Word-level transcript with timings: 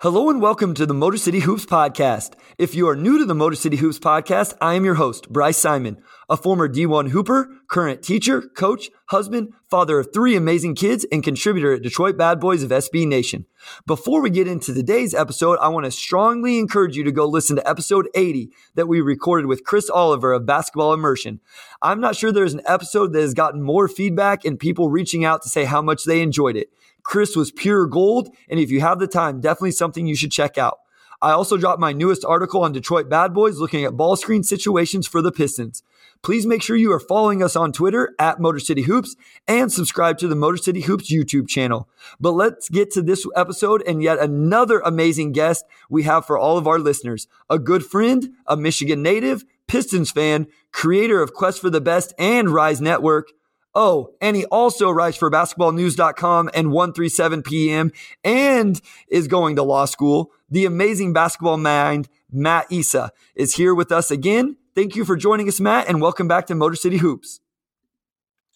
Hello 0.00 0.30
and 0.30 0.40
welcome 0.40 0.74
to 0.74 0.86
the 0.86 0.94
Motor 0.94 1.16
City 1.16 1.40
Hoops 1.40 1.66
podcast. 1.66 2.34
If 2.56 2.72
you 2.72 2.88
are 2.88 2.94
new 2.94 3.18
to 3.18 3.24
the 3.24 3.34
Motor 3.34 3.56
City 3.56 3.78
Hoops 3.78 3.98
podcast, 3.98 4.54
I 4.60 4.74
am 4.74 4.84
your 4.84 4.94
host, 4.94 5.28
Bryce 5.28 5.56
Simon, 5.56 6.00
a 6.28 6.36
former 6.36 6.68
D1 6.68 7.08
Hooper, 7.08 7.50
current 7.66 8.00
teacher, 8.00 8.42
coach, 8.42 8.90
husband, 9.06 9.54
father 9.68 9.98
of 9.98 10.10
three 10.14 10.36
amazing 10.36 10.76
kids, 10.76 11.04
and 11.10 11.24
contributor 11.24 11.74
at 11.74 11.82
Detroit 11.82 12.16
Bad 12.16 12.38
Boys 12.38 12.62
of 12.62 12.70
SB 12.70 13.08
Nation. 13.08 13.46
Before 13.88 14.22
we 14.22 14.30
get 14.30 14.46
into 14.46 14.72
today's 14.72 15.14
episode, 15.14 15.58
I 15.60 15.66
want 15.66 15.84
to 15.84 15.90
strongly 15.90 16.60
encourage 16.60 16.96
you 16.96 17.02
to 17.02 17.10
go 17.10 17.26
listen 17.26 17.56
to 17.56 17.68
episode 17.68 18.08
80 18.14 18.52
that 18.76 18.86
we 18.86 19.00
recorded 19.00 19.46
with 19.46 19.64
Chris 19.64 19.90
Oliver 19.90 20.32
of 20.32 20.46
Basketball 20.46 20.94
Immersion. 20.94 21.40
I'm 21.82 22.00
not 22.00 22.14
sure 22.14 22.30
there's 22.30 22.54
an 22.54 22.62
episode 22.66 23.12
that 23.14 23.20
has 23.20 23.34
gotten 23.34 23.62
more 23.62 23.88
feedback 23.88 24.44
and 24.44 24.60
people 24.60 24.90
reaching 24.90 25.24
out 25.24 25.42
to 25.42 25.48
say 25.48 25.64
how 25.64 25.82
much 25.82 26.04
they 26.04 26.22
enjoyed 26.22 26.54
it. 26.54 26.70
Chris 27.08 27.34
was 27.34 27.50
pure 27.50 27.86
gold, 27.86 28.28
and 28.50 28.60
if 28.60 28.70
you 28.70 28.82
have 28.82 28.98
the 28.98 29.06
time, 29.06 29.40
definitely 29.40 29.70
something 29.70 30.06
you 30.06 30.14
should 30.14 30.30
check 30.30 30.58
out. 30.58 30.80
I 31.22 31.30
also 31.30 31.56
dropped 31.56 31.80
my 31.80 31.94
newest 31.94 32.22
article 32.22 32.62
on 32.62 32.72
Detroit 32.72 33.08
Bad 33.08 33.32
Boys 33.32 33.58
looking 33.58 33.82
at 33.82 33.96
ball 33.96 34.14
screen 34.14 34.42
situations 34.42 35.06
for 35.06 35.22
the 35.22 35.32
Pistons. 35.32 35.82
Please 36.20 36.44
make 36.44 36.62
sure 36.62 36.76
you 36.76 36.92
are 36.92 37.00
following 37.00 37.42
us 37.42 37.56
on 37.56 37.72
Twitter 37.72 38.14
at 38.18 38.40
Motor 38.40 38.58
City 38.58 38.82
Hoops 38.82 39.16
and 39.46 39.72
subscribe 39.72 40.18
to 40.18 40.28
the 40.28 40.34
Motor 40.34 40.58
City 40.58 40.82
Hoops 40.82 41.10
YouTube 41.10 41.48
channel. 41.48 41.88
But 42.20 42.32
let's 42.32 42.68
get 42.68 42.90
to 42.90 43.00
this 43.00 43.26
episode 43.34 43.82
and 43.86 44.02
yet 44.02 44.18
another 44.18 44.80
amazing 44.80 45.32
guest 45.32 45.64
we 45.88 46.02
have 46.02 46.26
for 46.26 46.36
all 46.36 46.58
of 46.58 46.66
our 46.66 46.78
listeners. 46.78 47.26
A 47.48 47.58
good 47.58 47.86
friend, 47.86 48.34
a 48.46 48.54
Michigan 48.54 49.02
native, 49.02 49.46
Pistons 49.66 50.10
fan, 50.10 50.46
creator 50.72 51.22
of 51.22 51.32
Quest 51.32 51.58
for 51.58 51.70
the 51.70 51.80
Best 51.80 52.12
and 52.18 52.50
Rise 52.50 52.82
Network. 52.82 53.30
Oh, 53.74 54.14
and 54.20 54.34
he 54.36 54.44
also 54.46 54.90
writes 54.90 55.16
for 55.16 55.30
basketballnews.com 55.30 56.50
and 56.54 56.72
137 56.72 57.42
PM 57.42 57.92
and 58.24 58.80
is 59.08 59.28
going 59.28 59.56
to 59.56 59.62
law 59.62 59.84
school. 59.84 60.32
The 60.50 60.64
amazing 60.64 61.12
basketball 61.12 61.58
mind, 61.58 62.08
Mat 62.30 62.66
Issa, 62.70 63.12
is 63.34 63.54
here 63.54 63.74
with 63.74 63.92
us 63.92 64.10
again. 64.10 64.56
Thank 64.74 64.96
you 64.96 65.04
for 65.04 65.16
joining 65.16 65.48
us, 65.48 65.60
Mat, 65.60 65.86
and 65.88 66.00
welcome 66.00 66.28
back 66.28 66.46
to 66.46 66.54
Motor 66.54 66.76
City 66.76 66.96
Hoops. 66.96 67.40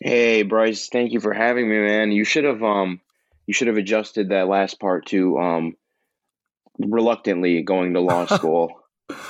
Hey 0.01 0.43
Bryce, 0.43 0.89
thank 0.89 1.13
you 1.13 1.21
for 1.21 1.33
having 1.33 1.69
me, 1.69 1.79
man. 1.79 2.11
You 2.11 2.25
should 2.25 2.43
have 2.43 2.63
um 2.63 3.01
you 3.47 3.55
should 3.55 3.69
have 3.69 3.77
adjusted 3.77 4.31
that 4.31 4.49
last 4.49 4.81
part 4.81 5.07
to 5.07 5.39
um 5.39 5.77
reluctantly 6.79 7.63
going 7.63 7.95
to 7.95 8.01
law 8.01 8.27
school. 8.37 8.81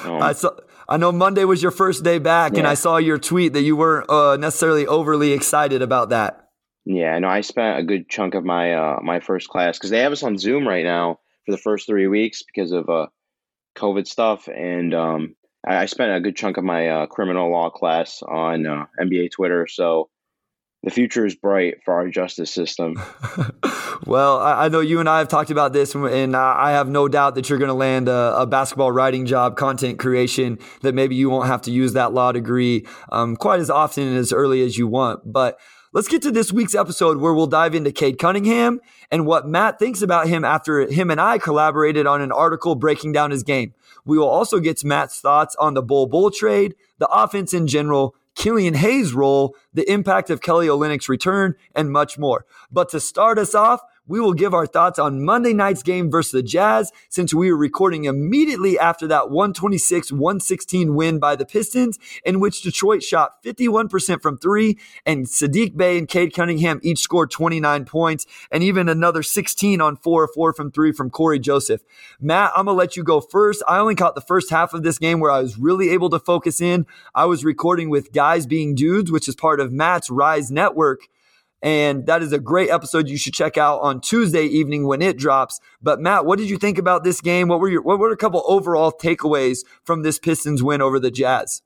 Um, 0.04 0.22
I 0.22 0.32
saw 0.32 0.52
I 0.88 0.97
know 0.97 1.12
Monday 1.12 1.44
was 1.44 1.62
your 1.62 1.70
first 1.70 2.04
day 2.04 2.19
back, 2.19 2.56
and 2.56 2.66
I 2.66 2.75
saw 2.75 2.97
your 2.97 3.19
tweet 3.19 3.53
that 3.54 3.62
you 3.62 3.76
weren't 3.76 4.10
uh, 4.10 4.37
necessarily 4.37 4.87
overly 4.87 5.32
excited 5.32 5.82
about 5.82 6.10
that. 6.10 6.48
yeah, 6.84 7.19
no, 7.19 7.28
I 7.28 7.43
spent 7.43 7.78
a 7.78 7.82
good 7.82 8.09
chunk 8.09 8.34
of 8.34 8.44
my 8.44 8.75
uh 8.75 9.00
my 9.03 9.20
first 9.20 9.48
class 9.48 9.78
because 9.78 9.91
they 9.91 10.00
have 10.00 10.12
us 10.12 10.22
on 10.22 10.38
Zoom 10.38 10.66
right 10.66 10.84
now 10.84 11.20
for 11.47 11.53
the 11.53 11.59
first 11.59 11.87
three 11.87 12.09
weeks 12.09 12.43
because 12.43 12.72
of 12.72 12.88
uh 12.88 13.06
COVID 13.76 14.06
stuff, 14.06 14.48
and 14.48 14.93
um 14.94 15.37
I, 15.66 15.76
I 15.78 15.87
spent 15.87 16.15
a 16.15 16.20
good 16.20 16.37
chunk 16.37 16.56
of 16.56 16.65
my 16.65 16.88
uh, 16.88 17.06
criminal 17.06 17.50
law 17.50 17.70
class 17.70 18.22
on 18.22 18.66
uh, 18.66 18.87
NBA 19.00 19.31
Twitter. 19.31 19.66
So 19.66 20.10
the 20.82 20.91
future 20.91 21.25
is 21.25 21.34
bright 21.34 21.82
for 21.84 21.94
our 21.94 22.09
justice 22.09 22.53
system. 22.53 23.00
well, 24.06 24.41
I, 24.41 24.69
know 24.69 24.81
you 24.81 24.98
and 24.98 25.09
I 25.09 25.19
have 25.19 25.28
talked 25.28 25.50
about 25.50 25.72
this, 25.72 25.94
and 25.94 26.37
I 26.37 26.53
I 26.62 26.70
have 26.72 26.88
no 26.88 27.09
doubt 27.09 27.37
that 27.37 27.48
you're 27.48 27.59
going 27.59 27.69
to 27.69 27.75
land 27.75 28.09
a, 28.09 28.41
a 28.41 28.47
basketball 28.47 28.91
writing 28.91 29.26
job, 29.26 29.56
content 29.56 29.98
creation, 29.98 30.59
that 30.81 30.94
maybe 30.94 31.15
you 31.15 31.31
won't 31.31 31.47
have 31.47 31.62
to 31.62 31.70
use 31.70 31.93
that 31.93 32.12
law 32.12 32.32
degree 32.32 32.87
um, 33.10 33.37
quite 33.37 33.60
as 33.60 33.70
often 33.70 34.09
and 34.09 34.16
as 34.16 34.32
early 34.32 34.62
as 34.62 34.76
you 34.76 34.88
want. 34.88 35.32
But 35.32 35.59
let's 35.93 36.09
get 36.09 36.22
to 36.22 36.31
this 36.31 36.53
week's 36.53 36.75
episode 36.75 37.19
where 37.19 37.32
we'll 37.32 37.47
dive 37.47 37.75
into 37.75 37.93
Cade 37.93 38.19
Cunningham 38.19 38.81
and 39.10 39.26
what 39.26 39.47
Mat 39.47 39.78
thinks 39.78 40.03
about 40.03 40.26
him 40.26 40.44
after 40.44 40.87
him 40.87 41.10
and 41.10 41.20
I 41.20 41.38
collaborated 41.38 42.06
on 42.06 42.20
an 42.20 42.32
article 42.32 42.75
breaking 42.75 43.12
down 43.12 43.31
his 43.31 43.43
game. 43.43 43.75
We 44.04 44.19
will 44.19 44.28
also 44.28 44.59
get 44.59 44.78
to 44.78 44.87
Mat's 44.87 45.20
thoughts 45.20 45.54
on 45.56 45.75
the 45.75 45.82
Bol 45.82 46.06
Bol 46.06 46.31
trade, 46.31 46.75
the 46.99 47.09
offense 47.09 47.54
in 47.54 47.66
general, 47.69 48.16
Killian 48.34 48.75
Hayes' 48.75 49.12
role, 49.12 49.54
the 49.72 49.91
impact 49.91 50.31
of 50.31 50.41
Kelly 50.41 50.66
Olynyk's 50.66 51.09
return, 51.09 51.54
and 51.75 51.93
much 51.93 52.19
more. 52.19 52.47
But 52.70 52.88
to 52.91 53.00
start 53.00 53.38
us 53.38 53.54
off, 53.54 53.81
we 54.12 54.20
will 54.20 54.34
give 54.34 54.52
our 54.52 54.66
thoughts 54.66 54.98
on 54.98 55.24
Monday 55.24 55.54
night's 55.54 55.82
game 55.82 56.10
versus 56.10 56.32
the 56.32 56.42
Jazz 56.42 56.92
since 57.08 57.32
we 57.32 57.50
were 57.50 57.56
recording 57.56 58.04
immediately 58.04 58.78
after 58.78 59.06
that 59.06 59.30
126 59.30 60.12
116 60.12 60.94
win 60.94 61.18
by 61.18 61.34
the 61.34 61.46
Pistons, 61.46 61.98
in 62.22 62.38
which 62.38 62.60
Detroit 62.60 63.02
shot 63.02 63.42
51% 63.42 64.20
from 64.20 64.36
three, 64.36 64.78
and 65.06 65.24
Saddiq 65.24 65.78
Bey 65.78 65.96
and 65.96 66.06
Cade 66.06 66.34
Cunningham 66.34 66.78
each 66.82 66.98
scored 66.98 67.30
29 67.30 67.86
points, 67.86 68.26
and 68.50 68.62
even 68.62 68.86
another 68.86 69.22
16 69.22 69.80
on 69.80 69.96
4 69.96 70.24
or 70.24 70.28
4 70.28 70.52
from 70.52 70.70
three 70.70 70.92
from 70.92 71.08
Cory 71.08 71.38
Joseph. 71.38 71.80
Mat, 72.20 72.52
I'm 72.54 72.66
going 72.66 72.74
to 72.74 72.78
let 72.78 72.98
you 72.98 73.02
go 73.02 73.22
first. 73.22 73.62
I 73.66 73.78
only 73.78 73.94
caught 73.94 74.14
the 74.14 74.20
first 74.20 74.50
half 74.50 74.74
of 74.74 74.82
this 74.82 74.98
game 74.98 75.20
where 75.20 75.30
I 75.30 75.40
was 75.40 75.56
really 75.56 75.88
able 75.88 76.10
to 76.10 76.18
focus 76.18 76.60
in. 76.60 76.84
I 77.14 77.24
was 77.24 77.46
recording 77.46 77.88
with 77.88 78.12
Guys 78.12 78.44
Being 78.44 78.74
Dudes, 78.74 79.10
which 79.10 79.26
is 79.26 79.34
part 79.34 79.58
of 79.58 79.72
Mat's 79.72 80.10
Rise 80.10 80.50
Network. 80.50 81.08
And 81.62 82.06
that 82.06 82.22
is 82.22 82.32
a 82.32 82.40
great 82.40 82.70
episode 82.70 83.08
you 83.08 83.16
should 83.16 83.34
check 83.34 83.56
out 83.56 83.80
on 83.80 84.00
Tuesday 84.00 84.44
evening 84.44 84.86
when 84.86 85.00
it 85.00 85.16
drops. 85.16 85.60
But 85.80 86.00
Mat, 86.00 86.26
what 86.26 86.38
did 86.38 86.50
you 86.50 86.58
think 86.58 86.76
about 86.76 87.04
this 87.04 87.20
game? 87.20 87.46
What 87.48 87.60
were 87.60 87.68
your 87.68 87.82
what 87.82 87.98
were 87.98 88.10
a 88.10 88.16
couple 88.16 88.42
overall 88.46 88.90
takeaways 88.92 89.64
from 89.84 90.02
this 90.02 90.18
Pistons 90.18 90.62
win 90.62 90.82
over 90.82 90.98
the 90.98 91.10
Jazz? 91.10 91.62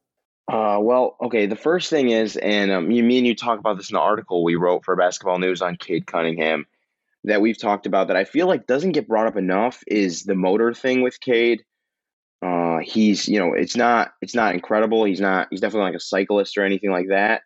Uh, 0.53 0.79
well, 0.81 1.17
okay. 1.23 1.47
The 1.47 1.57
first 1.57 1.91
thing 1.91 2.11
is, 2.11 2.37
and 2.37 2.71
um, 2.71 2.91
you, 2.91 3.03
me 3.03 3.19
and 3.19 3.27
you 3.27 3.35
talk 3.35 3.59
about 3.59 3.79
this 3.79 3.91
in 3.91 3.95
the 3.95 4.01
article 4.01 4.45
we 4.45 4.55
wrote 4.55 4.85
for 4.85 4.95
Basketball 4.95 5.39
News 5.39 5.61
on 5.63 5.77
Cade 5.77 6.07
Cunningham 6.07 6.67
that 7.25 7.41
we've 7.41 7.59
talked 7.59 7.87
about 7.87 8.07
that 8.09 8.17
I 8.17 8.25
feel 8.25 8.47
like 8.47 8.67
doesn't 8.67 8.93
get 8.93 9.09
brought 9.09 9.27
up 9.27 9.37
enough 9.37 9.83
is 9.89 10.23
the 10.23 10.37
motor 10.37 10.73
thing 10.73 11.03
with 11.03 11.19
Cade. 11.21 11.65
Uh, 12.43 12.79
he's, 12.79 13.27
you 13.27 13.41
know, 13.41 13.55
it's 13.55 13.77
not, 13.77 14.13
it's 14.23 14.35
not 14.35 14.55
incredible. 14.55 15.05
He's 15.05 15.21
not, 15.21 15.49
he's 15.51 15.61
definitely 15.61 15.91
like 15.91 15.97
a 15.97 16.01
cyclist 16.01 16.57
or 16.57 16.65
anything 16.65 16.91
like 16.91 17.09
that. 17.09 17.43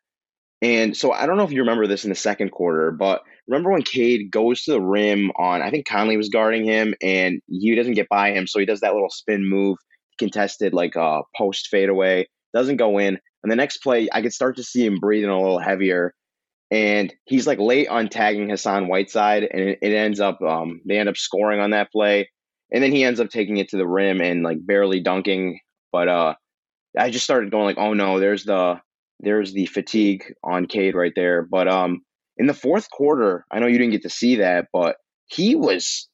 And 0.62 0.96
so 0.96 1.12
I 1.12 1.26
don't 1.26 1.38
know 1.38 1.44
if 1.44 1.52
you 1.52 1.60
remember 1.60 1.86
this 1.86 2.04
in 2.04 2.10
the 2.10 2.16
second 2.16 2.50
quarter, 2.50 2.90
but 2.90 3.22
remember 3.48 3.72
when 3.72 3.82
Cade 3.82 4.30
goes 4.30 4.62
to 4.64 4.72
the 4.72 4.80
rim 4.80 5.30
on, 5.38 5.62
I 5.62 5.70
think 5.70 5.86
Conley 5.86 6.18
was 6.18 6.28
guarding 6.28 6.64
him 6.64 6.94
and 7.00 7.40
he 7.48 7.74
doesn't 7.74 7.94
get 7.94 8.10
by 8.10 8.32
him. 8.32 8.46
So 8.46 8.58
he 8.58 8.66
does 8.66 8.80
that 8.80 8.92
little 8.92 9.10
spin 9.10 9.48
move, 9.48 9.78
contested 10.18 10.74
like 10.74 10.96
a 10.96 11.22
post 11.36 11.68
fadeaway, 11.70 12.26
doesn't 12.52 12.76
go 12.76 12.98
in. 12.98 13.18
And 13.42 13.50
the 13.50 13.56
next 13.56 13.78
play, 13.78 14.08
I 14.12 14.20
could 14.20 14.34
start 14.34 14.56
to 14.56 14.62
see 14.62 14.84
him 14.84 15.00
breathing 15.00 15.30
a 15.30 15.40
little 15.40 15.58
heavier. 15.58 16.12
And 16.70 17.12
he's 17.24 17.46
like 17.46 17.58
late 17.58 17.88
on 17.88 18.08
tagging 18.08 18.50
Hassan 18.50 18.86
Whiteside, 18.86 19.42
and 19.42 19.60
it, 19.60 19.78
it 19.82 19.92
ends 19.92 20.20
up, 20.20 20.40
um, 20.42 20.80
they 20.86 20.98
end 20.98 21.08
up 21.08 21.16
scoring 21.16 21.58
on 21.58 21.70
that 21.70 21.90
play. 21.90 22.28
And 22.70 22.84
then 22.84 22.92
he 22.92 23.02
ends 23.02 23.18
up 23.18 23.30
taking 23.30 23.56
it 23.56 23.70
to 23.70 23.76
the 23.76 23.88
rim 23.88 24.20
and 24.20 24.44
like 24.44 24.64
barely 24.64 25.00
dunking. 25.00 25.58
But 25.90 26.08
uh, 26.08 26.34
I 26.96 27.10
just 27.10 27.24
started 27.24 27.50
going 27.50 27.64
like, 27.64 27.78
oh 27.78 27.94
no, 27.94 28.20
there's 28.20 28.44
the 28.44 28.80
there's 29.22 29.52
the 29.52 29.66
fatigue 29.66 30.24
on 30.42 30.66
Cade 30.66 30.94
right 30.94 31.12
there. 31.14 31.42
But 31.42 31.68
um, 31.68 32.02
in 32.36 32.46
the 32.46 32.54
fourth 32.54 32.90
quarter, 32.90 33.44
I 33.50 33.58
know 33.58 33.66
you 33.66 33.78
didn't 33.78 33.92
get 33.92 34.02
to 34.02 34.10
see 34.10 34.36
that, 34.36 34.66
but 34.72 34.96
he 35.26 35.54
was 35.54 36.08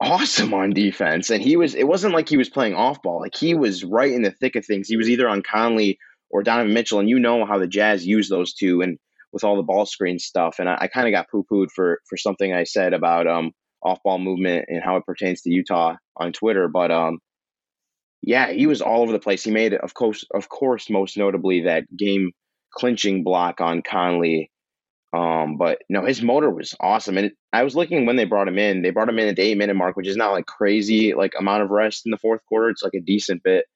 awesome 0.00 0.54
on 0.54 0.70
defense, 0.70 1.30
and 1.30 1.42
he 1.42 1.56
was. 1.56 1.74
It 1.74 1.88
wasn't 1.88 2.14
like 2.14 2.28
he 2.28 2.36
was 2.36 2.50
playing 2.50 2.74
off 2.74 3.02
ball; 3.02 3.20
like 3.20 3.36
he 3.36 3.54
was 3.54 3.84
right 3.84 4.12
in 4.12 4.22
the 4.22 4.30
thick 4.30 4.56
of 4.56 4.64
things. 4.64 4.88
He 4.88 4.96
was 4.96 5.08
either 5.08 5.28
on 5.28 5.42
Conley 5.42 5.98
or 6.30 6.42
Donovan 6.42 6.74
Mitchell, 6.74 7.00
and 7.00 7.08
you 7.08 7.18
know 7.18 7.44
how 7.44 7.58
the 7.58 7.66
Jazz 7.66 8.06
use 8.06 8.28
those 8.28 8.54
two. 8.54 8.80
And 8.82 8.98
with 9.34 9.44
all 9.44 9.56
the 9.56 9.62
ball 9.62 9.84
screen 9.84 10.18
stuff. 10.18 10.56
And 10.60 10.68
I, 10.70 10.78
I 10.82 10.86
kind 10.86 11.06
of 11.06 11.12
got 11.12 11.28
poo 11.28 11.44
pooed 11.50 11.70
for 11.74 12.00
for 12.08 12.16
something 12.16 12.54
I 12.54 12.64
said 12.64 12.94
about 12.94 13.26
um, 13.26 13.50
off 13.82 13.98
ball 14.02 14.18
movement 14.18 14.66
and 14.68 14.82
how 14.82 14.96
it 14.96 15.04
pertains 15.04 15.42
to 15.42 15.50
Utah 15.50 15.96
on 16.16 16.32
Twitter. 16.32 16.68
But 16.68 16.90
um, 16.90 17.18
yeah, 18.26 18.50
he 18.52 18.66
was 18.66 18.80
all 18.80 19.02
over 19.02 19.12
the 19.12 19.18
place. 19.18 19.44
He 19.44 19.50
made, 19.50 19.74
of 19.74 19.94
course, 19.94 20.24
of 20.34 20.48
course, 20.48 20.88
most 20.88 21.16
notably 21.16 21.62
that 21.62 21.84
game 21.96 22.32
clinching 22.72 23.22
block 23.22 23.60
on 23.60 23.82
Conley. 23.82 24.50
Um, 25.14 25.58
but 25.58 25.78
no, 25.88 26.04
his 26.04 26.22
motor 26.22 26.50
was 26.50 26.74
awesome. 26.80 27.18
And 27.18 27.32
I 27.52 27.62
was 27.62 27.76
looking 27.76 28.06
when 28.06 28.16
they 28.16 28.24
brought 28.24 28.48
him 28.48 28.58
in. 28.58 28.82
They 28.82 28.90
brought 28.90 29.08
him 29.08 29.18
in 29.18 29.28
at 29.28 29.36
the 29.36 29.42
eight 29.42 29.58
minute 29.58 29.74
mark, 29.76 29.96
which 29.96 30.08
is 30.08 30.16
not 30.16 30.32
like 30.32 30.46
crazy 30.46 31.14
like 31.14 31.34
amount 31.38 31.62
of 31.62 31.70
rest 31.70 32.06
in 32.06 32.10
the 32.10 32.18
fourth 32.18 32.40
quarter. 32.48 32.70
It's 32.70 32.82
like 32.82 32.94
a 32.94 33.00
decent 33.00 33.42
bit. 33.42 33.66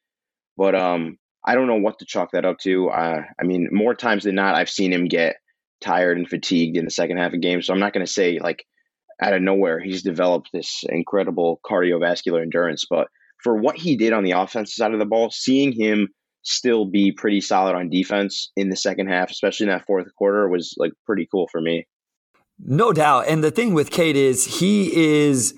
But 0.56 0.74
um, 0.74 1.18
I 1.44 1.54
don't 1.54 1.68
know 1.68 1.76
what 1.76 1.98
to 1.98 2.06
chalk 2.06 2.32
that 2.32 2.44
up 2.44 2.58
to. 2.60 2.88
Uh, 2.88 3.22
I 3.40 3.44
mean, 3.44 3.68
more 3.70 3.94
times 3.94 4.24
than 4.24 4.34
not, 4.34 4.56
I've 4.56 4.70
seen 4.70 4.92
him 4.92 5.04
get 5.04 5.36
tired 5.80 6.18
and 6.18 6.28
fatigued 6.28 6.76
in 6.76 6.84
the 6.84 6.90
second 6.90 7.18
half 7.18 7.34
of 7.34 7.40
games. 7.40 7.66
So 7.66 7.72
I'm 7.72 7.80
not 7.80 7.92
going 7.92 8.04
to 8.04 8.12
say 8.12 8.40
like 8.40 8.64
out 9.22 9.34
of 9.34 9.42
nowhere 9.42 9.78
he's 9.78 10.02
developed 10.02 10.50
this 10.52 10.84
incredible 10.88 11.60
cardiovascular 11.64 12.42
endurance, 12.42 12.86
but 12.88 13.08
for 13.42 13.56
what 13.56 13.76
he 13.76 13.96
did 13.96 14.12
on 14.12 14.24
the 14.24 14.32
offensive 14.32 14.74
side 14.74 14.92
of 14.92 14.98
the 14.98 15.06
ball, 15.06 15.30
seeing 15.30 15.72
him 15.72 16.08
still 16.42 16.86
be 16.86 17.12
pretty 17.12 17.40
solid 17.40 17.74
on 17.74 17.90
defense 17.90 18.50
in 18.56 18.68
the 18.68 18.76
second 18.76 19.08
half, 19.08 19.30
especially 19.30 19.64
in 19.64 19.70
that 19.70 19.86
fourth 19.86 20.06
quarter, 20.16 20.48
was 20.48 20.74
like 20.78 20.92
pretty 21.04 21.26
cool 21.30 21.48
for 21.50 21.60
me. 21.60 21.86
No 22.58 22.92
doubt. 22.92 23.26
And 23.28 23.44
the 23.44 23.50
thing 23.50 23.74
with 23.74 23.90
Cade 23.90 24.16
is 24.16 24.58
he 24.58 24.94
is 24.94 25.54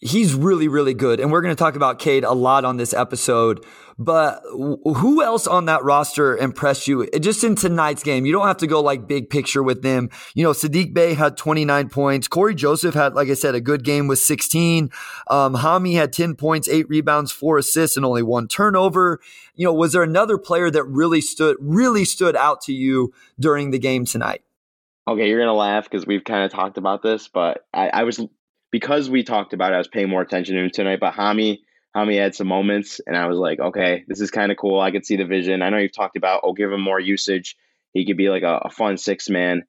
he's 0.00 0.34
really, 0.34 0.68
really 0.68 0.94
good. 0.94 1.20
And 1.20 1.32
we're 1.32 1.40
going 1.40 1.54
to 1.54 1.58
talk 1.58 1.76
about 1.76 1.98
Cade 1.98 2.24
a 2.24 2.32
lot 2.32 2.64
on 2.64 2.76
this 2.76 2.92
episode. 2.92 3.64
But 4.00 4.42
who 4.52 5.24
else 5.24 5.48
on 5.48 5.64
that 5.64 5.82
roster 5.82 6.36
impressed 6.36 6.86
you 6.86 7.08
just 7.18 7.42
in 7.42 7.56
tonight's 7.56 8.04
game? 8.04 8.26
You 8.26 8.32
don't 8.32 8.46
have 8.46 8.58
to 8.58 8.68
go 8.68 8.80
like 8.80 9.08
big 9.08 9.28
picture 9.28 9.60
with 9.60 9.82
them. 9.82 10.08
You 10.34 10.44
know, 10.44 10.52
Saddiq 10.52 10.94
Bey 10.94 11.14
had 11.14 11.36
29 11.36 11.88
points. 11.88 12.28
Cory 12.28 12.54
Joseph 12.54 12.94
had, 12.94 13.14
like 13.14 13.28
I 13.28 13.34
said, 13.34 13.56
a 13.56 13.60
good 13.60 13.82
game 13.82 14.06
with 14.06 14.20
16. 14.20 14.90
Um, 15.28 15.56
Hami 15.56 15.94
had 15.94 16.12
10 16.12 16.36
points, 16.36 16.68
eight 16.68 16.88
rebounds, 16.88 17.32
four 17.32 17.58
assists, 17.58 17.96
and 17.96 18.06
only 18.06 18.22
one 18.22 18.46
turnover. 18.46 19.18
You 19.56 19.64
know, 19.64 19.74
was 19.74 19.94
there 19.94 20.04
another 20.04 20.38
player 20.38 20.70
that 20.70 20.84
really 20.84 21.20
stood, 21.20 21.56
really 21.58 22.04
stood 22.04 22.36
out 22.36 22.60
to 22.62 22.72
you 22.72 23.12
during 23.40 23.72
the 23.72 23.80
game 23.80 24.04
tonight? 24.04 24.42
Okay, 25.08 25.26
you're 25.26 25.40
gonna 25.40 25.54
laugh 25.54 25.84
because 25.84 26.06
we've 26.06 26.22
kind 26.22 26.44
of 26.44 26.52
talked 26.52 26.76
about 26.76 27.02
this, 27.02 27.28
but 27.28 27.64
I, 27.72 27.88
I 27.88 28.02
was 28.04 28.20
because 28.70 29.08
we 29.08 29.22
talked 29.22 29.52
about 29.52 29.72
it, 29.72 29.76
I 29.76 29.78
was 29.78 29.88
paying 29.88 30.08
more 30.08 30.22
attention 30.22 30.56
to 30.56 30.62
him 30.62 30.70
tonight. 30.70 31.00
But 31.00 31.14
Hami, 31.14 31.58
Hami 31.96 32.18
had 32.18 32.34
some 32.34 32.48
moments, 32.48 33.00
and 33.06 33.16
I 33.16 33.26
was 33.26 33.38
like, 33.38 33.60
okay, 33.60 34.04
this 34.08 34.20
is 34.20 34.30
kind 34.30 34.52
of 34.52 34.58
cool. 34.58 34.80
I 34.80 34.90
could 34.90 35.06
see 35.06 35.16
the 35.16 35.24
vision. 35.24 35.62
I 35.62 35.70
know 35.70 35.78
you've 35.78 35.94
talked 35.94 36.16
about, 36.16 36.42
oh, 36.44 36.52
give 36.52 36.72
him 36.72 36.80
more 36.80 37.00
usage. 37.00 37.56
He 37.92 38.06
could 38.06 38.16
be 38.16 38.28
like 38.28 38.42
a, 38.42 38.60
a 38.64 38.70
fun 38.70 38.96
six 38.96 39.28
man. 39.28 39.62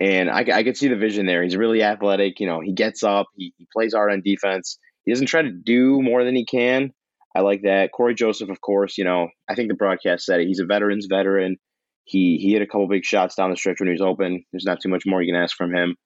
And 0.00 0.28
I, 0.28 0.44
I 0.52 0.64
could 0.64 0.76
see 0.76 0.88
the 0.88 0.96
vision 0.96 1.26
there. 1.26 1.42
He's 1.42 1.56
really 1.56 1.82
athletic. 1.82 2.40
You 2.40 2.46
know, 2.46 2.60
he 2.60 2.72
gets 2.72 3.02
up, 3.02 3.26
he, 3.36 3.54
he 3.56 3.66
plays 3.72 3.94
hard 3.94 4.12
on 4.12 4.22
defense. 4.22 4.78
He 5.04 5.12
doesn't 5.12 5.26
try 5.26 5.42
to 5.42 5.50
do 5.50 6.02
more 6.02 6.24
than 6.24 6.34
he 6.34 6.44
can. 6.44 6.92
I 7.34 7.40
like 7.40 7.62
that. 7.62 7.90
Cory 7.92 8.14
Joseph, 8.14 8.48
of 8.48 8.60
course, 8.60 8.96
you 8.96 9.04
know, 9.04 9.28
I 9.48 9.54
think 9.54 9.68
the 9.68 9.74
broadcast 9.74 10.24
said 10.24 10.40
it. 10.40 10.46
He's 10.46 10.60
a 10.60 10.66
veteran's 10.66 11.06
veteran. 11.06 11.56
He 12.04 12.38
he 12.40 12.52
hit 12.52 12.62
a 12.62 12.66
couple 12.66 12.86
big 12.86 13.04
shots 13.04 13.34
down 13.34 13.50
the 13.50 13.56
stretch 13.56 13.80
when 13.80 13.88
he 13.88 13.92
was 13.92 14.02
open. 14.02 14.44
There's 14.52 14.64
not 14.64 14.80
too 14.80 14.88
much 14.88 15.04
more 15.06 15.22
you 15.22 15.32
can 15.32 15.42
ask 15.42 15.56
from 15.56 15.74
him. 15.74 15.96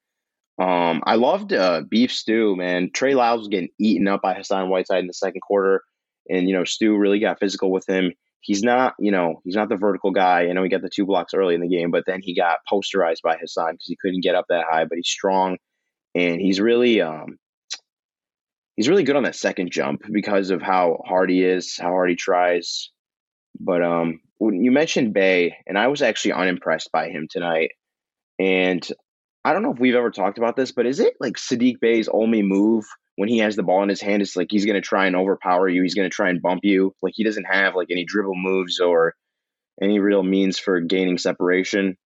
Um, 0.59 1.03
I 1.07 1.15
loved 1.15 1.53
uh, 1.53 1.83
beef 1.89 2.13
stew, 2.13 2.57
man. 2.57 2.91
Trey 2.93 3.15
Lyles 3.15 3.41
was 3.41 3.49
getting 3.49 3.69
eaten 3.79 4.09
up 4.09 4.23
by 4.23 4.35
Hassan 4.35 4.69
Whiteside 4.69 5.01
in 5.01 5.07
the 5.07 5.15
second 5.15 5.41
quarter, 5.41 5.83
and 6.29 6.49
you 6.49 6.55
know 6.55 6.65
Stew 6.65 6.97
really 6.97 7.21
got 7.21 7.39
physical 7.39 7.71
with 7.71 7.89
him. 7.89 8.13
He's 8.41 8.63
not, 8.63 8.95
you 8.99 9.11
know, 9.11 9.41
he's 9.45 9.57
not 9.57 9.69
the 9.69 9.77
vertical 9.77 10.11
guy. 10.11 10.49
I 10.49 10.53
know 10.53 10.63
he 10.63 10.69
got 10.69 10.83
the 10.83 10.91
two 10.93 11.07
blocks 11.07 11.35
early 11.35 11.55
in 11.55 11.61
the 11.61 11.69
game, 11.69 11.91
but 11.91 12.05
then 12.07 12.21
he 12.23 12.35
got 12.35 12.59
posterized 12.71 13.23
by 13.23 13.37
Hassan 13.37 13.73
because 13.73 13.87
he 13.87 13.99
couldn't 14.01 14.23
get 14.23 14.35
up 14.35 14.47
that 14.49 14.65
high. 14.69 14.85
But 14.85 14.97
he's 14.97 15.09
strong, 15.09 15.59
and 16.15 16.41
he's 16.41 16.61
really, 16.61 17.01
um, 17.03 17.39
he's 18.77 18.89
really 18.89 19.05
good 19.05 19.17
on 19.17 19.25
that 19.25 19.37
second 19.37 19.71
jump 19.71 20.03
because 20.11 20.51
of 20.51 20.61
how 20.61 21.03
hard 21.07 21.31
he 21.31 21.45
is, 21.45 21.77
how 21.77 21.91
hard 21.91 22.11
he 22.11 22.17
tries. 22.17 22.91
But 23.61 23.83
um, 23.83 24.21
you 24.41 24.73
mentioned 24.73 25.15
Bey, 25.15 25.57
and 25.67 25.79
I 25.79 25.87
was 25.89 26.03
actually 26.03 26.33
unimpressed 26.33 26.91
by 26.93 27.11
him 27.11 27.29
tonight. 27.31 27.71
And 28.41 28.87
I 29.45 29.53
don't 29.53 29.63
know 29.63 29.73
if 29.73 29.79
we've 29.79 29.95
ever 29.95 30.11
talked 30.11 30.39
about 30.39 30.57
this, 30.57 30.73
but 30.73 30.87
is 30.87 31.01
it 31.01 31.15
like 31.21 31.35
Saddiq 31.35 31.81
Bey's 31.81 32.09
only 32.09 32.43
move 32.43 32.85
when 33.17 33.29
he 33.29 33.39
has 33.39 33.57
the 33.57 33.63
ball 33.63 33.83
in 33.83 33.89
his 33.89 34.01
hand? 34.01 34.23
It's 34.23 34.37
like 34.37 34.49
he's 34.51 34.65
going 34.65 34.75
to 34.75 34.81
try 34.81 35.07
and 35.07 35.17
overpower 35.17 35.69
you. 35.69 35.83
He's 35.83 35.95
going 35.95 36.09
to 36.09 36.15
try 36.15 36.29
and 36.29 36.43
bump 36.43 36.61
you. 36.65 36.95
Like 37.03 37.15
he 37.17 37.25
doesn't 37.25 37.45
have 37.45 37.75
like 37.75 37.89
any 37.91 38.05
dribble 38.05 38.35
moves 38.35 38.81
or 38.81 39.15
any 39.81 40.01
real 40.01 40.23
means 40.23 40.59
for 40.59 40.81
gaining 40.81 41.19
separation. 41.19 41.97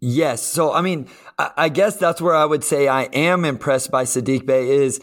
Yes. 0.00 0.42
So, 0.42 0.72
I 0.72 0.82
mean, 0.82 1.08
I, 1.38 1.50
I 1.56 1.68
guess 1.68 1.96
that's 1.96 2.20
where 2.20 2.34
I 2.34 2.44
would 2.44 2.64
say 2.64 2.88
I 2.88 3.04
am 3.04 3.44
impressed 3.44 3.90
by 3.90 4.04
Saddiq 4.04 4.44
Bey 4.44 4.68
is 4.68 5.00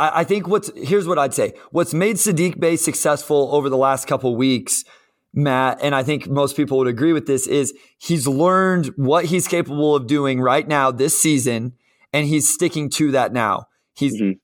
I, 0.00 0.20
I 0.20 0.24
think 0.24 0.48
what's, 0.48 0.70
here's 0.76 1.06
what 1.06 1.18
I'd 1.18 1.32
say. 1.32 1.54
What's 1.70 1.94
made 1.94 2.16
Saddiq 2.16 2.58
Bey 2.58 2.76
successful 2.76 3.50
over 3.52 3.68
the 3.68 3.76
last 3.76 4.06
couple 4.06 4.34
weeks– 4.36 4.84
Mat, 5.36 5.78
and 5.82 5.94
I 5.94 6.02
think 6.02 6.28
most 6.28 6.56
people 6.56 6.78
would 6.78 6.88
agree 6.88 7.12
with 7.12 7.26
this, 7.26 7.46
is 7.46 7.74
he's 7.98 8.26
learned 8.26 8.86
what 8.96 9.26
he's 9.26 9.46
capable 9.46 9.94
of 9.94 10.06
doing 10.06 10.40
right 10.40 10.66
now 10.66 10.90
this 10.90 11.16
season, 11.16 11.74
and 12.12 12.26
he's 12.26 12.48
sticking 12.48 12.88
to 12.90 13.10
that 13.12 13.32
now. 13.32 13.66
He's 13.94 14.20
mm-hmm. 14.20 14.38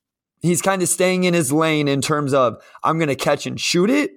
he's 0.46 0.60
kind 0.60 0.82
of 0.82 0.88
staying 0.88 1.24
in 1.24 1.34
his 1.34 1.50
lane 1.50 1.88
in 1.88 2.02
terms 2.02 2.34
of 2.34 2.62
I'm 2.84 2.98
going 2.98 3.08
to 3.08 3.16
catch 3.16 3.46
and 3.46 3.58
shoot 3.58 3.90
it. 3.90 4.12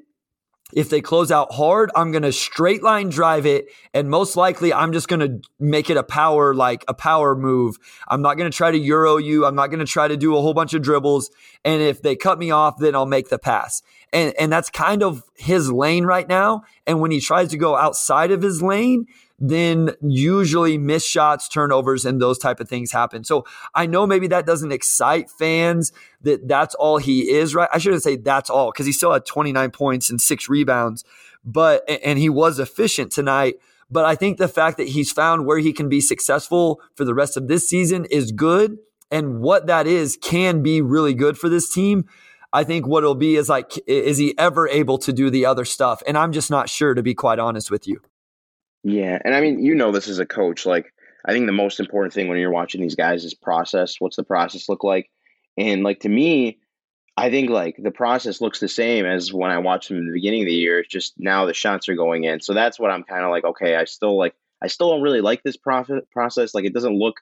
If 0.73 0.89
they 0.89 0.99
close 0.99 1.31
out 1.31 1.53
hard, 1.53 1.91
I'm 1.95 2.11
going 2.11 2.23
to 2.23 2.31
straight 2.31 2.81
line 2.81 3.09
drive 3.09 3.45
it. 3.45 3.67
And 3.93 4.09
most 4.09 4.35
likely, 4.35 4.73
I'm 4.73 4.93
just 4.93 5.07
going 5.07 5.19
to 5.19 5.49
make 5.59 5.91
it 5.91 5.97
a 5.97 6.03
power, 6.03 6.55
like 6.55 6.83
a 6.87 6.93
power 6.93 7.35
move. 7.35 7.77
I'm 8.07 8.23
not 8.23 8.35
going 8.35 8.49
to 8.49 8.55
try 8.55 8.71
to 8.71 8.77
Euro 8.77 9.17
you. 9.17 9.45
I'm 9.45 9.55
not 9.55 9.67
going 9.67 9.79
to 9.79 9.85
try 9.85 10.07
to 10.07 10.17
do 10.17 10.35
a 10.35 10.41
whole 10.41 10.55
bunch 10.55 10.73
of 10.73 10.81
dribbles. 10.81 11.29
And 11.63 11.81
if 11.83 12.01
they 12.01 12.15
cut 12.15 12.39
me 12.39 12.49
off, 12.49 12.77
then 12.79 12.95
I'll 12.95 13.05
make 13.05 13.29
the 13.29 13.37
pass. 13.37 13.83
And, 14.11 14.33
and 14.39 14.51
that's 14.51 14.69
kind 14.71 15.03
of 15.03 15.23
his 15.35 15.71
lane 15.71 16.05
right 16.05 16.27
now. 16.27 16.63
And 16.87 16.99
when 16.99 17.11
he 17.11 17.19
tries 17.19 17.49
to 17.49 17.57
go 17.57 17.75
outside 17.75 18.31
of 18.31 18.41
his 18.41 18.61
lane, 18.61 19.05
then 19.37 19.91
usually 20.01 20.77
missed 20.77 21.07
shots, 21.07 21.49
turnovers, 21.49 22.05
and 22.05 22.21
those 22.21 22.37
type 22.37 22.59
of 22.59 22.69
things 22.69 22.91
happen. 22.91 23.23
So 23.23 23.45
I 23.73 23.85
know 23.85 24.07
maybe 24.07 24.27
that 24.27 24.45
doesn't 24.45 24.71
excite 24.71 25.29
fans 25.29 25.91
that 26.21 26.47
that's 26.47 26.73
all 26.75 26.97
he 26.97 27.29
is, 27.31 27.53
right? 27.53 27.69
I 27.73 27.77
shouldn't 27.77 28.03
say 28.03 28.15
that's 28.15 28.49
all 28.49 28.71
because 28.71 28.85
he 28.85 28.91
still 28.91 29.11
had 29.11 29.25
29 29.25 29.71
points 29.71 30.09
and 30.09 30.21
six 30.21 30.47
rebounds, 30.47 31.03
but 31.43 31.83
and 31.89 32.17
he 32.17 32.29
was 32.29 32.59
efficient 32.59 33.11
tonight. 33.11 33.55
But 33.89 34.05
I 34.05 34.15
think 34.15 34.37
the 34.37 34.47
fact 34.47 34.77
that 34.77 34.87
he's 34.87 35.11
found 35.11 35.45
where 35.45 35.59
he 35.59 35.73
can 35.73 35.89
be 35.89 36.01
successful 36.01 36.81
for 36.95 37.05
the 37.05 37.13
rest 37.13 37.37
of 37.37 37.47
this 37.47 37.69
season 37.69 38.05
is 38.05 38.31
good. 38.31 38.77
And 39.11 39.39
what 39.41 39.67
that 39.67 39.85
is 39.85 40.17
can 40.17 40.63
be 40.63 40.81
really 40.81 41.13
good 41.13 41.37
for 41.37 41.49
this 41.49 41.69
team. 41.69 42.05
I 42.51 42.63
think 42.63 42.87
what 42.87 43.03
it'll 43.03 43.15
be 43.15 43.35
is 43.35 43.49
like, 43.49 43.73
is 43.85 44.17
he 44.17 44.35
ever 44.37 44.67
able 44.69 44.97
to 44.99 45.13
do 45.13 45.29
the 45.29 45.45
other 45.45 45.65
stuff? 45.65 46.01
And 46.07 46.17
I'm 46.17 46.31
just 46.31 46.49
not 46.49 46.69
sure, 46.69 46.93
to 46.93 47.03
be 47.03 47.13
quite 47.13 47.37
honest 47.37 47.69
with 47.69 47.87
you. 47.87 48.01
Yeah. 48.85 49.17
And 49.25 49.33
I 49.33 49.41
mean, 49.41 49.65
you 49.65 49.73
know, 49.73 49.91
this 49.91 50.07
as 50.07 50.19
a 50.19 50.27
coach, 50.27 50.63
like, 50.65 50.93
I 51.25 51.31
think 51.31 51.47
the 51.47 51.51
most 51.51 51.79
important 51.79 52.13
thing 52.13 52.27
when 52.27 52.37
you're 52.37 52.51
watching 52.51 52.81
these 52.81 52.93
guys 52.93 53.25
is 53.25 53.33
process. 53.33 53.95
What's 53.97 54.15
the 54.15 54.23
process 54.23 54.69
look 54.69 54.83
like? 54.83 55.09
And 55.57 55.81
like 55.83 56.01
to 56.01 56.09
me, 56.09 56.59
I 57.17 57.31
think 57.31 57.49
like 57.49 57.77
the 57.81 57.89
process 57.89 58.41
looks 58.41 58.59
the 58.59 58.67
same 58.67 59.07
as 59.07 59.33
when 59.33 59.49
I 59.49 59.57
watched 59.57 59.89
them 59.89 59.97
in 59.97 60.05
the 60.05 60.13
beginning 60.13 60.43
of 60.43 60.47
the 60.47 60.53
year. 60.53 60.79
It's 60.79 60.89
just 60.89 61.15
now 61.17 61.47
the 61.47 61.53
shots 61.55 61.89
are 61.89 61.95
going 61.95 62.25
in. 62.25 62.41
So 62.41 62.53
that's 62.53 62.79
what 62.79 62.91
I'm 62.91 63.03
kind 63.03 63.23
of 63.23 63.31
like, 63.31 63.43
okay, 63.43 63.75
I 63.75 63.85
still 63.85 64.19
like, 64.19 64.35
I 64.61 64.67
still 64.67 64.91
don't 64.91 65.01
really 65.01 65.21
like 65.21 65.41
this 65.41 65.57
profit 65.57 66.07
process. 66.11 66.53
Like 66.53 66.65
it 66.65 66.73
doesn't 66.73 66.99
look 66.99 67.15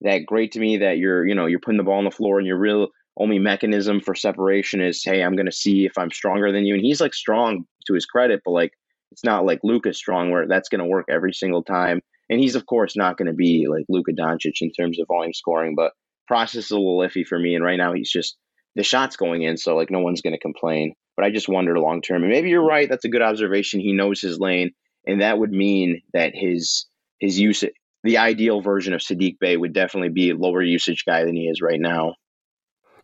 that 0.00 0.24
great 0.24 0.52
to 0.52 0.58
me 0.58 0.78
that 0.78 0.96
you're, 0.96 1.26
you 1.26 1.34
know, 1.34 1.44
you're 1.44 1.60
putting 1.60 1.76
the 1.76 1.84
ball 1.84 1.98
on 1.98 2.04
the 2.04 2.10
floor 2.10 2.38
and 2.38 2.46
you're 2.46 2.56
real 2.56 2.88
only 3.18 3.38
mechanism 3.38 4.00
for 4.00 4.14
separation 4.14 4.80
is, 4.80 5.04
hey, 5.04 5.22
I'm 5.22 5.36
to 5.36 5.52
see 5.52 5.84
if 5.84 5.98
I'm 5.98 6.10
stronger 6.10 6.50
than 6.50 6.64
you. 6.64 6.74
And 6.74 6.82
he's 6.82 7.02
like 7.02 7.12
strong 7.12 7.66
to 7.86 7.92
his 7.92 8.06
credit, 8.06 8.40
but 8.42 8.52
like 8.52 8.72
it's 9.12 9.24
not 9.24 9.44
like 9.44 9.60
Luka's 9.62 9.98
strong 9.98 10.30
where 10.30 10.46
that's 10.46 10.68
going 10.68 10.80
to 10.80 10.86
work 10.86 11.06
every 11.08 11.32
single 11.32 11.62
time. 11.62 12.00
And 12.28 12.40
he's 12.40 12.54
of 12.54 12.66
course 12.66 12.96
not 12.96 13.16
going 13.16 13.26
to 13.26 13.34
be 13.34 13.66
like 13.68 13.84
Luka 13.88 14.12
Doncic 14.12 14.60
in 14.60 14.70
terms 14.72 15.00
of 15.00 15.08
volume 15.08 15.32
scoring, 15.34 15.74
but 15.76 15.92
process 16.28 16.66
is 16.66 16.70
a 16.70 16.76
little 16.76 16.98
iffy 16.98 17.26
for 17.26 17.38
me. 17.38 17.54
And 17.54 17.64
right 17.64 17.78
now 17.78 17.92
he's 17.92 18.10
just 18.10 18.36
the 18.76 18.82
shots 18.82 19.16
going 19.16 19.42
in, 19.42 19.56
so 19.56 19.76
like 19.76 19.90
no 19.90 20.00
one's 20.00 20.22
going 20.22 20.34
to 20.34 20.38
complain. 20.38 20.94
But 21.16 21.26
I 21.26 21.30
just 21.30 21.48
wonder 21.48 21.78
long 21.78 22.02
term, 22.02 22.22
and 22.22 22.30
maybe 22.30 22.50
you're 22.50 22.64
right. 22.64 22.88
That's 22.88 23.04
a 23.04 23.10
good 23.10 23.20
observation. 23.20 23.80
He 23.80 23.92
knows 23.92 24.20
his 24.20 24.38
lane, 24.38 24.70
and 25.06 25.20
that 25.20 25.38
would 25.38 25.50
mean 25.50 26.02
that 26.14 26.32
his 26.34 26.86
his 27.18 27.38
use, 27.38 27.64
the 28.04 28.18
ideal 28.18 28.62
version 28.62 28.94
of 28.94 29.00
Saddiq 29.00 29.38
Bey 29.38 29.56
would 29.56 29.74
definitely 29.74 30.08
be 30.08 30.30
a 30.30 30.36
lower 30.36 30.62
usage 30.62 31.04
guy 31.06 31.24
than 31.24 31.36
he 31.36 31.48
is 31.48 31.60
right 31.60 31.80
now. 31.80 32.14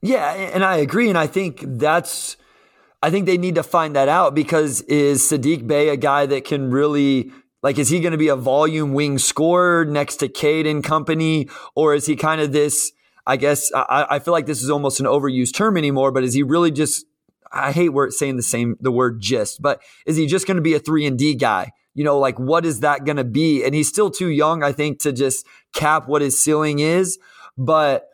Yeah, 0.03 0.33
and 0.33 0.65
I 0.65 0.77
agree. 0.77 1.09
And 1.09 1.19
I 1.19 1.27
think 1.27 1.61
that's, 1.63 2.37
I 3.03 3.11
think 3.11 3.27
they 3.27 3.39
need 3.39 3.55
to 3.57 3.63
find 3.63 3.95
that 3.97 4.09
out 4.09 4.35
because 4.35 4.81
is 4.83 5.23
Saddiq 5.23 5.67
Bey 5.67 5.91
a 5.91 5.97
guy 5.97 6.27
that 6.27 6.45
can 6.45 6.71
really, 6.71 7.31
like, 7.63 7.79
is 7.79 7.89
he 7.89 8.01
going 8.01 8.13
to 8.13 8.19
be 8.19 8.29
a 8.29 8.37
volume 8.37 8.95
wing 8.95 9.19
scorer 9.19 9.85
next 9.85 10.17
to 10.17 10.29
Cade 10.29 10.67
and 10.67 10.83
company? 10.83 11.49
Or 11.75 11.95
is 11.95 12.07
he 12.07 12.17
kind 12.17 12.41
of 12.41 12.53
this, 12.53 12.93
I 13.27 13.37
guess, 13.37 13.73
I, 13.75 14.07
I 14.11 14.19
feel 14.19 14.33
like 14.33 14.47
this 14.47 14.63
is 14.63 14.71
almost 14.71 15.01
an 15.01 15.07
overused 15.07 15.55
term 15.55 15.77
anymore, 15.77 16.11
but 16.11 16.25
is 16.25 16.35
he 16.35 16.43
really 16.43 16.71
just, 16.71 17.07
I 17.53 17.73
hate 17.73 17.91
word 17.91 18.13
saying 18.13 18.37
the 18.37 18.43
same, 18.43 18.77
the 18.81 18.93
word 18.93 19.21
just, 19.21 19.63
but 19.63 19.83
is 20.07 20.17
he 20.17 20.27
just 20.27 20.47
going 20.47 20.57
to 20.57 20.63
be 20.63 20.75
a 20.75 20.79
three 20.79 21.07
and 21.07 21.19
D 21.19 21.35
guy? 21.35 21.73
you 21.97 22.05
know, 22.05 22.19
like 22.19 22.39
what 22.39 22.67
is 22.67 22.81
that 22.81 23.07
going 23.07 23.17
to 23.17 23.25
be? 23.25 23.65
And 23.65 23.75
he's 23.75 23.89
still 23.89 24.11
too 24.11 24.29
young, 24.29 24.63
I 24.63 24.71
think, 24.71 25.01
to 25.01 25.13
just 25.13 25.47
cap 25.73 26.07
what 26.07 26.21
his 26.21 26.39
ceiling 26.39 26.79
is. 26.79 27.19
But 27.57 28.11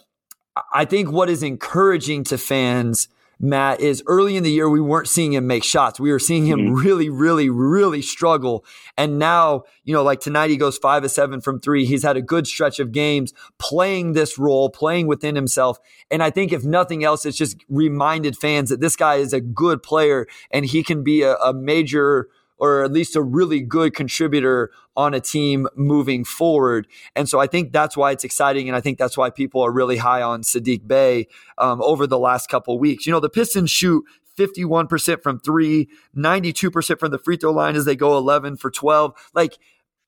I 0.73 0.85
think 0.85 1.11
what 1.11 1.29
is 1.29 1.43
encouraging 1.43 2.23
to 2.25 2.39
fans 2.39 3.09
Mat, 3.45 3.81
is 3.81 4.05
early 4.07 4.37
in 4.37 4.45
the 4.45 4.51
year, 4.53 4.71
we 4.71 4.81
weren't 4.81 5.09
seeing 5.09 5.33
him 5.33 5.49
make 5.49 5.65
shots. 5.65 5.99
We 5.99 6.13
were 6.13 6.21
seeing 6.21 6.47
him 6.47 6.61
mm-hmm. 6.61 6.75
really, 6.75 7.09
really, 7.09 7.51
really 7.51 8.01
struggle. 8.01 8.65
And 8.97 9.19
now, 9.19 9.65
you 9.83 9.93
know, 9.93 10.05
like 10.05 10.21
tonight, 10.21 10.51
he 10.51 10.57
goes 10.57 10.79
five 10.79 11.03
of 11.03 11.11
seven 11.11 11.41
from 11.41 11.59
three. 11.59 11.85
He's 11.85 12.05
had 12.05 12.17
a 12.17 12.23
good 12.23 12.47
stretch 12.47 12.79
of 12.79 12.93
games 12.93 13.35
playing 13.59 14.13
this 14.13 14.39
role, 14.39 14.71
playing 14.71 15.09
within 15.09 15.35
himself. 15.35 15.79
And 16.09 16.23
I 16.23 16.31
think, 16.31 16.53
if 16.53 16.63
nothing 16.63 17.03
else, 17.03 17.27
it's 17.27 17.37
just 17.37 17.57
reminded 17.69 18.39
fans 18.39 18.71
that 18.71 18.81
this 18.81 18.95
guy 18.95 19.17
is 19.17 19.33
a 19.33 19.41
good 19.41 19.83
player 19.83 20.29
and 20.53 20.65
he 20.65 20.85
can 20.85 21.03
be 21.03 21.23
a, 21.23 21.35
a 21.37 21.53
major 21.53 22.29
or 22.63 22.85
at 22.85 22.93
least 22.93 23.17
a 23.17 23.21
really 23.21 23.61
good 23.61 23.93
contributor 23.93 24.71
on 24.97 25.15
a 25.15 25.21
team 25.21 25.67
moving 25.75 26.23
forward. 26.23 26.87
And 27.17 27.29
so 27.29 27.41
I 27.41 27.49
think 27.49 27.73
that's 27.73 27.97
why 27.97 28.13
it's 28.13 28.23
exciting. 28.23 28.69
And 28.69 28.77
I 28.77 28.81
think 28.81 28.99
that's 28.99 29.19
why 29.19 29.31
people 29.31 29.63
are 29.63 29.73
really 29.73 29.97
high 29.97 30.23
on 30.23 30.43
Saddiq 30.43 30.87
Bey 30.87 31.27
um, 31.59 31.83
over 31.83 32.07
the 32.07 32.21
last 32.21 32.49
couple 32.49 32.79
weeks. 32.79 33.05
You 33.05 33.13
know, 33.13 33.19
the 33.19 33.29
Pistons 33.29 33.69
shoot 33.69 34.05
51% 34.39 35.25
from 35.25 35.41
three, 35.41 35.89
92% 36.17 37.01
from 37.01 37.11
the 37.11 37.19
free 37.19 37.37
throw 37.37 37.51
line 37.51 37.75
as 37.75 37.85
they 37.85 37.97
go 37.97 38.17
11 38.17 38.59
for 38.59 38.71
12. 38.71 39.13
Like, 39.35 39.59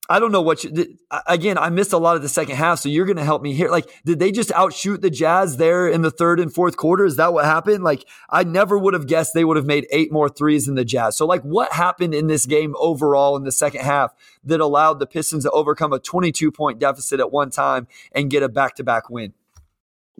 I 0.09 0.19
don't 0.19 0.33
know 0.33 0.43
what 0.43 0.65
you, 0.65 0.99
again, 1.27 1.57
I 1.57 1.71
missed 1.71 1.95
a 1.95 1.99
lot 1.99 2.17
of 2.17 2.21
the 2.21 2.29
second 2.29 2.57
half, 2.57 2.79
so 2.79 2.91
you're 2.91 3.07
going 3.07 3.17
to 3.17 3.25
help 3.25 3.41
me 3.41 3.55
here. 3.55 3.71
Like, 3.71 3.89
did 4.05 4.19
they 4.19 4.33
just 4.33 4.53
outshoot 4.53 5.01
the 5.01 5.09
Jazz 5.09 5.57
there 5.57 5.89
in 5.89 6.03
the 6.03 6.11
third 6.11 6.41
and 6.41 6.53
fourth 6.53 6.77
quarter? 6.77 7.07
Is 7.07 7.17
that 7.17 7.33
what 7.33 7.47
happened? 7.47 7.85
Like, 7.85 8.07
I 8.29 8.45
never 8.45 8.79
would 8.79 8.93
have 8.93 9.07
guessed 9.07 9.33
they 9.33 9.47
would 9.47 9.57
have 9.57 9.65
made 9.65 9.87
eight 9.91 10.13
more 10.13 10.29
threes 10.29 10.67
than 10.67 10.75
the 10.75 10.85
Jazz. 10.85 11.17
So, 11.17 11.25
like, 11.25 11.41
what 11.43 11.73
happened 11.73 12.15
in 12.15 12.27
this 12.27 12.45
game 12.45 12.75
overall 12.79 13.35
in 13.37 13.45
the 13.45 13.53
second 13.53 13.81
half 13.81 14.15
that 14.45 14.61
allowed 14.61 14.99
the 14.99 15.07
Pistons 15.07 15.45
to 15.45 15.51
overcome 15.53 15.95
a 15.95 15.99
22 15.99 16.53
point 16.53 16.79
deficit 16.79 17.19
at 17.19 17.33
one 17.33 17.51
time 17.51 17.89
and 18.13 18.31
get 18.31 18.43
a 18.43 18.49
back 18.51 18.75
to 18.77 18.85
back 18.85 19.09
win? 19.09 19.33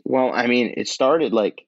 Well, 0.03 0.31
I 0.33 0.47
mean, 0.47 0.73
it 0.79 0.89
started 0.89 1.35
like, 1.35 1.67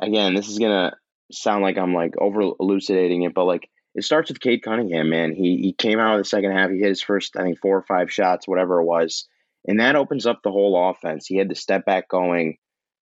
again, 0.00 0.34
this 0.34 0.48
is 0.48 0.58
going 0.58 0.90
to 0.90 0.96
sound 1.30 1.62
like 1.62 1.78
I'm 1.78 1.94
like 1.94 2.14
over 2.18 2.40
elucidating 2.40 3.22
it, 3.22 3.34
but 3.34 3.44
like, 3.44 3.70
it 3.94 4.04
starts 4.04 4.30
with 4.30 4.40
Cade 4.40 4.62
Cunningham, 4.62 5.10
man. 5.10 5.34
He 5.34 5.58
he 5.58 5.72
came 5.72 5.98
out 5.98 6.14
of 6.14 6.20
the 6.20 6.28
second 6.28 6.52
half. 6.52 6.70
He 6.70 6.78
hit 6.78 6.88
his 6.88 7.02
first, 7.02 7.36
I 7.36 7.42
think, 7.42 7.58
four 7.58 7.76
or 7.76 7.82
five 7.82 8.12
shots, 8.12 8.46
whatever 8.46 8.80
it 8.80 8.84
was, 8.84 9.28
and 9.66 9.80
that 9.80 9.96
opens 9.96 10.26
up 10.26 10.40
the 10.42 10.52
whole 10.52 10.90
offense. 10.90 11.26
He 11.26 11.36
had 11.36 11.48
the 11.48 11.54
step 11.54 11.84
back 11.84 12.08
going. 12.08 12.56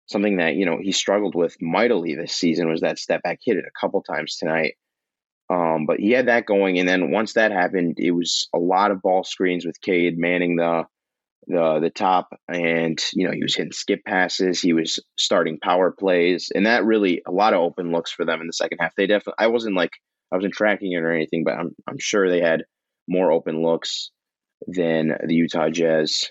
Something 0.07 0.39
that 0.39 0.55
you 0.55 0.65
know 0.65 0.79
he 0.81 0.93
struggled 0.93 1.35
with 1.35 1.57
mightily 1.61 2.15
this 2.15 2.33
season 2.33 2.71
was 2.71 2.81
that 2.81 2.99
step 2.99 3.23
back. 3.23 3.41
Hit 3.45 3.59
it 3.59 3.67
a 3.67 3.81
couple 3.81 4.03
times 4.03 4.37
tonight, 4.37 4.75
um, 5.51 5.85
but 5.87 6.01
he 6.01 6.13
had 6.13 6.29
that 6.29 6.47
going. 6.47 6.79
And 6.79 6.89
then 6.89 7.11
once 7.11 7.35
that 7.35 7.53
happened, 7.53 7.99
it 7.99 8.13
was 8.13 8.49
a 8.55 8.59
lot 8.59 8.91
of 8.91 9.03
ball 9.03 9.25
screens 9.25 9.67
with 9.67 9.81
Cade 9.83 10.17
manning 10.17 10.57
the 10.57 10.85
the 11.47 11.81
the 11.81 11.91
top, 11.91 12.29
and 12.49 12.99
you 13.13 13.27
know 13.27 13.35
he 13.35 13.43
was 13.43 13.55
hitting 13.55 13.73
skip 13.73 14.03
passes. 14.07 14.61
He 14.61 14.73
was 14.73 14.99
starting 15.19 15.59
power 15.63 15.91
plays, 15.91 16.51
and 16.55 16.65
that 16.65 16.87
really 16.87 17.21
a 17.27 17.31
lot 17.31 17.53
of 17.53 17.61
open 17.61 17.93
looks 17.93 18.11
for 18.11 18.25
them 18.25 18.41
in 18.41 18.47
the 18.47 18.55
second 18.55 18.79
half. 18.81 18.95
They 18.97 19.07
definitely. 19.07 19.45
I 19.45 19.49
wasn't 19.49 19.77
like 19.77 19.93
I 20.33 20.37
wasn't 20.37 20.55
tracking 20.55 20.93
it 20.93 21.03
or 21.03 21.13
anything, 21.13 21.45
but 21.45 21.55
I'm 21.55 21.75
I'm 21.89 21.99
sure 21.99 22.29
they 22.29 22.41
had 22.41 22.65
more 23.09 23.33
open 23.33 23.63
looks 23.63 24.11
than 24.67 25.13
the 25.27 25.35
Utah 25.35 25.71
Jazz 25.71 26.29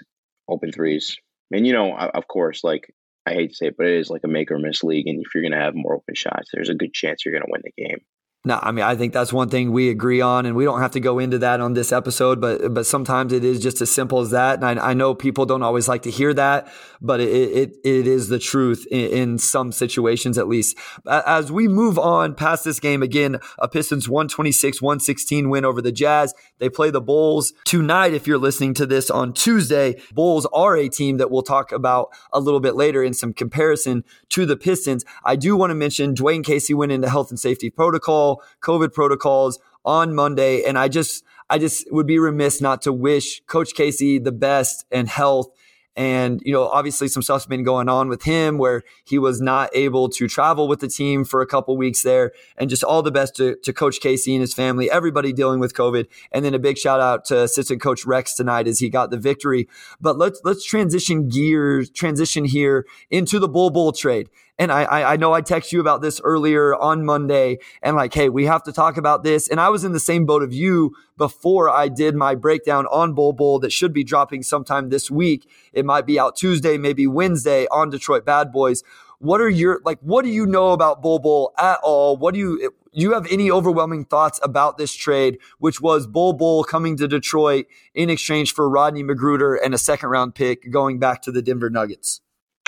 open 0.47 0.71
threes. 0.71 1.17
And 1.51 1.65
you 1.65 1.73
know, 1.73 1.95
of 1.95 2.27
course, 2.27 2.63
like 2.63 2.93
I 3.25 3.33
hate 3.33 3.49
to 3.49 3.55
say 3.55 3.67
it, 3.67 3.75
but 3.77 3.87
it 3.87 3.99
is 3.99 4.09
like 4.09 4.21
a 4.23 4.27
make 4.27 4.51
or 4.51 4.59
miss 4.59 4.83
league, 4.83 5.07
and 5.07 5.19
if 5.19 5.33
you're 5.33 5.41
to 5.57 5.63
have 5.63 5.75
more 5.75 5.95
open 5.95 6.15
shots, 6.15 6.49
there's 6.53 6.69
a 6.69 6.75
good 6.75 6.93
chance 6.93 7.25
you're 7.25 7.33
to 7.45 7.51
win 7.51 7.61
the 7.63 7.83
game. 7.83 7.99
No, 8.47 8.57
I 8.63 8.71
mean 8.71 8.85
I 8.85 8.95
think 8.95 9.11
that's 9.11 9.33
one 9.33 9.49
thing 9.49 9.73
we 9.73 9.89
agree 9.89 10.21
on, 10.21 10.45
and 10.45 10.55
we 10.55 10.63
don't 10.63 10.79
have 10.79 10.91
to 10.91 11.01
go 11.01 11.19
into 11.19 11.37
that 11.39 11.59
on 11.59 11.73
this 11.73 11.91
episode. 11.91 12.39
But 12.39 12.73
but 12.73 12.85
sometimes 12.85 13.33
it 13.33 13.43
is 13.43 13.59
just 13.59 13.81
as 13.81 13.91
simple 13.91 14.21
as 14.21 14.31
that. 14.31 14.63
And 14.63 14.79
I, 14.79 14.91
I 14.91 14.93
know 14.93 15.13
people 15.13 15.45
don't 15.45 15.63
always 15.63 15.89
like 15.89 16.03
to 16.03 16.11
hear 16.11 16.33
that, 16.33 16.71
but 17.01 17.19
it 17.19 17.27
it, 17.27 17.75
it 17.83 18.07
is 18.07 18.29
the 18.29 18.39
truth 18.39 18.87
in, 18.89 19.11
in, 19.11 19.37
some 19.37 19.73
situations 19.73 20.37
at 20.37 20.47
least. 20.47 20.77
As 21.05 21.51
we 21.51 21.67
move 21.67 21.99
on 21.99 22.35
past 22.35 22.63
this 22.63 22.79
game 22.79 23.03
again, 23.03 23.37
a 23.59 23.67
Pistons 23.67 24.07
126-116 24.07 25.49
win 25.49 25.65
over 25.65 25.81
the 25.81 25.91
Jazz. 25.91 26.33
They 26.59 26.69
play 26.69 26.89
the 26.89 27.01
Bulls 27.01 27.51
tonight. 27.65 28.13
If 28.13 28.27
you're 28.27 28.37
listening 28.37 28.73
to 28.75 28.85
this 28.85 29.09
on 29.09 29.33
Tuesday, 29.33 30.01
Bulls 30.13 30.47
are 30.53 30.77
a 30.77 30.87
team 30.87 31.17
that 31.17 31.29
we'll 31.29 31.41
talk 31.41 31.73
about 31.73 32.11
a 32.31 32.39
little 32.39 32.61
bit 32.61 32.75
later 32.75 33.03
in 33.03 33.13
some 33.13 33.33
comparison 33.33 34.05
to 34.29 34.45
the 34.45 34.55
Pistons. 34.55 35.03
I 35.25 35.35
do 35.35 35.57
want 35.57 35.71
to 35.71 35.75
mention 35.75 36.15
Dwayne 36.15 36.45
Casey 36.45 36.73
went 36.73 36.93
into 36.93 37.09
health 37.09 37.29
and 37.29 37.39
safety 37.39 37.69
protocol. 37.69 38.36
COVID 38.61 38.93
protocols 38.93 39.59
on 39.85 40.13
Monday. 40.15 40.63
And 40.63 40.77
I 40.77 40.87
just, 40.87 41.23
I 41.49 41.57
just 41.57 41.91
would 41.91 42.07
be 42.07 42.19
remiss 42.19 42.61
not 42.61 42.81
to 42.83 42.93
wish 42.93 43.41
Coach 43.47 43.73
Casey 43.73 44.19
the 44.19 44.31
best 44.31 44.85
and 44.91 45.07
health 45.07 45.49
and, 45.97 46.43
you 46.45 46.53
know, 46.53 46.67
obviously 46.67 47.07
some 47.07 47.23
stuff's 47.23 47.47
been 47.47 47.63
going 47.63 47.89
on 47.89 48.07
with 48.07 48.21
him 48.21 48.59
where 48.59 48.83
he 49.03 49.17
was 49.17 49.41
not 49.41 49.71
able 49.73 50.09
to 50.09 50.27
travel 50.27 50.67
with 50.67 50.79
the 50.79 50.87
team 50.87 51.25
for 51.25 51.41
a 51.41 51.47
couple 51.47 51.75
weeks 51.75 52.03
there. 52.03 52.33
And 52.55 52.69
just 52.69 52.83
all 52.83 53.01
the 53.01 53.11
best 53.11 53.35
to, 53.37 53.55
to 53.63 53.73
Coach 53.73 53.99
Casey 53.99 54.35
and 54.35 54.41
his 54.41 54.53
family, 54.53 54.91
everybody 54.91 55.33
dealing 55.33 55.59
with 55.59 55.73
COVID. 55.73 56.05
And 56.31 56.45
then 56.45 56.53
a 56.53 56.59
big 56.59 56.77
shout 56.77 56.99
out 56.99 57.25
to 57.25 57.41
assistant 57.41 57.81
coach 57.81 58.05
Rex 58.05 58.35
tonight 58.35 58.67
as 58.67 58.77
he 58.77 58.89
got 58.89 59.09
the 59.09 59.17
victory. 59.17 59.67
But 59.99 60.19
let's 60.19 60.39
let's 60.43 60.63
transition 60.63 61.29
gears, 61.29 61.89
transition 61.89 62.45
here 62.45 62.85
into 63.09 63.39
the 63.39 63.49
Bol 63.49 63.71
Bol 63.71 63.91
trade. 63.91 64.29
And 64.59 64.71
I, 64.71 65.13
I 65.13 65.17
know 65.17 65.33
I 65.33 65.41
text 65.41 65.71
you 65.71 65.79
about 65.79 66.01
this 66.01 66.19
earlier 66.23 66.75
on 66.75 67.05
Monday 67.05 67.59
and 67.83 67.95
like, 67.95 68.13
hey, 68.13 68.27
we 68.27 68.45
have 68.45 68.63
to 68.63 68.71
talk 68.71 68.97
about 68.97 69.23
this. 69.23 69.47
And 69.47 69.61
I 69.61 69.69
was 69.69 69.83
in 69.83 69.91
the 69.91 69.99
same 69.99 70.25
boat 70.25 70.41
of 70.41 70.51
you 70.51 70.95
before 71.15 71.69
I 71.69 71.89
did 71.89 72.15
my 72.15 72.33
breakdown 72.33 72.87
on 72.87 73.13
Bol 73.13 73.33
Bol 73.33 73.59
that 73.59 73.71
should 73.71 73.93
be 73.93 74.03
dropping 74.03 74.41
sometime 74.41 74.89
this 74.89 75.11
week. 75.11 75.47
It 75.73 75.85
might 75.85 76.07
be 76.07 76.19
out 76.19 76.35
Tuesday, 76.35 76.77
maybe 76.77 77.05
Wednesday 77.05 77.67
on 77.67 77.91
Detroit 77.91 78.25
Bad 78.25 78.51
Boys. 78.51 78.83
What 79.19 79.41
are 79.41 79.49
your 79.49 79.81
like? 79.83 79.99
What 80.01 80.25
do 80.25 80.29
you 80.29 80.45
know 80.45 80.73
about 80.73 81.01
Bol 81.01 81.19
Bol 81.19 81.53
at 81.57 81.79
all? 81.81 82.17
What 82.17 82.35
do 82.35 82.39
you 82.39 82.71
you 82.91 83.13
have 83.13 83.27
any 83.31 83.49
overwhelming 83.51 84.05
thoughts 84.05 84.39
about 84.41 84.77
this 84.77 84.93
trade, 84.93 85.37
which 85.59 85.81
was 85.81 86.07
Bol 86.07 86.33
Bol 86.33 86.63
coming 86.63 86.97
to 86.97 87.07
Detroit 87.07 87.65
in 87.93 88.09
exchange 88.09 88.53
for 88.53 88.69
Rodney 88.69 89.03
McGruder 89.03 89.57
and 89.63 89.73
a 89.73 89.77
second 89.77 90.09
round 90.09 90.35
pick 90.35 90.71
going 90.71 90.99
back 90.99 91.21
to 91.23 91.31
the 91.31 91.41
Denver 91.41 91.69
Nuggets? 91.69 92.21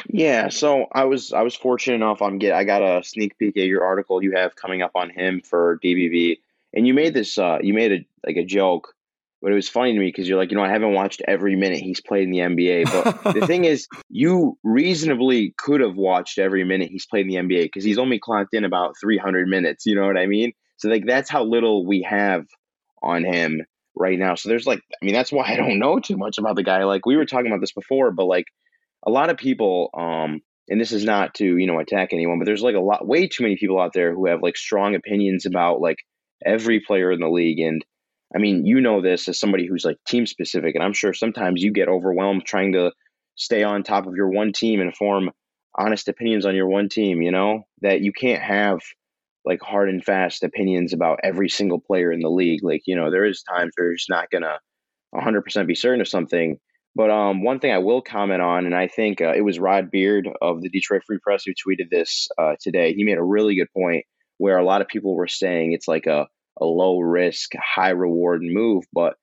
Yeah, 0.08 0.50
so 0.50 0.88
I 0.92 1.06
was 1.06 1.34
I 1.34 1.42
was 1.42 1.56
fortunate 1.56 1.96
enough. 1.96 2.22
I'm 2.22 2.38
get 2.38 2.54
I 2.54 2.64
got 2.64 2.82
a 2.82 3.04
sneak 3.04 3.38
peek 3.38 3.58
at 3.58 3.66
your 3.66 3.84
article 3.84 4.24
you 4.24 4.34
have 4.36 4.56
coming 4.56 4.82
up 4.82 4.92
on 4.96 5.10
him 5.10 5.42
for 5.42 5.80
DBB, 5.84 6.40
and 6.74 6.88
you 6.88 6.94
made 6.94 7.14
this 7.14 7.38
uh 7.38 7.60
you 7.62 7.74
made 7.74 7.92
a 7.92 8.06
like 8.26 8.38
a 8.38 8.46
joke, 8.46 8.94
but 9.42 9.52
it 9.52 9.56
was 9.56 9.70
funny 9.70 9.94
to 9.94 10.00
me 10.00 10.08
because 10.08 10.28
you're 10.28 10.38
like 10.38 10.52
you 10.52 10.58
know 10.58 10.64
I 10.64 10.70
haven't 10.70 10.94
watched 10.94 11.22
every 11.28 11.56
minute 11.56 11.80
he's 11.80 12.02
played 12.02 12.24
in 12.24 12.32
the 12.32 12.40
NBA, 12.40 12.86
but 13.24 13.34
the 13.34 13.48
thing 13.48 13.66
is 13.66 13.88
you 14.10 14.58
reasonably 14.64 15.54
could 15.58 15.82
have 15.82 15.96
watched 15.96 16.40
every 16.40 16.64
minute 16.64 16.90
he's 16.90 17.06
played 17.06 17.28
in 17.28 17.48
the 17.48 17.56
NBA 17.56 17.64
because 17.64 17.84
he's 17.84 17.98
only 17.98 18.20
clocked 18.20 18.54
in 18.54 18.64
about 18.64 18.96
300 19.02 19.48
minutes. 19.48 19.86
You 19.86 19.96
know 19.96 20.06
what 20.06 20.18
I 20.18 20.26
mean? 20.26 20.54
So 20.78 20.90
like 20.90 21.06
that's 21.06 21.30
how 21.30 21.44
little 21.44 21.86
we 21.86 22.02
have 22.04 22.46
on 23.02 23.24
him 23.24 23.66
right 23.96 24.18
now. 24.18 24.36
So 24.36 24.50
there's 24.50 24.66
like 24.66 24.82
I 25.02 25.06
mean 25.06 25.14
that's 25.14 25.32
why 25.32 25.46
I 25.46 25.56
don't 25.56 25.80
know 25.80 26.00
too 26.00 26.18
much 26.18 26.38
about 26.38 26.56
the 26.56 26.64
guy. 26.64 26.84
Like 26.86 27.06
we 27.06 27.18
were 27.18 27.26
talking 27.26 27.48
about 27.48 27.62
this 27.62 27.74
before, 27.74 28.12
but 28.12 28.26
like 28.26 28.46
a 29.06 29.12
lot 29.12 29.30
of 29.30 29.38
people, 29.38 29.90
um, 29.94 30.42
and 30.68 30.80
this 30.80 30.92
is 30.92 31.04
not 31.04 31.34
to 31.36 31.58
you 31.58 31.68
know 31.68 31.80
attack 31.80 32.10
anyone, 32.12 32.40
but 32.40 32.46
there's 32.46 32.62
like 32.62 32.76
a 32.76 32.80
lot, 32.82 33.08
way 33.08 33.28
too 33.28 33.44
many 33.44 33.58
people 33.58 33.80
out 33.80 33.94
there 33.94 34.14
who 34.14 34.28
have 34.28 34.42
like 34.42 34.58
strong 34.58 34.96
opinions 34.96 35.46
about 35.46 35.82
like 35.82 35.98
every 36.46 36.80
player 36.80 37.12
in 37.12 37.20
the 37.20 37.30
league. 37.30 37.60
And 37.60 37.84
I 38.36 38.40
mean, 38.40 38.66
you 38.66 38.82
know 38.82 39.02
this 39.02 39.28
as 39.28 39.40
somebody 39.40 39.68
who's 39.68 39.86
like 39.86 39.98
team 40.08 40.26
specific, 40.26 40.76
and 40.76 40.84
I'm 40.84 40.94
sure 40.94 41.14
sometimes 41.14 41.62
you 41.62 41.72
get 41.72 41.88
overwhelmed 41.88 42.46
trying 42.46 42.74
to 42.74 42.92
stay 43.36 43.64
on 43.64 43.84
top 43.84 44.06
of 44.06 44.16
your 44.16 44.30
one 44.30 44.54
team 44.54 44.82
and 44.82 44.96
form 44.96 45.32
honest 45.78 46.08
opinions 46.08 46.46
on 46.46 46.56
your 46.56 46.68
one 46.68 46.90
team. 46.90 47.22
You 47.22 47.32
know 47.32 47.64
that 47.82 48.02
you 48.02 48.12
can't 48.12 48.42
have 48.42 48.80
like 49.46 49.62
hard 49.62 49.90
and 49.90 50.04
fast 50.04 50.44
opinions 50.44 50.94
about 50.94 51.22
every 51.24 51.50
single 51.50 51.80
player 51.80 52.12
in 52.12 52.20
the 52.20 52.30
league. 52.30 52.64
Like 52.64 52.82
you 52.86 52.96
know, 52.96 53.10
there 53.10 53.26
is 53.26 53.44
times 53.44 53.72
where 53.76 53.88
you're 53.88 53.96
just 53.96 54.10
not 54.10 54.30
gonna 54.30 54.60
100% 55.16 55.68
be 55.68 55.76
certain 55.76 56.02
of 56.02 56.08
something 56.08 56.60
but 56.96 57.10
um, 57.10 57.44
one 57.44 57.60
thing 57.60 57.72
I 57.72 57.78
will 57.80 58.02
comment 58.02 58.42
on, 58.42 58.66
and 58.66 58.76
I 58.76 58.88
think 58.88 59.22
uh, 59.22 59.34
it 59.34 59.42
was 59.42 59.60
Rod 59.60 59.92
Beard 59.92 60.28
of 60.42 60.62
the 60.62 60.70
Detroit 60.70 61.04
Free 61.06 61.20
Press 61.22 61.44
who 61.46 61.52
tweeted 61.52 61.90
this 61.90 62.28
uh, 62.38 62.56
today. 62.60 62.94
He 62.94 63.04
made 63.04 63.18
a 63.18 63.24
really 63.24 63.56
good 63.56 63.72
point 63.76 64.06
where 64.38 64.58
a 64.58 64.66
lot 64.66 64.82
of 64.82 64.88
people 64.88 65.16
were 65.16 65.28
saying 65.28 65.74
it's 65.74 65.88
like 65.88 66.08
a, 66.08 66.28
a 66.60 66.66
low 66.66 67.00
risk, 67.00 67.52
high 67.56 67.90
reward 67.90 68.42
move. 68.42 68.86
But 68.92 69.16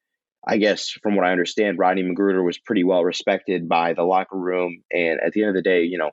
I 0.47 0.59
guess 0.59 0.91
from 1.03 1.17
what 1.17 1.27
I 1.27 1.33
understand, 1.33 1.79
Rodney 1.79 2.03
McGruder 2.03 2.45
was 2.45 2.59
pretty 2.59 2.85
well 2.85 3.03
respected 3.03 3.69
by 3.69 3.95
the 3.95 4.05
locker 4.05 4.39
room. 4.39 4.83
And 4.93 5.19
at 5.25 5.33
the 5.33 5.43
end 5.43 5.51
of 5.51 5.57
the 5.57 5.69
day, 5.69 5.83
you 5.83 5.99
know, 5.99 6.11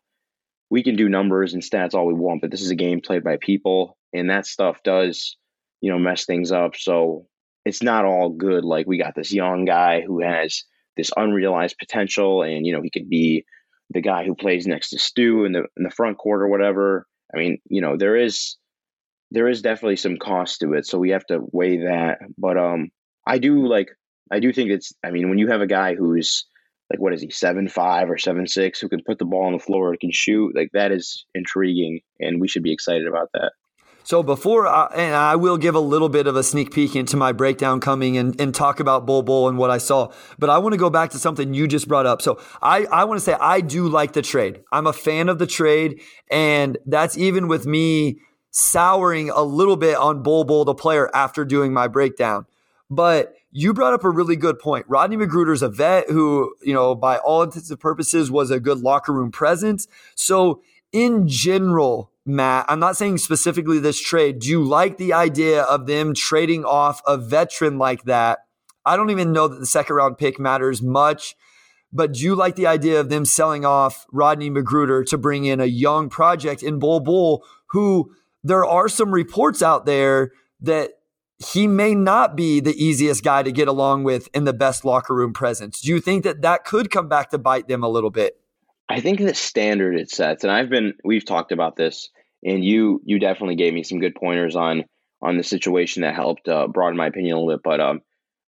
we 0.72 0.82
can 0.82 0.96
do 0.96 1.08
numbers 1.08 1.54
and 1.54 1.62
stats 1.62 1.94
all 1.94 2.08
we 2.08 2.16
want, 2.16 2.42
but 2.42 2.50
this 2.50 2.62
is 2.62 2.72
a 2.72 2.76
game 2.76 3.00
played 3.00 3.24
by 3.24 3.38
people, 3.40 3.96
and 4.12 4.32
that 4.32 4.48
stuff 4.48 4.82
does, 4.84 5.38
you 5.82 5.92
know, 5.92 6.00
mess 6.00 6.26
things 6.26 6.52
up. 6.52 6.76
So 6.76 7.28
it's 7.64 7.84
not 7.84 8.06
all 8.06 8.30
good. 8.30 8.66
Like 8.66 8.88
we 8.88 8.98
got 8.98 9.14
this 9.16 9.32
young 9.32 9.66
guy 9.66 10.02
who 10.02 10.22
has 10.24 10.64
this 10.98 11.12
unrealized 11.16 11.78
potential, 11.78 12.44
and 12.44 12.66
you 12.66 12.74
know 12.74 12.82
he 12.82 12.90
could 12.90 13.10
be 13.10 13.46
the 13.90 14.02
guy 14.02 14.26
who 14.26 14.36
plays 14.36 14.68
next 14.68 14.90
to 14.90 15.00
Stu 15.00 15.46
in 15.46 15.52
the 15.54 15.66
in 15.78 15.84
the 15.84 15.92
front 15.92 16.18
court 16.18 16.42
or 16.42 16.48
whatever. 16.48 17.08
I 17.34 17.38
mean, 17.38 17.60
you 17.70 17.82
know, 17.82 17.98
there 17.98 18.16
is 18.16 18.58
there 19.32 19.48
is 19.48 19.62
definitely 19.62 19.96
some 19.96 20.18
cost 20.18 20.60
to 20.62 20.74
it, 20.74 20.86
so 20.86 21.00
we 21.00 21.12
have 21.12 21.26
to 21.26 21.40
weigh 21.52 21.78
that. 21.78 22.20
But 22.38 22.58
um, 22.58 22.90
I 23.28 23.40
do 23.40 23.68
like 23.68 23.90
I 24.32 24.40
do 24.40 24.54
think 24.54 24.70
it's 24.70 24.94
I 25.04 25.12
mean 25.12 25.30
when 25.30 25.38
you 25.38 25.48
have 25.50 25.62
a 25.62 25.68
guy 25.68 25.96
who's 25.96 26.46
like 26.90 27.00
what 27.00 27.14
is 27.14 27.22
he 27.22 27.30
seven 27.32 27.68
five 27.68 28.10
or 28.10 28.18
seven 28.18 28.48
six 28.48 28.80
who 28.80 28.90
can 28.90 29.02
put 29.06 29.18
the 29.18 29.26
ball 29.26 29.46
on 29.46 29.54
the 29.54 29.60
floor 29.60 29.96
can 30.00 30.12
shoot 30.12 30.56
like 30.56 30.70
that 30.74 30.92
is 30.92 31.26
intriguing 31.34 32.02
and 32.20 32.40
we 32.40 32.48
should 32.48 32.64
be 32.64 32.74
excited 32.74 33.08
about 33.08 33.30
that. 33.34 33.54
So 34.04 34.22
before, 34.22 34.68
I, 34.68 34.88
and 34.94 35.16
I 35.16 35.36
will 35.38 35.58
give 35.58 35.76
a 35.76 35.80
little 35.80 36.10
bit 36.10 36.28
of 36.28 36.36
a 36.36 36.44
sneak 36.44 36.74
peek 36.74 36.96
into 36.96 37.16
my 37.16 37.32
breakdown 37.32 37.80
coming 37.80 38.18
and, 38.18 38.40
and 38.40 38.54
talk 38.54 38.80
about 38.80 39.06
Bol 39.06 39.24
Bol 39.24 39.48
and 39.48 39.58
what 39.58 39.70
I 39.70 39.78
saw, 39.78 40.12
but 40.38 40.50
I 40.50 40.58
want 40.58 40.74
to 40.74 40.78
go 40.78 40.90
back 40.90 41.12
to 41.12 41.20
something 41.20 41.54
you 41.54 41.68
just 41.68 41.88
brought 41.88 42.06
up. 42.06 42.22
So 42.22 42.40
I, 42.62 42.86
I 42.86 43.06
want 43.06 43.20
to 43.20 43.24
say 43.24 43.34
I 43.34 43.62
do 43.62 43.88
like 43.88 44.14
the 44.14 44.22
trade. 44.22 44.62
I'm 44.72 44.88
a 44.88 44.94
fan 44.94 45.30
of 45.30 45.40
the 45.40 45.48
trade, 45.48 46.02
and 46.30 46.78
that's 46.86 47.18
even 47.18 47.48
with 47.48 47.66
me 47.66 48.20
souring 48.52 49.30
a 49.30 49.42
little 49.42 49.78
bit 49.78 49.96
on 49.96 50.22
Bol 50.22 50.44
Bol, 50.44 50.66
the 50.66 50.76
player, 50.76 51.10
after 51.16 51.46
doing 51.46 51.74
my 51.74 51.88
breakdown. 51.88 52.46
But 52.90 53.34
you 53.52 53.74
brought 53.74 53.94
up 53.94 54.04
a 54.04 54.10
really 54.10 54.36
good 54.36 54.60
point. 54.60 54.86
Rodney 54.90 55.16
McGruder's 55.16 55.62
a 55.62 55.70
vet 55.70 56.10
who, 56.10 56.54
you 56.62 56.74
know, 56.74 56.94
by 56.94 57.18
all 57.18 57.44
intents 57.44 57.70
and 57.70 57.80
purposes 57.80 58.30
was 58.30 58.52
a 58.52 58.60
good 58.60 58.80
locker 58.80 59.14
room 59.14 59.32
presence. 59.32 59.88
So 60.16 60.62
in 60.92 61.28
general, 61.28 62.12
Mat, 62.26 62.66
I'm 62.70 62.80
not 62.80 62.96
saying 62.96 63.18
specifically 63.18 63.80
this 63.80 64.00
trade. 64.02 64.40
Do 64.40 64.50
you 64.50 64.64
like 64.64 64.98
the 64.98 65.14
idea 65.14 65.64
of 65.64 65.88
them 65.88 66.14
trading 66.14 66.64
off 66.64 67.02
a 67.06 67.18
veteran 67.18 67.78
like 67.78 68.04
that? 68.04 68.40
I 68.86 68.96
don't 68.96 69.10
even 69.10 69.34
know 69.34 69.48
that 69.48 69.60
the 69.60 69.66
second 69.66 69.96
round 69.96 70.18
pick 70.18 70.40
matters 70.40 70.82
much, 70.82 71.36
but 71.92 72.14
do 72.14 72.22
you 72.22 72.36
like 72.36 72.56
the 72.56 72.68
idea 72.68 73.00
of 73.00 73.10
them 73.10 73.26
selling 73.26 73.66
off 73.66 74.06
Rodney 74.12 74.50
McGruder 74.50 75.06
to 75.08 75.18
bring 75.18 75.46
in 75.46 75.60
a 75.60 75.66
young 75.66 76.10
project 76.10 76.64
in 76.64 76.80
Bol 76.80 77.02
Bol, 77.02 77.46
who 77.68 78.14
there 78.44 78.66
are 78.66 78.90
some 78.90 79.14
reports 79.14 79.62
out 79.62 79.86
there 79.86 80.32
that 80.62 80.92
he 81.40 81.68
may 81.68 81.94
not 81.94 82.36
be 82.36 82.60
the 82.60 82.76
easiest 82.82 83.24
guy 83.24 83.44
to 83.44 83.52
get 83.52 83.68
along 83.68 84.04
with 84.04 84.30
in 84.34 84.46
the 84.46 84.54
best 84.54 84.86
locker 84.86 85.14
room 85.14 85.34
presence. 85.34 85.82
Do 85.82 85.90
you 85.90 86.00
think 86.00 86.24
that 86.24 86.42
that 86.42 86.64
could 86.64 86.90
come 86.90 87.10
back 87.10 87.30
to 87.32 87.38
bite 87.38 87.68
them 87.68 87.84
a 87.84 87.90
little 87.90 88.12
bit? 88.12 88.40
I 88.90 89.00
think 89.00 89.20
the 89.20 89.34
standard 89.34 89.96
it 89.96 90.10
sets, 90.10 90.44
and 90.44 90.52
I've 90.52 90.70
been 90.70 90.94
we've 91.04 91.26
talked 91.26 91.52
about 91.52 91.76
this, 91.76 92.10
and 92.44 92.64
you 92.64 93.02
you 93.06 93.20
definitely 93.20 93.56
gave 93.56 93.74
me 93.74 93.84
some 93.84 94.00
good 94.00 94.16
pointers 94.16 94.56
on 94.56 94.86
on 95.22 95.38
the 95.38 95.44
situation 95.44 96.02
that 96.02 96.16
helped 96.16 96.48
uh, 96.48 96.68
broaden 96.68 96.98
my 96.98 97.08
opinion 97.08 97.36
a 97.36 97.40
little 97.40 97.56
bit. 97.56 97.64
But 97.64 97.80
um, 97.80 98.02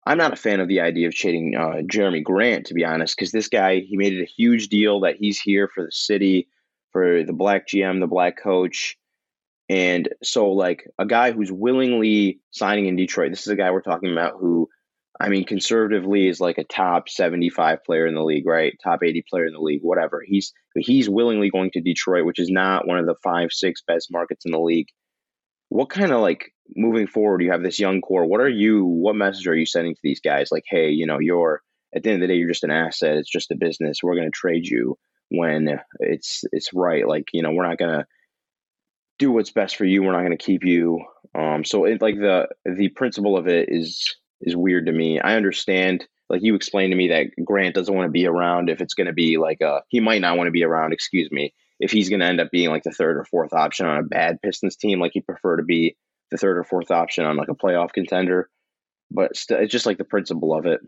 I'm 0.07 0.19
not 0.19 0.33
a 0.33 0.37
fan 0.37 0.61
of 0.61 0.69
the 0.69 0.81
idea 0.81 1.09
of 1.09 1.15
trading 1.15 1.55
uh, 1.57 1.83
Jerami 1.83 2.23
Grant, 2.23 2.67
to 2.67 2.75
be 2.75 2.85
honest, 2.85 3.17
because 3.17 3.33
this 3.33 3.49
guy 3.49 3.81
he 3.81 3.97
made 3.97 4.13
it 4.13 4.23
a 4.23 4.33
huge 4.37 4.69
deal 4.69 5.01
that 5.01 5.17
he's 5.17 5.41
here 5.41 5.69
for 5.73 5.85
the 5.85 5.93
city, 5.93 6.49
for 6.91 7.23
the 7.23 7.33
black 7.33 7.67
GM, 7.69 8.01
the 8.01 8.07
black 8.07 8.37
coach. 8.37 8.97
And 9.71 10.09
so, 10.23 10.51
like 10.51 10.87
a 10.99 11.07
guy 11.07 11.33
who's 11.33 11.51
willingly 11.51 12.41
signing 12.51 12.87
in 12.87 12.97
Detroit, 12.97 13.31
this 13.31 13.43
is 13.43 13.49
a 13.49 13.57
guy 13.57 13.71
we're 13.71 13.81
talking 13.81 14.13
about 14.13 14.35
who, 14.39 14.69
I 15.21 15.29
mean, 15.29 15.45
conservatively 15.45 16.27
is 16.27 16.41
like 16.41 16.59
a 16.59 16.65
top 16.65 17.09
seventy-five 17.09 17.85
player 17.85 18.07
in 18.07 18.15
the 18.15 18.25
league, 18.25 18.47
right? 18.47 18.75
Top 18.83 19.03
eighty 19.05 19.23
player 19.29 19.47
in 19.47 19.53
the 19.53 19.61
league, 19.61 19.83
whatever. 19.83 20.23
He's 20.27 20.53
he's 20.75 21.09
willingly 21.09 21.51
going 21.51 21.71
to 21.73 21.81
Detroit, 21.81 22.27
which 22.27 22.41
is 22.41 22.51
not 22.51 22.87
one 22.87 22.99
of 22.99 23.07
the 23.07 23.15
five, 23.23 23.51
six 23.53 23.83
best 23.87 24.09
markets 24.11 24.45
in 24.45 24.53
the 24.53 24.59
league. 24.59 24.89
What 25.69 25.89
kind 25.89 26.13
of 26.13 26.21
like 26.21 26.53
moving 26.77 27.07
forward? 27.07 27.43
You 27.43 27.53
have 27.53 27.63
this 27.63 27.79
young 27.79 28.01
core. 28.01 28.27
What 28.27 28.41
are 28.41 28.49
you? 28.49 28.85
What 28.85 29.15
message 29.15 29.47
are 29.47 29.55
you 29.55 29.67
sending 29.67 29.95
to 29.95 30.01
these 30.03 30.21
guys? 30.21 30.51
Like, 30.51 30.65
hey, 30.69 30.91
you 30.91 31.07
know, 31.07 31.19
you're 31.21 31.63
at 31.95 32.03
the 32.03 32.11
end 32.11 32.23
of 32.23 32.29
the 32.29 32.35
day, 32.35 32.39
you're 32.39 32.51
just 32.51 32.65
an 32.65 32.73
asset. 32.73 33.17
It's 33.17 33.31
just 33.31 33.53
a 33.53 33.57
business. 33.57 34.01
We're 34.03 34.17
going 34.17 34.27
to 34.27 34.37
trade 34.37 34.67
you 34.67 34.99
when 35.31 35.79
it's 36.01 36.43
it's 36.51 36.75
right. 36.75 37.07
Like, 37.07 37.29
you 37.33 37.43
know, 37.43 37.53
we're 37.53 37.69
not 37.69 37.79
going 37.79 38.01
to 38.01 38.07
do 39.21 39.31
what's 39.31 39.53
best 39.53 39.77
for 39.77 39.85
you. 39.85 40.03
We're 40.03 40.13
not 40.13 40.25
going 40.25 40.37
to 40.37 40.45
keep 40.45 40.65
you. 40.65 41.05
Um, 41.37 41.65
so 41.65 41.85
it 41.85 42.03
like 42.03 42.17
the 42.17 42.49
the 42.65 42.89
principle 42.89 43.37
of 43.37 43.47
it 43.47 43.69
is 43.69 44.13
is 44.41 44.57
weird 44.57 44.87
to 44.87 44.93
me. 44.93 45.21
I 45.21 45.37
understand, 45.37 46.07
like 46.29 46.43
you 46.43 46.55
explained 46.55 46.93
to 46.93 46.97
me 46.97 47.09
that 47.09 47.45
Grant 47.45 47.75
doesn't 47.75 47.95
want 47.95 48.07
to 48.07 48.13
be 48.13 48.27
around 48.27 48.69
if 48.69 48.81
it's 48.81 48.95
going 48.95 49.07
to 49.07 49.13
be 49.13 49.37
like 49.39 49.61
a 49.61 49.83
he 49.89 50.01
might 50.01 50.21
not 50.21 50.37
want 50.37 50.49
to 50.49 50.53
be 50.53 50.65
around. 50.65 50.93
Excuse 50.93 51.31
me, 51.31 51.55
if 51.81 51.91
he's 51.91 52.09
going 52.09 52.21
to 52.21 52.27
end 52.27 52.41
up 52.41 52.51
being 52.51 52.71
like 52.71 52.83
the 52.83 52.91
third 52.91 53.17
or 53.17 53.25
fourth 53.25 53.53
option 53.53 53.87
on 53.87 53.99
a 53.99 54.03
bad 54.03 54.41
Pistons 54.43 54.77
team, 54.77 55.01
like 55.01 55.13
he'd 55.15 55.27
prefer 55.27 55.57
to 55.57 55.63
be 55.63 55.97
the 56.31 56.39
third 56.39 56.59
or 56.59 56.65
fourth 56.65 56.91
option 56.91 57.25
on 57.25 57.37
like 57.37 57.49
a 57.49 57.55
playoff 57.55 57.93
contender. 57.93 58.49
But 59.11 59.37
st- 59.37 59.61
it's 59.61 59.73
just 59.73 59.87
like 59.87 59.99
the 59.99 60.05
principle 60.05 60.57
of 60.57 60.67
it. 60.67 60.81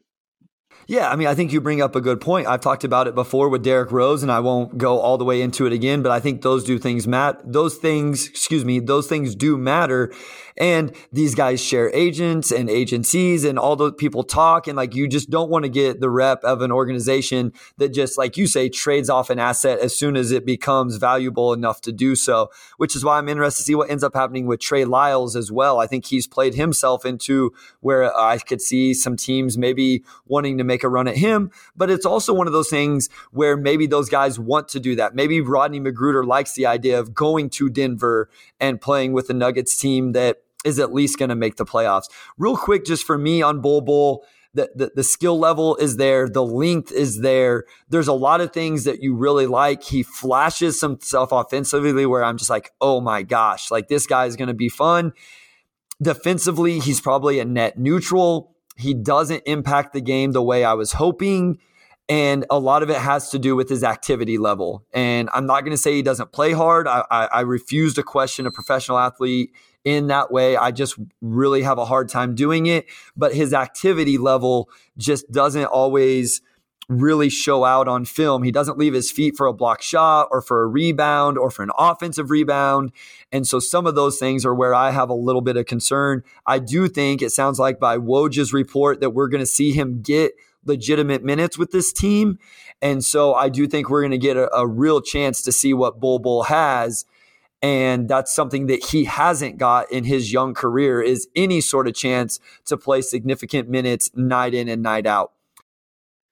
Yeah, 0.89 1.11
I 1.11 1.17
mean, 1.17 1.27
I 1.27 1.35
think 1.35 1.53
you 1.53 1.61
bring 1.61 1.83
up 1.83 1.97
a 1.97 2.01
good 2.01 2.21
point. 2.21 2.47
I've 2.47 2.61
talked 2.61 2.85
about 2.85 3.09
it 3.09 3.15
before 3.15 3.49
with 3.49 3.65
Derrick 3.65 3.91
Rose, 3.91 4.23
and 4.23 4.31
I 4.31 4.39
won't 4.39 4.79
go 4.79 5.01
all 5.01 5.19
the 5.19 5.25
way 5.25 5.43
into 5.43 5.67
it 5.67 5.73
again, 5.73 6.01
but 6.01 6.13
I 6.13 6.21
think 6.21 6.43
those 6.43 6.63
do 6.63 6.79
things 6.79 7.09
mat 7.09 7.41
those 7.45 7.77
things, 7.77 8.29
excuse 8.29 8.65
me, 8.65 8.79
those 8.79 9.09
things 9.09 9.35
do 9.35 9.57
matter. 9.57 10.13
And 10.59 10.95
these 11.13 11.35
guys 11.35 11.61
share 11.61 11.91
agents 11.93 12.51
and 12.51 12.71
agencies 12.71 13.45
and 13.45 13.59
all 13.59 13.77
those 13.77 13.93
people 13.99 14.23
talk. 14.23 14.67
And 14.67 14.77
like 14.77 14.95
you 14.95 15.07
just 15.07 15.29
don't 15.29 15.51
want 15.51 15.65
to 15.65 15.69
get 15.69 16.01
the 16.01 16.09
rep 16.09 16.43
of 16.45 16.63
an 16.63 16.73
organization 16.73 17.53
that 17.77 17.91
just, 17.91 18.17
like 18.17 18.37
you 18.37 18.47
say, 18.47 18.69
trades 18.69 19.11
off 19.11 19.29
an 19.29 19.39
asset 19.39 19.81
as 19.81 19.95
soon 19.95 20.17
as 20.17 20.31
it 20.31 20.47
becomes 20.47 20.97
valuable 20.97 21.53
enough 21.53 21.83
to 21.83 21.93
do 21.93 22.17
so, 22.17 22.51
which 22.79 22.97
is 22.97 23.05
why 23.05 23.19
I'm 23.19 23.29
interested 23.29 23.63
to 23.63 23.67
see 23.67 23.75
what 23.75 23.91
ends 23.91 24.03
up 24.03 24.15
happening 24.15 24.47
with 24.47 24.61
Trey 24.61 24.85
Lyles 24.85 25.37
as 25.37 25.53
well. 25.53 25.79
I 25.79 25.87
think 25.87 26.07
he's 26.07 26.27
played 26.27 26.55
himself 26.55 27.05
into 27.05 27.53
where 27.81 28.17
I 28.17 28.39
could 28.39 28.63
see 28.63 28.95
some 28.95 29.17
teams 29.17 29.59
maybe 29.59 30.05
wanting 30.27 30.57
to 30.59 30.65
make 30.67 30.85
a 30.85 30.89
run 30.89 31.09
at 31.09 31.17
him, 31.17 31.51
but 31.77 31.91
it's 31.91 32.07
also 32.07 32.35
one 32.35 32.47
of 32.47 32.53
those 32.53 32.69
things 32.69 33.09
where 33.31 33.57
maybe 33.57 33.87
those 33.87 34.09
guys 34.09 34.39
want 34.39 34.69
to 34.69 34.81
do 34.81 34.97
that. 34.97 35.15
Maybe 35.15 35.41
Rodney 35.41 35.81
McGruder 35.81 36.27
likes 36.27 36.53
the 36.53 36.67
idea 36.67 36.99
of 36.99 37.15
going 37.15 37.51
to 37.51 37.71
Denver 37.71 38.29
and 38.61 38.81
playing 38.81 39.13
with 39.13 39.29
the 39.29 39.35
Nuggets 39.35 39.77
team 39.77 40.13
that 40.13 40.43
is 40.65 40.79
at 40.79 40.93
least 40.93 41.19
going 41.19 41.29
to 41.29 41.37
make 41.37 41.57
the 41.57 41.65
playoffs. 41.65 42.11
Real 42.37 42.57
quick, 42.57 42.85
just 42.85 43.05
for 43.05 43.17
me 43.17 43.41
on 43.41 43.61
Bol 43.61 43.81
Bol. 43.81 44.27
the, 44.53 44.71
the, 44.75 44.93
the, 44.97 45.05
skill 45.05 45.39
level 45.39 45.77
is 45.77 45.97
there, 45.97 46.29
the 46.29 46.45
length 46.45 46.91
is 46.91 47.21
there. 47.21 47.65
There's 47.89 48.09
a 48.09 48.15
lot 48.15 48.41
of 48.41 48.53
things 48.53 48.85
that 48.85 49.03
you 49.03 49.15
really 49.15 49.47
like. 49.47 49.85
He 49.85 50.03
flashes 50.03 50.81
some 50.81 50.99
stuff 51.01 51.31
offensively 51.31 52.07
where 52.07 52.25
I'm 52.25 52.39
just 52.39 52.51
like, 52.51 52.73
oh 52.81 53.01
my 53.01 53.23
gosh, 53.23 53.71
like 53.71 53.89
this 53.89 54.07
guy 54.07 54.27
is 54.27 54.35
going 54.35 54.49
to 54.49 54.55
be 54.55 54.69
fun. 54.69 55.13
Defensively, 56.03 56.81
he's 56.81 57.01
probably 57.01 57.39
a 57.39 57.45
net 57.45 57.79
neutral. 57.79 58.56
He 58.77 58.95
doesn't 58.95 59.43
impact 59.47 59.93
the 59.93 60.01
game 60.01 60.33
the 60.33 60.43
way 60.43 60.65
I 60.65 60.75
was 60.75 60.93
hoping. 60.93 61.59
And 62.09 62.45
a 62.51 62.59
lot 62.59 62.85
of 62.85 62.91
it 62.91 62.99
has 62.99 63.31
to 63.31 63.39
do 63.39 63.57
with 63.57 63.69
his 63.69 63.83
activity 63.83 64.39
level. 64.39 64.85
And 64.93 65.29
I'm 65.35 65.47
not 65.47 65.63
going 65.63 65.73
to 65.73 65.77
say 65.77 65.95
he 65.95 66.03
doesn't 66.03 66.31
play 66.31 66.53
hard. 66.53 66.87
I, 66.87 67.05
I, 67.11 67.27
I 67.27 67.41
refuse 67.41 67.95
to 67.95 68.05
question 68.05 68.47
a 68.47 68.53
professional 68.53 68.99
athlete 68.99 69.53
in 69.85 70.07
that 70.07 70.31
way. 70.31 70.57
I 70.57 70.71
just 70.71 70.97
really 71.21 71.63
have 71.63 71.79
a 71.79 71.85
hard 71.85 72.09
time 72.09 72.37
doing 72.37 72.67
it. 72.67 72.87
But 73.17 73.35
his 73.35 73.53
activity 73.53 74.19
level 74.19 74.69
just 74.97 75.31
doesn't 75.33 75.65
always 75.65 76.43
really 76.89 77.29
show 77.29 77.65
out 77.65 77.89
on 77.89 78.05
film. 78.05 78.43
He 78.43 78.53
doesn't 78.53 78.79
leave 78.79 78.95
his 78.95 79.11
feet 79.11 79.37
for 79.37 79.47
a 79.47 79.53
block 79.53 79.83
shot 79.83 80.29
or 80.31 80.41
for 80.41 80.63
a 80.63 80.67
rebound 80.67 81.37
or 81.37 81.51
for 81.51 81.63
an 81.63 81.71
offensive 81.77 82.31
rebound. 82.31 82.93
And 83.33 83.47
so 83.47 83.59
some 83.59 83.87
of 83.87 83.95
those 83.95 84.19
things 84.19 84.45
are 84.45 84.55
where 84.55 84.75
I 84.75 84.91
have 84.91 85.11
a 85.11 85.15
little 85.15 85.41
bit 85.41 85.57
of 85.57 85.67
concern. 85.67 86.23
I 86.47 86.59
do 86.59 86.89
think 86.89 87.23
it 87.23 87.31
sounds 87.31 87.59
like 87.59 87.81
by 87.81 87.99
Woj's 87.99 88.53
report 88.53 89.01
that 89.01 89.11
we're 89.11 89.29
going 89.29 89.43
to 89.43 89.47
see 89.47 89.73
him 89.73 90.01
get 90.01 90.33
legitimate 90.65 91.25
minutes 91.25 91.59
with 91.59 91.73
this 91.73 91.93
team. 91.93 92.39
And 92.81 93.05
so 93.05 93.35
I 93.35 93.49
do 93.49 93.67
think 93.67 93.89
we're 93.89 94.03
going 94.03 94.11
to 94.13 94.19
get 94.19 94.37
a, 94.37 94.55
a 94.55 94.67
real 94.67 95.01
chance 95.01 95.43
to 95.43 95.53
see 95.53 95.75
what 95.75 95.99
Bol 95.99 96.19
Bol 96.19 96.45
has 96.45 97.05
and 97.63 98.09
that's 98.09 98.35
something 98.35 98.67
that 98.67 98.85
he 98.85 99.05
hasn't 99.05 99.59
got 99.59 99.91
in 99.91 100.05
his 100.05 100.33
young 100.33 100.55
career 100.55 101.01
is 101.01 101.27
any 101.35 101.61
sort 101.61 101.89
of 101.89 101.95
chance 101.95 102.39
to 102.67 102.77
play 102.77 103.01
significant 103.01 103.69
minutes 103.69 104.11
night 104.15 104.55
in 104.55 104.69
and 104.69 104.83
night 104.83 105.07
out. 105.07 105.33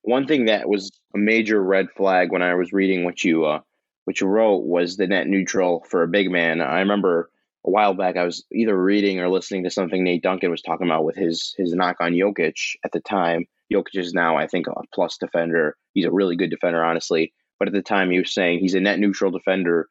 One 0.04 0.26
thing 0.26 0.46
that 0.46 0.68
was 0.68 0.90
a 1.14 1.18
major 1.18 1.62
red 1.62 1.88
flag 1.96 2.30
when 2.30 2.42
I 2.42 2.54
was 2.54 2.72
reading 2.72 3.04
what 3.04 3.22
you 3.24 3.44
uh, 3.44 3.60
what 4.04 4.20
you 4.20 4.26
wrote 4.26 4.64
was 4.64 4.96
the 4.96 5.06
net 5.06 5.26
neutral 5.26 5.84
for 5.88 6.02
a 6.02 6.08
big 6.08 6.30
man. 6.30 6.60
I 6.60 6.80
remember 6.80 7.30
a 7.66 7.70
while 7.70 7.94
back 7.94 8.16
I 8.16 8.24
was 8.24 8.44
either 8.52 8.76
reading 8.76 9.20
or 9.20 9.28
listening 9.28 9.64
to 9.64 9.70
something 9.70 10.02
Nate 10.02 10.22
Duncan 10.22 10.50
was 10.50 10.62
talking 10.62 10.86
about 10.86 11.04
with 11.04 11.16
his 11.16 11.54
his 11.56 11.72
knock 11.72 11.96
on 12.00 12.12
Jokic 12.12 12.76
at 12.84 12.92
the 12.92 13.00
time. 13.00 13.46
Jokic 13.72 13.94
is 13.94 14.12
now 14.12 14.36
I 14.36 14.46
think 14.46 14.66
a 14.66 14.74
plus 14.94 15.16
defender. 15.18 15.76
He's 15.92 16.04
a 16.06 16.12
really 16.12 16.36
good 16.36 16.50
defender, 16.50 16.84
honestly. 16.84 17.32
But 17.58 17.68
at 17.68 17.74
the 17.74 17.82
time 17.82 18.10
he 18.10 18.18
was 18.18 18.34
saying 18.34 18.58
he's 18.58 18.74
a 18.74 18.80
net 18.80 18.98
neutral 18.98 19.30
defender 19.30 19.88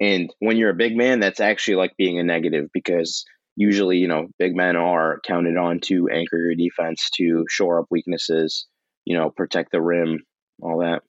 and 0.00 0.32
when 0.40 0.56
you're 0.56 0.70
a 0.70 0.74
big 0.74 0.96
man, 0.96 1.20
that's 1.20 1.40
actually 1.40 1.76
like 1.76 1.96
being 1.96 2.18
a 2.18 2.22
negative 2.22 2.68
because 2.72 3.24
usually, 3.56 3.96
you 3.96 4.08
know, 4.08 4.28
big 4.38 4.54
men 4.54 4.76
are 4.76 5.20
counted 5.26 5.56
on 5.56 5.80
to 5.80 6.08
anchor 6.08 6.36
your 6.36 6.54
defense, 6.54 7.08
to 7.16 7.46
shore 7.48 7.80
up 7.80 7.86
weaknesses, 7.90 8.66
you 9.06 9.16
know, 9.16 9.30
protect 9.30 9.72
the 9.72 9.80
rim, 9.80 10.24
all 10.60 10.80
that. 10.80 11.02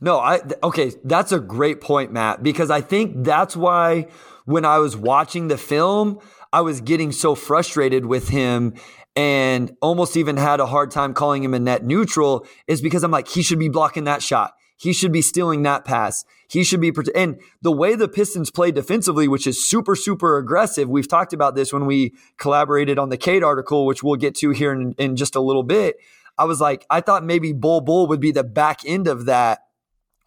No, 0.00 0.20
I 0.20 0.40
okay, 0.62 0.92
that's 1.02 1.32
a 1.32 1.40
great 1.40 1.80
point, 1.80 2.12
Mat, 2.12 2.44
because 2.44 2.70
I 2.70 2.80
think 2.80 3.24
that's 3.24 3.56
why 3.56 4.06
when 4.44 4.64
I 4.64 4.78
was 4.78 4.96
watching 4.96 5.48
the 5.48 5.58
film, 5.58 6.20
I 6.52 6.60
was 6.60 6.80
getting 6.80 7.10
so 7.10 7.34
frustrated 7.34 8.06
with 8.06 8.28
him 8.28 8.74
and 9.16 9.76
almost 9.80 10.16
even 10.16 10.36
had 10.36 10.60
a 10.60 10.66
hard 10.66 10.92
time 10.92 11.12
calling 11.14 11.42
him 11.42 11.54
a 11.54 11.58
net 11.58 11.84
neutral 11.84 12.46
is 12.68 12.80
because 12.80 13.02
I'm 13.02 13.10
like 13.10 13.26
he 13.26 13.42
should 13.42 13.58
be 13.58 13.68
blocking 13.68 14.04
that 14.04 14.22
shot 14.22 14.54
he 14.76 14.92
should 14.92 15.12
be 15.12 15.22
stealing 15.22 15.62
that 15.62 15.84
pass. 15.84 16.24
He 16.48 16.64
should 16.64 16.80
be, 16.80 16.92
and 17.14 17.40
the 17.62 17.72
way 17.72 17.94
the 17.94 18.08
Pistons 18.08 18.50
play 18.50 18.70
defensively, 18.70 19.28
which 19.28 19.46
is 19.46 19.64
super, 19.64 19.96
super 19.96 20.36
aggressive. 20.36 20.88
We've 20.88 21.08
talked 21.08 21.32
about 21.32 21.54
this 21.54 21.72
when 21.72 21.86
we 21.86 22.14
collaborated 22.38 22.98
on 22.98 23.08
the 23.08 23.16
Cade 23.16 23.42
article, 23.42 23.86
which 23.86 24.02
we'll 24.02 24.16
get 24.16 24.34
to 24.36 24.50
here 24.50 24.72
in, 24.72 24.94
in 24.98 25.16
just 25.16 25.36
a 25.36 25.40
little 25.40 25.62
bit. 25.62 25.96
I 26.38 26.44
was 26.44 26.60
like, 26.60 26.84
I 26.90 27.00
thought 27.00 27.24
maybe 27.24 27.52
Bol 27.52 27.80
Bol 27.80 28.06
would 28.08 28.20
be 28.20 28.32
the 28.32 28.44
back 28.44 28.80
end 28.86 29.06
of 29.06 29.26
that 29.26 29.60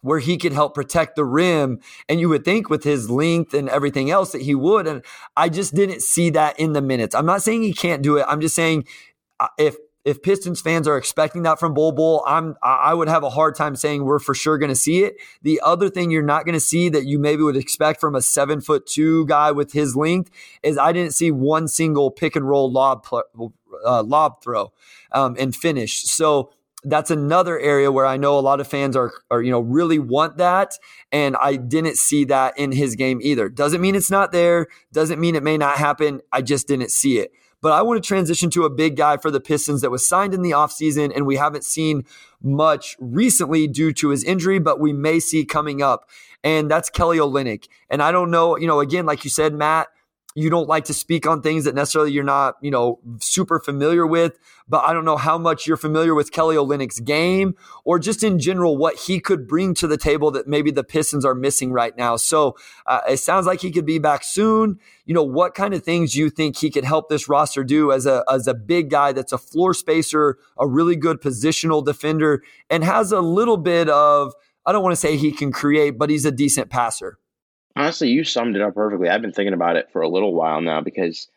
where 0.00 0.20
he 0.20 0.36
could 0.36 0.52
help 0.52 0.74
protect 0.74 1.16
the 1.16 1.24
rim. 1.24 1.80
And 2.08 2.20
you 2.20 2.28
would 2.28 2.44
think 2.44 2.70
with 2.70 2.84
his 2.84 3.10
length 3.10 3.52
and 3.52 3.68
everything 3.68 4.10
else 4.10 4.32
that 4.32 4.42
he 4.42 4.54
would. 4.54 4.86
And 4.86 5.04
I 5.36 5.48
just 5.48 5.74
didn't 5.74 6.02
see 6.02 6.30
that 6.30 6.58
in 6.58 6.72
the 6.72 6.82
minutes. 6.82 7.14
I'm 7.14 7.26
not 7.26 7.42
saying 7.42 7.62
he 7.62 7.72
can't 7.72 8.02
do 8.02 8.16
it. 8.16 8.24
I'm 8.28 8.40
just 8.40 8.54
saying 8.54 8.86
uh, 9.40 9.48
if 9.58 9.76
if 10.04 10.22
Pistons 10.22 10.60
fans 10.60 10.88
are 10.88 10.96
expecting 10.96 11.42
that 11.42 11.58
from 11.58 11.74
Bol 11.74 11.92
Bol, 11.92 12.24
I'm 12.26 12.56
I 12.62 12.94
would 12.94 13.08
have 13.08 13.22
a 13.22 13.30
hard 13.30 13.54
time 13.54 13.76
saying 13.76 14.04
we're 14.04 14.18
for 14.18 14.34
sure 14.34 14.56
going 14.58 14.70
to 14.70 14.76
see 14.76 15.04
it. 15.04 15.16
The 15.42 15.60
other 15.64 15.90
thing 15.90 16.10
you're 16.10 16.22
not 16.22 16.44
going 16.44 16.54
to 16.54 16.60
see 16.60 16.88
that 16.88 17.04
you 17.04 17.18
maybe 17.18 17.42
would 17.42 17.56
expect 17.56 18.00
from 18.00 18.14
a 18.14 18.22
seven 18.22 18.60
foot 18.60 18.86
two 18.86 19.26
guy 19.26 19.50
with 19.50 19.72
his 19.72 19.96
length 19.96 20.30
is 20.62 20.78
I 20.78 20.92
didn't 20.92 21.14
see 21.14 21.30
one 21.30 21.68
single 21.68 22.10
pick 22.10 22.36
and 22.36 22.48
roll 22.48 22.70
lob 22.70 23.06
uh, 23.84 24.02
lob 24.02 24.42
throw 24.42 24.72
um, 25.12 25.36
and 25.38 25.54
finish. 25.54 26.04
So 26.04 26.52
that's 26.84 27.10
another 27.10 27.58
area 27.58 27.90
where 27.90 28.06
I 28.06 28.16
know 28.16 28.38
a 28.38 28.40
lot 28.40 28.60
of 28.60 28.68
fans 28.68 28.96
are, 28.96 29.12
are, 29.30 29.42
you 29.42 29.50
know, 29.50 29.60
really 29.60 29.98
want 29.98 30.36
that. 30.36 30.78
And 31.10 31.36
I 31.36 31.56
didn't 31.56 31.98
see 31.98 32.24
that 32.26 32.56
in 32.58 32.72
his 32.72 32.94
game 32.94 33.18
either. 33.20 33.48
Doesn't 33.48 33.80
mean 33.80 33.94
it's 33.94 34.10
not 34.10 34.32
there. 34.32 34.68
Doesn't 34.92 35.20
mean 35.20 35.34
it 35.34 35.42
may 35.42 35.58
not 35.58 35.76
happen. 35.76 36.20
I 36.32 36.42
just 36.42 36.68
didn't 36.68 36.90
see 36.90 37.18
it. 37.18 37.32
But 37.60 37.72
I 37.72 37.82
want 37.82 38.02
to 38.02 38.06
transition 38.06 38.50
to 38.50 38.64
a 38.64 38.70
big 38.70 38.96
guy 38.96 39.16
for 39.16 39.30
the 39.30 39.40
Pistons 39.40 39.80
that 39.80 39.90
was 39.90 40.06
signed 40.06 40.34
in 40.34 40.42
the 40.42 40.52
offseason 40.52 41.12
and 41.14 41.26
we 41.26 41.36
haven't 41.36 41.64
seen 41.64 42.04
much 42.42 42.96
recently 43.00 43.66
due 43.66 43.92
to 43.94 44.10
his 44.10 44.22
injury, 44.24 44.58
but 44.58 44.78
we 44.78 44.92
may 44.92 45.18
see 45.18 45.44
coming 45.44 45.82
up. 45.82 46.08
And 46.44 46.70
that's 46.70 46.88
Kelly 46.88 47.18
Olynyk. 47.18 47.66
And 47.90 48.02
I 48.02 48.12
don't 48.12 48.30
know, 48.30 48.56
you 48.56 48.66
know, 48.66 48.80
again, 48.80 49.06
like 49.06 49.24
you 49.24 49.30
said, 49.30 49.54
Mat, 49.54 49.88
you 50.38 50.50
don't 50.50 50.68
like 50.68 50.84
to 50.84 50.94
speak 50.94 51.26
on 51.26 51.42
things 51.42 51.64
that 51.64 51.74
necessarily 51.74 52.12
you're 52.12 52.22
not, 52.22 52.54
you 52.60 52.70
know, 52.70 53.00
super 53.20 53.58
familiar 53.58 54.06
with. 54.06 54.38
But 54.68 54.84
I 54.84 54.92
don't 54.92 55.04
know 55.04 55.16
how 55.16 55.36
much 55.36 55.66
you're 55.66 55.76
familiar 55.76 56.14
with 56.14 56.30
Kelly 56.30 56.54
Olynyk's 56.54 57.00
game 57.00 57.56
or 57.84 57.98
just 57.98 58.22
in 58.22 58.38
general 58.38 58.76
what 58.76 58.96
he 58.96 59.18
could 59.18 59.48
bring 59.48 59.74
to 59.74 59.88
the 59.88 59.96
table 59.96 60.30
that 60.30 60.46
maybe 60.46 60.70
the 60.70 60.84
Pistons 60.84 61.24
are 61.24 61.34
missing 61.34 61.72
right 61.72 61.96
now. 61.96 62.14
So 62.16 62.56
uh, 62.86 63.00
it 63.08 63.16
sounds 63.16 63.46
like 63.46 63.62
he 63.62 63.72
could 63.72 63.86
be 63.86 63.98
back 63.98 64.22
soon. 64.22 64.78
You 65.06 65.14
know, 65.14 65.24
what 65.24 65.54
kind 65.54 65.74
of 65.74 65.82
things 65.82 66.14
you 66.14 66.30
think 66.30 66.58
he 66.58 66.70
could 66.70 66.84
help 66.84 67.08
this 67.08 67.28
roster 67.28 67.64
do 67.64 67.90
as 67.90 68.06
a 68.06 68.22
as 68.30 68.46
a 68.46 68.54
big 68.54 68.90
guy 68.90 69.12
that's 69.12 69.32
a 69.32 69.38
floor 69.38 69.74
spacer, 69.74 70.38
a 70.56 70.68
really 70.68 70.94
good 70.94 71.20
positional 71.20 71.84
defender, 71.84 72.44
and 72.70 72.84
has 72.84 73.10
a 73.10 73.20
little 73.20 73.56
bit 73.56 73.88
of 73.88 74.34
I 74.64 74.70
don't 74.70 74.84
want 74.84 74.92
to 74.92 75.00
say 75.00 75.16
he 75.16 75.32
can 75.32 75.50
create, 75.50 75.98
but 75.98 76.10
he's 76.10 76.26
a 76.26 76.30
decent 76.30 76.70
passer. 76.70 77.18
Honestly, 77.78 78.08
you 78.08 78.24
summed 78.24 78.56
it 78.56 78.62
up 78.62 78.74
perfectly. 78.74 79.08
I've 79.08 79.22
been 79.22 79.32
thinking 79.32 79.54
about 79.54 79.76
it 79.76 79.90
for 79.92 80.02
a 80.02 80.08
little 80.08 80.34
while 80.34 80.60
now 80.60 80.80
because 80.80 81.28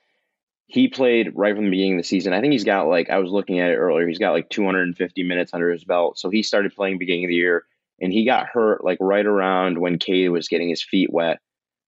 he 0.66 0.88
played 0.88 1.34
right 1.36 1.56
from 1.56 1.66
the 1.66 1.70
beginning 1.70 1.94
of 1.94 2.00
the 2.00 2.08
season. 2.08 2.34
I 2.34 2.42
think 2.42 2.52
he's 2.52 2.64
got 2.64 2.88
like 2.88 3.12
I 3.12 3.20
was 3.20 3.30
looking 3.30 3.60
at 3.60 3.70
it 3.70 3.76
earlier. 3.76 4.08
He's 4.08 4.18
got 4.18 4.32
like 4.32 4.50
250 4.50 5.22
minutes 5.22 5.54
under 5.54 5.70
his 5.70 5.84
belt. 5.84 6.18
So 6.18 6.32
he 6.32 6.42
started 6.42 6.74
playing 6.74 6.98
beginning 6.98 7.26
of 7.26 7.30
the 7.30 7.36
year, 7.36 7.66
and 8.02 8.12
he 8.12 8.26
got 8.26 8.48
hurt 8.48 8.84
like 8.84 8.98
right 9.00 9.26
around 9.26 9.78
when 9.78 10.00
Cade 10.00 10.32
was 10.32 10.48
getting 10.48 10.70
his 10.70 10.84
feet 10.84 11.14
wet. 11.14 11.40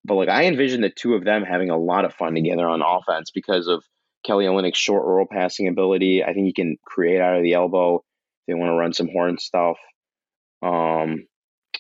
But 0.06 0.16
like 0.16 0.30
I 0.30 0.46
envision 0.46 0.82
the 0.82 0.92
two 0.92 1.16
of 1.16 1.24
them 1.24 1.42
having 1.44 1.72
a 1.72 1.78
lot 1.78 2.06
of 2.06 2.14
fun 2.14 2.36
together 2.36 2.68
on 2.68 2.84
offense 2.84 3.32
because 3.32 3.68
of 3.68 3.84
Kelly 4.24 4.46
Olynyk's 4.46 4.78
short 4.78 5.04
roll 5.04 5.26
passing 5.26 5.68
ability. 5.68 6.24
I 6.24 6.34
think 6.34 6.46
he 6.46 6.54
can 6.54 6.78
create 6.86 7.22
out 7.22 7.38
of 7.38 7.42
the 7.42 7.54
elbow. 7.54 7.96
If 7.96 8.02
they 8.48 8.54
want 8.54 8.70
to 8.70 8.76
run 8.76 8.94
some 8.94 9.10
horn 9.10 9.40
stuff. 9.40 9.78
Um, 10.62 11.26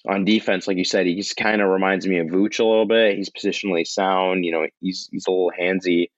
on 0.07 0.25
defense, 0.25 0.67
like 0.67 0.77
you 0.77 0.85
said, 0.85 1.05
he 1.05 1.15
just 1.15 1.37
kind 1.37 1.61
of 1.61 1.69
reminds 1.69 2.05
me 2.05 2.19
of 2.19 2.27
Vooch 2.27 2.59
a 2.59 2.65
little 2.65 2.85
bit. 2.85 3.15
He's 3.15 3.29
positionally 3.29 3.87
sound. 3.87 4.45
You 4.45 4.51
know, 4.51 4.67
he's 4.81 5.07
he's 5.11 5.27
a 5.27 5.31
little 5.31 5.51
handsy. 5.57 6.09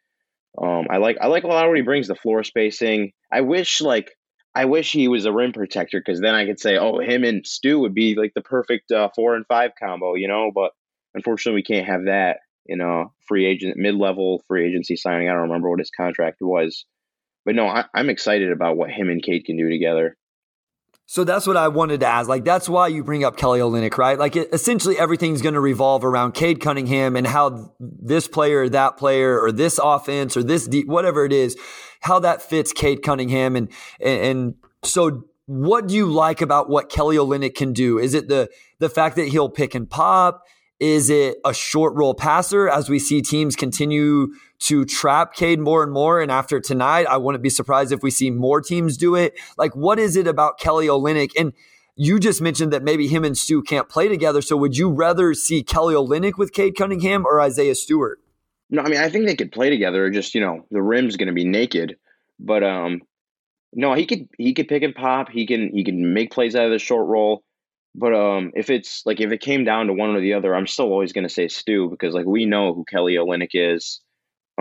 Um, 0.61 0.87
I 0.89 0.97
like 0.97 1.17
I 1.21 1.27
like 1.27 1.43
a 1.43 1.47
lot 1.47 1.67
what 1.67 1.75
he 1.75 1.83
brings 1.83 2.07
the 2.07 2.15
floor 2.15 2.43
spacing. 2.43 3.11
I 3.31 3.41
wish 3.41 3.81
like 3.81 4.11
I 4.55 4.65
wish 4.65 4.91
he 4.91 5.07
was 5.07 5.25
a 5.25 5.33
rim 5.33 5.51
protector 5.51 5.99
because 5.99 6.21
then 6.21 6.33
I 6.33 6.45
could 6.45 6.59
say, 6.59 6.77
oh, 6.77 6.99
him 6.99 7.23
and 7.23 7.45
Stu 7.45 7.79
would 7.79 7.93
be 7.93 8.15
like 8.15 8.33
the 8.33 8.41
perfect 8.41 8.91
uh, 8.91 9.09
four 9.13 9.35
and 9.35 9.45
five 9.47 9.71
combo, 9.77 10.15
you 10.15 10.27
know. 10.27 10.51
But 10.53 10.71
unfortunately, 11.13 11.59
we 11.59 11.75
can't 11.75 11.87
have 11.87 12.05
that 12.05 12.39
in 12.65 12.81
a 12.81 13.05
free 13.27 13.45
agent 13.45 13.77
mid 13.77 13.95
level 13.95 14.41
free 14.47 14.65
agency 14.65 14.95
signing. 14.95 15.29
I 15.29 15.33
don't 15.33 15.43
remember 15.43 15.69
what 15.69 15.79
his 15.79 15.91
contract 15.91 16.37
was, 16.41 16.85
but 17.43 17.53
no, 17.53 17.67
I, 17.67 17.85
I'm 17.93 18.09
excited 18.09 18.51
about 18.51 18.77
what 18.77 18.89
him 18.89 19.09
and 19.09 19.21
Cade 19.21 19.45
can 19.45 19.57
do 19.57 19.69
together. 19.69 20.17
So 21.07 21.23
that's 21.23 21.45
what 21.45 21.55
I 21.55 21.67
wanted 21.67 21.99
to 21.99 22.07
ask. 22.07 22.27
Like, 22.27 22.43
that's 22.43 22.67
why 22.67 22.87
you 22.87 23.03
bring 23.03 23.23
up 23.23 23.37
Kelly 23.37 23.59
Olynyk, 23.59 23.97
right? 23.97 24.17
Like, 24.17 24.35
it, 24.35 24.49
essentially 24.51 24.97
everything's 24.97 25.41
going 25.41 25.53
to 25.53 25.59
revolve 25.59 26.03
around 26.03 26.33
Cade 26.33 26.59
Cunningham 26.59 27.15
and 27.15 27.27
how 27.27 27.73
this 27.79 28.27
player, 28.27 28.67
that 28.69 28.97
player, 28.97 29.39
or 29.39 29.51
this 29.51 29.79
offense, 29.81 30.35
or 30.35 30.41
this 30.41 30.67
deep, 30.67 30.87
whatever 30.87 31.23
it 31.23 31.31
is, 31.31 31.55
how 32.01 32.19
that 32.19 32.41
fits 32.41 32.73
Cade 32.73 33.03
Cunningham. 33.03 33.55
And, 33.55 33.71
and, 33.99 34.21
and 34.21 34.55
so 34.83 35.25
what 35.45 35.87
do 35.87 35.93
you 35.93 36.07
like 36.07 36.41
about 36.41 36.69
what 36.69 36.89
Kelly 36.89 37.17
Olynyk 37.17 37.53
can 37.53 37.71
do? 37.71 37.99
Is 37.99 38.15
it 38.15 38.27
the, 38.27 38.49
the 38.79 38.89
fact 38.89 39.15
that 39.17 39.27
he'll 39.27 39.49
pick 39.49 39.75
and 39.75 39.87
pop? 39.87 40.43
Is 40.79 41.09
it 41.09 41.37
a 41.45 41.53
short 41.53 41.93
roll 41.95 42.13
passer 42.13 42.67
as 42.67 42.89
we 42.89 42.99
see 42.99 43.21
teams 43.21 43.55
continue 43.55 44.33
to 44.59 44.83
trap 44.83 45.33
Cade 45.33 45.59
more 45.59 45.83
and 45.83 45.91
more? 45.91 46.19
And 46.19 46.29
after 46.29 46.59
tonight, 46.59 47.05
I 47.09 47.17
wouldn't 47.17 47.43
be 47.43 47.49
surprised 47.49 47.93
if 47.93 48.03
we 48.03 48.11
see 48.11 48.29
more 48.29 48.59
teams 48.61 48.97
do 48.97 49.15
it. 49.15 49.39
Like, 49.57 49.75
what 49.75 49.99
is 49.99 50.17
it 50.17 50.27
about 50.27 50.59
Kelly 50.59 50.87
Olynyk? 50.87 51.31
And 51.37 51.53
you 51.95 52.19
just 52.19 52.41
mentioned 52.41 52.73
that 52.73 52.83
maybe 52.83 53.07
him 53.07 53.23
and 53.23 53.37
Stu 53.37 53.61
can't 53.61 53.87
play 53.87 54.09
together. 54.09 54.41
So 54.41 54.57
would 54.57 54.75
you 54.75 54.89
rather 54.89 55.33
see 55.33 55.63
Kelly 55.63 55.95
Olynyk 55.95 56.37
with 56.37 56.51
Cade 56.51 56.75
Cunningham 56.75 57.25
or 57.25 57.39
Isaiah 57.39 57.75
Stewart? 57.75 58.19
No, 58.69 58.81
I 58.81 58.89
mean 58.89 58.99
I 58.99 59.09
think 59.09 59.27
they 59.27 59.35
could 59.35 59.51
play 59.51 59.69
together. 59.69 60.09
Just 60.09 60.35
you 60.35 60.41
know, 60.41 60.65
the 60.71 60.81
rim's 60.81 61.15
going 61.15 61.27
to 61.27 61.33
be 61.33 61.45
naked, 61.45 61.97
but 62.39 62.63
um, 62.63 63.01
no, 63.71 63.93
he 63.93 64.05
could 64.05 64.27
he 64.37 64.53
could 64.53 64.67
pick 64.67 64.83
and 64.83 64.95
pop. 64.95 65.29
He 65.29 65.45
can 65.45 65.69
he 65.71 65.85
can 65.85 66.13
make 66.13 66.31
plays 66.31 66.55
out 66.55 66.65
of 66.65 66.71
the 66.71 66.79
short 66.79 67.07
roll. 67.07 67.44
But 67.97 68.13
um, 68.13 68.51
if 68.55 68.69
it's 68.69 69.03
like 69.05 69.21
if 69.21 69.31
it 69.31 69.39
came 69.39 69.63
down 69.63 69.87
to 69.87 69.93
one 69.93 70.09
or 70.09 70.19
the 70.19 70.33
other, 70.33 70.53
I'm 70.53 70.67
still 70.67 70.87
always 70.87 71.13
going 71.13 71.27
to 71.27 71.33
say 71.33 71.47
Stu 71.47 71.89
because 71.89 72.13
like 72.13 72.25
we 72.25 72.45
know 72.45 72.73
who 72.73 72.83
Kelly 72.83 73.15
Olynyk 73.15 73.51
is. 73.53 74.01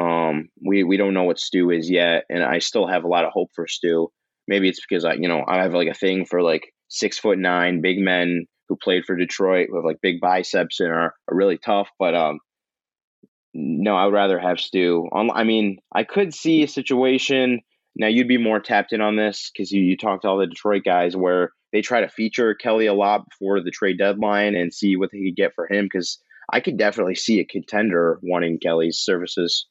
Um, 0.01 0.49
we 0.65 0.85
we 0.85 0.97
don't 0.97 1.15
know 1.15 1.25
what 1.25 1.41
Stu 1.41 1.71
is 1.71 1.91
yet, 1.91 2.25
and 2.29 2.45
I 2.45 2.61
still 2.61 2.87
have 2.87 3.05
a 3.05 3.09
lot 3.09 3.25
of 3.25 3.33
hope 3.33 3.51
for 3.55 3.67
Stu. 3.67 4.09
Maybe 4.47 4.69
it's 4.69 4.81
because 4.81 5.05
I 5.05 5.15
you 5.15 5.29
know 5.29 5.45
I 5.47 5.63
have 5.63 5.75
like 5.75 5.89
a 5.89 5.95
thing 5.95 6.27
for 6.27 6.43
like 6.43 6.73
six 6.89 7.19
foot 7.19 7.39
nine 7.39 7.81
big 7.81 7.99
men 7.99 8.47
who 8.69 8.77
played 8.77 9.05
for 9.05 9.17
Detroit 9.17 9.69
with 9.71 9.85
like 9.85 10.01
big 10.01 10.21
biceps 10.21 10.79
and 10.79 10.91
are, 10.91 11.15
are 11.29 11.37
really 11.37 11.59
tough. 11.59 11.89
But 11.99 12.15
um, 12.15 12.39
no, 13.53 13.97
I 13.97 14.05
would 14.05 14.15
rather 14.15 14.39
have 14.39 14.61
Stu. 14.61 15.09
I 15.13 15.43
mean, 15.43 15.79
I 15.93 16.05
could 16.05 16.33
see 16.33 16.63
a 16.63 16.69
situation. 16.69 17.61
Now 17.97 18.09
you'd 18.09 18.29
be 18.29 18.39
more 18.39 18.61
tapped 18.61 18.93
in 18.93 19.01
on 19.01 19.17
this 19.17 19.51
because 19.53 19.73
you, 19.73 19.83
you 19.83 19.97
talked 19.97 20.23
to 20.23 20.29
all 20.29 20.39
the 20.39 20.47
Detroit 20.47 20.83
guys 20.85 21.17
where 21.17 21.51
they 21.75 21.83
try 21.83 22.01
to 22.01 22.09
feature 22.09 22.55
Kelly 22.55 22.87
a 22.87 22.95
lot 22.95 23.29
before 23.29 23.61
the 23.61 23.73
trade 23.73 23.99
deadline 23.99 24.55
and 24.55 24.73
see 24.73 24.95
what 24.95 25.11
they 25.13 25.19
could 25.25 25.37
get 25.37 25.55
for 25.57 25.67
him 25.67 25.87
because 25.87 26.21
I 26.51 26.61
could 26.61 26.79
definitely 26.79 27.17
see 27.17 27.41
a 27.41 27.45
contender 27.45 28.21
wanting 28.23 28.61
Kelly's 28.61 29.01
services. 29.01 29.67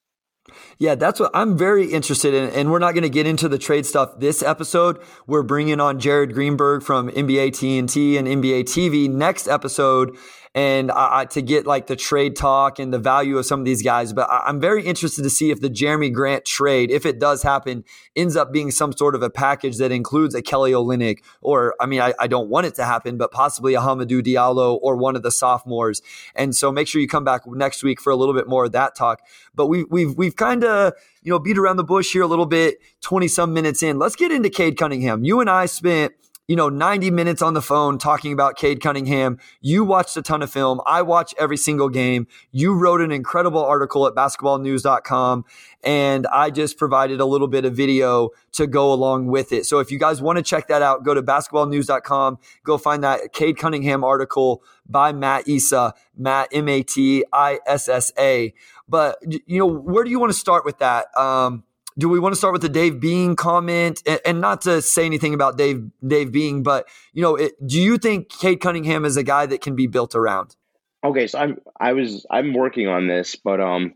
Yeah, 0.77 0.95
that's 0.95 1.21
what 1.21 1.31
I'm 1.33 1.57
very 1.57 1.85
interested 1.85 2.33
in. 2.33 2.49
And 2.49 2.69
we're 2.69 2.79
not 2.79 2.91
going 2.91 3.03
to 3.03 3.09
get 3.09 3.25
into 3.25 3.47
the 3.47 3.57
trade 3.57 3.85
stuff 3.85 4.19
this 4.19 4.43
episode. 4.43 4.99
We're 5.27 5.43
bringing 5.43 5.79
on 5.79 5.97
Jared 5.97 6.33
Greenberg 6.33 6.83
from 6.83 7.09
NBA 7.09 7.51
TNT 7.51 8.19
and 8.19 8.27
NBA 8.27 8.63
TV 8.63 9.09
next 9.09 9.47
episode 9.47 10.17
and 10.55 10.91
uh, 10.91 11.25
to 11.25 11.41
get 11.41 11.65
like 11.65 11.87
the 11.87 11.95
trade 11.95 12.35
talk 12.35 12.77
and 12.77 12.93
the 12.93 12.99
value 12.99 13.37
of 13.37 13.45
some 13.45 13.59
of 13.59 13.65
these 13.65 13.81
guys. 13.81 14.13
But 14.13 14.29
I, 14.29 14.49
am 14.49 14.59
very 14.59 14.85
interested 14.85 15.23
to 15.23 15.29
see 15.29 15.49
if 15.49 15.61
the 15.61 15.69
Jerami 15.69 16.13
Grant 16.13 16.45
trade, 16.45 16.91
if 16.91 17.05
it 17.05 17.19
does 17.19 17.41
happen, 17.41 17.83
ends 18.15 18.35
up 18.35 18.53
being 18.53 18.69
some 18.69 18.93
sort 18.93 19.15
of 19.15 19.23
a 19.23 19.29
package 19.29 19.77
that 19.77 19.91
includes 19.91 20.35
a 20.35 20.41
Kelly 20.41 20.71
Olynyk, 20.71 21.19
or 21.41 21.73
I 21.79 21.87
mean, 21.87 22.01
I, 22.01 22.13
I 22.19 22.27
don't 22.27 22.49
want 22.49 22.67
it 22.67 22.75
to 22.75 22.85
happen, 22.85 23.17
but 23.17 23.31
possibly 23.31 23.73
a 23.73 23.79
Hamidou 23.79 24.21
Diallo 24.21 24.77
or 24.81 24.95
one 24.95 25.15
of 25.15 25.23
the 25.23 25.31
sophomores. 25.31 26.01
And 26.35 26.55
so 26.55 26.71
make 26.71 26.87
sure 26.87 27.01
you 27.01 27.07
come 27.07 27.23
back 27.23 27.47
next 27.47 27.83
week 27.83 27.99
for 27.99 28.11
a 28.11 28.15
little 28.15 28.35
bit 28.35 28.47
more 28.47 28.65
of 28.65 28.73
that 28.73 28.95
talk. 28.95 29.21
But 29.55 29.67
we, 29.67 29.85
we've 29.85 30.15
we've 30.15 30.35
kind 30.35 30.63
of 30.63 30.93
you 31.23 31.31
know 31.31 31.39
beat 31.39 31.57
around 31.57 31.77
the 31.77 31.83
bush 31.83 32.13
here 32.13 32.21
a 32.21 32.27
little 32.27 32.45
bit, 32.45 32.79
twenty 33.01 33.27
some 33.27 33.53
minutes 33.53 33.81
in. 33.81 33.97
Let's 33.97 34.15
get 34.15 34.31
into 34.31 34.49
Cade 34.51 34.77
Cunningham. 34.77 35.23
You 35.23 35.39
and 35.39 35.49
I 35.49 35.65
spent 35.65 36.13
you 36.47 36.57
know, 36.57 36.67
90 36.67 37.09
minutes 37.11 37.41
on 37.41 37.53
the 37.53 37.61
phone 37.61 37.97
talking 37.97 38.33
about 38.33 38.57
Cade 38.57 38.81
Cunningham. 38.81 39.39
You 39.61 39.85
watched 39.85 40.17
a 40.17 40.21
ton 40.21 40.41
of 40.41 40.51
film. 40.51 40.81
I 40.85 41.01
watch 41.01 41.33
every 41.39 41.55
single 41.55 41.87
game. 41.87 42.27
You 42.51 42.73
wrote 42.73 42.99
an 42.99 43.11
incredible 43.11 43.63
article 43.63 44.05
at 44.07 44.13
basketballnews.com 44.13 45.45
and 45.83 46.27
I 46.27 46.49
just 46.49 46.77
provided 46.77 47.21
a 47.21 47.25
little 47.25 47.47
bit 47.47 47.63
of 47.63 47.75
video 47.75 48.29
to 48.53 48.67
go 48.67 48.91
along 48.91 49.27
with 49.27 49.53
it. 49.53 49.65
So 49.65 49.79
if 49.79 49.89
you 49.89 49.97
guys 49.97 50.21
want 50.21 50.37
to 50.37 50.43
check 50.43 50.67
that 50.67 50.81
out, 50.81 51.05
go 51.05 51.13
to 51.13 51.23
basketballnews.com, 51.23 52.39
go 52.65 52.77
find 52.77 53.03
that 53.03 53.31
Cade 53.31 53.57
Cunningham 53.57 54.03
article 54.03 54.63
by 54.87 55.13
Mat 55.13 55.47
Issa, 55.47 55.93
Mat 56.17 56.49
M 56.51 56.67
A 56.67 56.83
T 56.83 57.23
I 57.31 57.59
S 57.65 57.87
S 57.87 58.11
A. 58.19 58.53
But 58.89 59.17
you 59.47 59.59
know, 59.59 59.65
where 59.65 60.03
do 60.03 60.09
you 60.09 60.19
want 60.19 60.33
to 60.33 60.37
start 60.37 60.65
with 60.65 60.79
that? 60.79 61.05
Um, 61.17 61.63
do 61.97 62.09
we 62.09 62.19
want 62.19 62.33
to 62.33 62.37
start 62.37 62.53
with 62.53 62.61
the 62.61 62.69
Dave 62.69 62.99
Bing 62.99 63.35
comment 63.35 64.01
and, 64.05 64.19
and 64.25 64.41
not 64.41 64.61
to 64.61 64.81
say 64.81 65.05
anything 65.05 65.33
about 65.33 65.57
Dave 65.57 65.89
Dave 66.05 66.31
Bing, 66.31 66.63
but 66.63 66.87
you 67.13 67.21
know, 67.21 67.35
it, 67.35 67.53
do 67.65 67.79
you 67.79 67.97
think 67.97 68.29
Cade 68.29 68.61
Cunningham 68.61 69.05
is 69.05 69.17
a 69.17 69.23
guy 69.23 69.45
that 69.45 69.61
can 69.61 69.75
be 69.75 69.87
built 69.87 70.15
around? 70.15 70.55
Okay, 71.03 71.27
so 71.27 71.39
I'm 71.39 71.57
I 71.79 71.93
was 71.93 72.25
I'm 72.29 72.53
working 72.53 72.87
on 72.87 73.07
this, 73.07 73.35
but 73.35 73.59
um, 73.59 73.93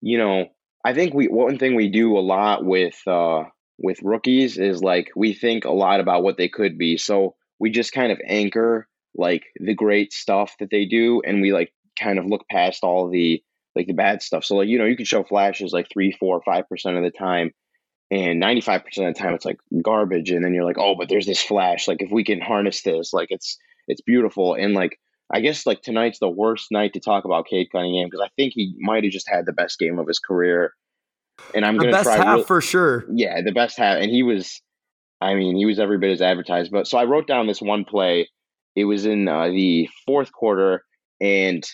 you 0.00 0.18
know, 0.18 0.46
I 0.84 0.94
think 0.94 1.14
we 1.14 1.26
one 1.28 1.58
thing 1.58 1.74
we 1.74 1.88
do 1.88 2.18
a 2.18 2.20
lot 2.20 2.64
with 2.64 3.00
uh 3.06 3.44
with 3.78 4.02
rookies 4.02 4.58
is 4.58 4.82
like 4.82 5.10
we 5.16 5.32
think 5.32 5.64
a 5.64 5.72
lot 5.72 6.00
about 6.00 6.22
what 6.22 6.36
they 6.36 6.48
could 6.48 6.78
be. 6.78 6.96
So 6.96 7.34
we 7.58 7.70
just 7.70 7.92
kind 7.92 8.12
of 8.12 8.20
anchor 8.26 8.88
like 9.16 9.44
the 9.56 9.74
great 9.74 10.12
stuff 10.12 10.56
that 10.58 10.70
they 10.70 10.84
do 10.84 11.22
and 11.24 11.40
we 11.40 11.52
like 11.52 11.72
kind 11.98 12.18
of 12.18 12.26
look 12.26 12.46
past 12.50 12.82
all 12.82 13.08
the 13.08 13.42
like 13.74 13.86
the 13.86 13.92
bad 13.92 14.22
stuff. 14.22 14.44
So 14.44 14.56
like 14.56 14.68
you 14.68 14.78
know 14.78 14.84
you 14.84 14.96
can 14.96 15.04
show 15.06 15.24
flashes 15.24 15.72
like 15.72 15.88
three, 15.92 16.12
four, 16.12 16.42
five 16.44 16.68
percent 16.68 16.96
of 16.96 17.02
the 17.02 17.10
time, 17.10 17.52
and 18.10 18.40
ninety 18.40 18.60
five 18.60 18.84
percent 18.84 19.08
of 19.08 19.14
the 19.14 19.20
time 19.20 19.34
it's 19.34 19.44
like 19.44 19.58
garbage. 19.82 20.30
And 20.30 20.44
then 20.44 20.54
you're 20.54 20.64
like, 20.64 20.78
oh, 20.78 20.94
but 20.96 21.08
there's 21.08 21.26
this 21.26 21.42
flash. 21.42 21.88
Like 21.88 22.02
if 22.02 22.10
we 22.10 22.24
can 22.24 22.40
harness 22.40 22.82
this, 22.82 23.12
like 23.12 23.28
it's 23.30 23.58
it's 23.88 24.00
beautiful. 24.00 24.54
And 24.54 24.74
like 24.74 24.98
I 25.32 25.40
guess 25.40 25.66
like 25.66 25.82
tonight's 25.82 26.18
the 26.18 26.28
worst 26.28 26.68
night 26.70 26.92
to 26.94 27.00
talk 27.00 27.24
about 27.24 27.46
Cade 27.46 27.68
Cunningham 27.72 28.08
because 28.08 28.24
I 28.24 28.30
think 28.36 28.52
he 28.54 28.74
might 28.78 29.04
have 29.04 29.12
just 29.12 29.28
had 29.28 29.46
the 29.46 29.52
best 29.52 29.78
game 29.78 29.98
of 29.98 30.06
his 30.06 30.18
career. 30.18 30.74
And 31.54 31.64
I'm 31.64 31.76
the 31.76 31.84
gonna 31.84 31.92
best 31.92 32.04
try 32.04 32.16
half 32.16 32.36
real- 32.36 32.44
for 32.44 32.60
sure. 32.60 33.04
yeah, 33.12 33.40
the 33.42 33.52
best 33.52 33.76
half, 33.76 33.98
and 34.00 34.10
he 34.10 34.22
was. 34.22 34.60
I 35.20 35.34
mean, 35.34 35.56
he 35.56 35.64
was 35.64 35.78
every 35.78 35.96
bit 35.98 36.12
as 36.12 36.20
advertised. 36.20 36.70
But 36.70 36.86
so 36.86 36.98
I 36.98 37.04
wrote 37.04 37.26
down 37.26 37.46
this 37.46 37.62
one 37.62 37.84
play. 37.84 38.28
It 38.76 38.84
was 38.84 39.06
in 39.06 39.26
uh, 39.26 39.46
the 39.46 39.88
fourth 40.06 40.32
quarter, 40.32 40.84
and 41.20 41.64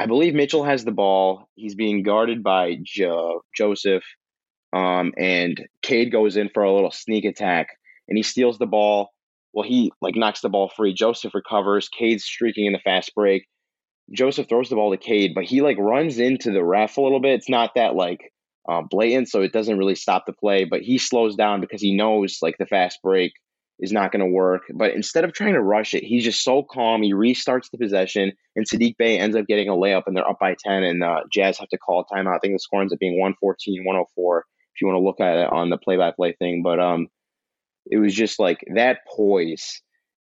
I 0.00 0.06
believe 0.06 0.34
Mitchell 0.34 0.64
has 0.64 0.82
the 0.82 0.92
ball. 0.92 1.46
He's 1.56 1.74
being 1.74 2.02
guarded 2.02 2.42
by 2.42 2.78
jo- 2.82 3.42
Joseph, 3.54 4.02
um, 4.72 5.12
and 5.18 5.60
Cade 5.82 6.10
goes 6.10 6.38
in 6.38 6.48
for 6.54 6.62
a 6.62 6.72
little 6.72 6.90
sneak 6.90 7.26
attack, 7.26 7.68
and 8.08 8.16
he 8.16 8.22
steals 8.22 8.56
the 8.56 8.66
ball. 8.66 9.10
Well, 9.52 9.68
he 9.68 9.92
like 10.00 10.16
knocks 10.16 10.40
the 10.40 10.48
ball 10.48 10.70
free. 10.74 10.94
Joseph 10.94 11.34
recovers. 11.34 11.90
Cade's 11.90 12.24
streaking 12.24 12.64
in 12.64 12.72
the 12.72 12.78
fast 12.78 13.14
break. 13.14 13.44
Joseph 14.10 14.48
throws 14.48 14.70
the 14.70 14.76
ball 14.76 14.90
to 14.90 14.96
Cade, 14.96 15.32
but 15.34 15.44
he 15.44 15.60
like 15.60 15.76
runs 15.76 16.18
into 16.18 16.50
the 16.50 16.64
ref 16.64 16.96
a 16.96 17.02
little 17.02 17.20
bit. 17.20 17.34
It's 17.34 17.50
not 17.50 17.72
that 17.74 17.94
like 17.94 18.32
uh, 18.70 18.80
blatant, 18.88 19.28
so 19.28 19.42
it 19.42 19.52
doesn't 19.52 19.76
really 19.76 19.96
stop 19.96 20.24
the 20.24 20.32
play. 20.32 20.64
But 20.64 20.80
he 20.80 20.96
slows 20.96 21.36
down 21.36 21.60
because 21.60 21.82
he 21.82 21.94
knows 21.94 22.38
like 22.40 22.56
the 22.58 22.66
fast 22.66 23.00
break 23.02 23.32
is 23.80 23.92
not 23.92 24.12
going 24.12 24.20
to 24.20 24.30
work. 24.30 24.62
But 24.72 24.94
instead 24.94 25.24
of 25.24 25.32
trying 25.32 25.54
to 25.54 25.62
rush 25.62 25.94
it, 25.94 26.04
he's 26.04 26.24
just 26.24 26.44
so 26.44 26.62
calm. 26.62 27.02
He 27.02 27.14
restarts 27.14 27.70
the 27.70 27.78
possession, 27.78 28.32
and 28.54 28.68
Saddiq 28.68 28.96
Bey 28.96 29.18
ends 29.18 29.34
up 29.34 29.46
getting 29.46 29.68
a 29.68 29.72
layup, 29.72 30.02
and 30.06 30.16
they're 30.16 30.28
up 30.28 30.38
by 30.38 30.54
10, 30.58 30.84
and 30.84 31.02
uh, 31.02 31.20
Jazz 31.32 31.58
have 31.58 31.68
to 31.70 31.78
call 31.78 32.00
a 32.00 32.14
timeout. 32.14 32.36
I 32.36 32.38
think 32.38 32.54
the 32.54 32.58
score 32.58 32.82
ends 32.82 32.92
up 32.92 32.98
being 32.98 33.18
114, 33.18 33.84
104, 33.84 34.44
if 34.74 34.80
you 34.80 34.86
want 34.86 34.96
to 35.00 35.04
look 35.04 35.20
at 35.20 35.38
it 35.38 35.52
on 35.52 35.70
the 35.70 35.78
play 35.78 35.96
by 35.96 36.12
play 36.12 36.34
thing. 36.38 36.62
But 36.62 36.78
um, 36.78 37.08
it 37.86 37.98
was 37.98 38.14
just 38.14 38.38
like 38.38 38.64
that 38.74 38.98
poise. 39.08 39.82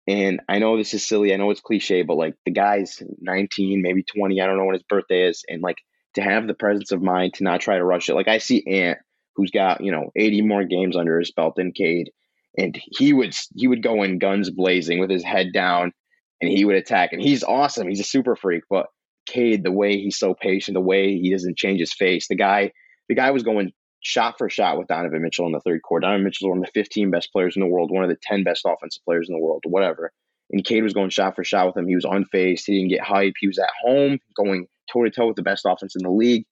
And 0.07 0.41
I 0.49 0.59
know 0.59 0.77
this 0.77 0.93
is 0.93 1.07
silly. 1.07 1.33
I 1.33 1.37
know 1.37 1.51
it's 1.51 1.63
cliche, 1.63 2.03
but 2.03 2.17
like 2.17 2.35
the 2.45 2.53
guy's 2.53 3.03
19, 3.21 3.81
maybe 3.81 4.03
20. 4.03 4.41
I 4.41 4.47
don't 4.47 4.59
know 4.59 4.65
when 4.65 4.75
his 4.75 4.83
birthday 4.83 5.29
is. 5.29 5.45
And 5.49 5.63
like 5.63 5.79
to 6.15 6.23
have 6.23 6.47
the 6.47 6.55
presence 6.55 6.93
of 6.93 7.01
mind 7.01 7.35
to 7.35 7.45
not 7.45 7.63
try 7.63 7.79
to 7.79 7.85
rush 7.85 8.11
it. 8.11 8.15
Like 8.15 8.29
I 8.29 8.39
see 8.39 8.63
Ant, 8.67 8.99
who's 9.35 9.51
got, 9.51 9.83
you 9.83 9.93
know, 9.93 10.11
80 10.15 10.43
more 10.43 10.65
games 10.65 10.95
under 10.95 11.19
his 11.19 11.33
belt 11.33 11.55
than 11.57 11.73
Cade 11.73 12.11
and 12.57 12.79
he 12.99 13.13
would 13.13 13.35
he 13.55 13.69
would 13.69 13.83
go 13.83 14.03
in 14.03 14.19
guns 14.19 14.51
blazing 14.51 14.99
with 14.99 15.11
his 15.11 15.25
head 15.25 15.53
down 15.53 15.93
and 16.41 16.51
he 16.51 16.65
would 16.65 16.77
attack. 16.77 17.13
And 17.13 17.23
he's 17.23 17.45
awesome. 17.45 17.89
He's 17.89 18.01
a 18.01 18.05
super 18.05 18.37
freak 18.37 18.65
but 18.69 18.87
Cade 19.27 19.65
the 19.65 19.73
way 19.73 19.97
he's 19.97 20.19
so 20.19 20.35
patient 20.35 20.75
the 20.75 20.81
way 20.81 21.19
he 21.19 21.31
doesn't 21.31 21.57
change 21.57 21.81
his 21.81 21.95
face 21.95 22.29
the 22.29 22.37
guy 22.37 22.73
the 23.09 23.15
guy 23.15 23.31
was 23.31 23.43
going 23.43 23.73
shot 24.03 24.35
for 24.37 24.51
shot 24.51 24.79
with 24.79 24.87
Donovan 24.87 25.23
Mitchell 25.23 25.47
in 25.47 25.53
the 25.53 25.61
third 25.61 25.81
quarter. 25.83 26.05
Donovan 26.05 26.25
Mitchell 26.25 26.49
was 26.49 26.57
one 26.57 26.59
of 26.59 26.73
the 26.73 26.81
15 26.81 27.11
best 27.11 27.33
players 27.33 27.57
in 27.57 27.61
the 27.61 27.67
world 27.67 27.91
one 27.91 28.05
of 28.05 28.11
the 28.11 28.19
10 28.23 28.45
best 28.45 28.63
offensive 28.67 29.03
players 29.05 29.29
in 29.29 29.35
the 29.35 29.41
world 29.41 29.63
whatever. 29.67 30.13
And 30.51 30.65
Cade 30.65 30.83
was 30.83 30.93
going 30.93 31.11
shot 31.11 31.35
for 31.35 31.43
shot 31.43 31.67
with 31.67 31.77
him. 31.77 31.89
He 31.89 31.95
was 31.95 32.05
unfazed. 32.05 32.65
He 32.67 32.77
didn't 32.77 32.91
get 32.91 33.01
hype. 33.01 33.33
He 33.41 33.47
was 33.47 33.59
at 33.59 33.71
home 33.83 34.19
going 34.37 34.67
toe 34.93 35.05
to 35.05 35.11
toe 35.11 35.29
with 35.29 35.37
the 35.37 35.43
best 35.43 35.65
offense 35.67 35.97
in 35.97 36.05
the 36.05 36.11
league. 36.11 36.45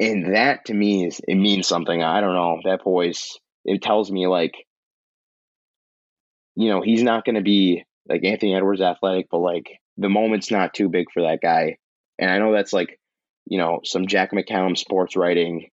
And 0.00 0.34
that 0.34 0.66
to 0.66 0.74
me 0.74 1.06
is 1.06 1.20
it 1.26 1.34
means 1.34 1.66
something. 1.66 2.02
I 2.02 2.20
don't 2.20 2.34
know. 2.34 2.60
That 2.64 2.84
voice 2.84 3.38
it 3.64 3.82
tells 3.82 4.10
me 4.10 4.26
like 4.28 4.54
you 6.58 6.68
know, 6.70 6.82
he's 6.82 7.04
not 7.04 7.24
going 7.24 7.36
to 7.36 7.40
be 7.40 7.84
like 8.08 8.24
Anthony 8.24 8.52
Edwards 8.52 8.80
athletic, 8.80 9.28
but 9.30 9.38
like 9.38 9.78
the 9.96 10.08
moment's 10.08 10.50
not 10.50 10.74
too 10.74 10.88
big 10.88 11.06
for 11.14 11.22
that 11.22 11.38
guy. 11.40 11.76
And 12.18 12.28
I 12.28 12.38
know 12.38 12.52
that's 12.52 12.72
like, 12.72 12.98
you 13.46 13.58
know, 13.58 13.80
some 13.84 14.08
Jack 14.08 14.32
McCallum 14.32 14.76
sports 14.76 15.14
writing 15.14 15.70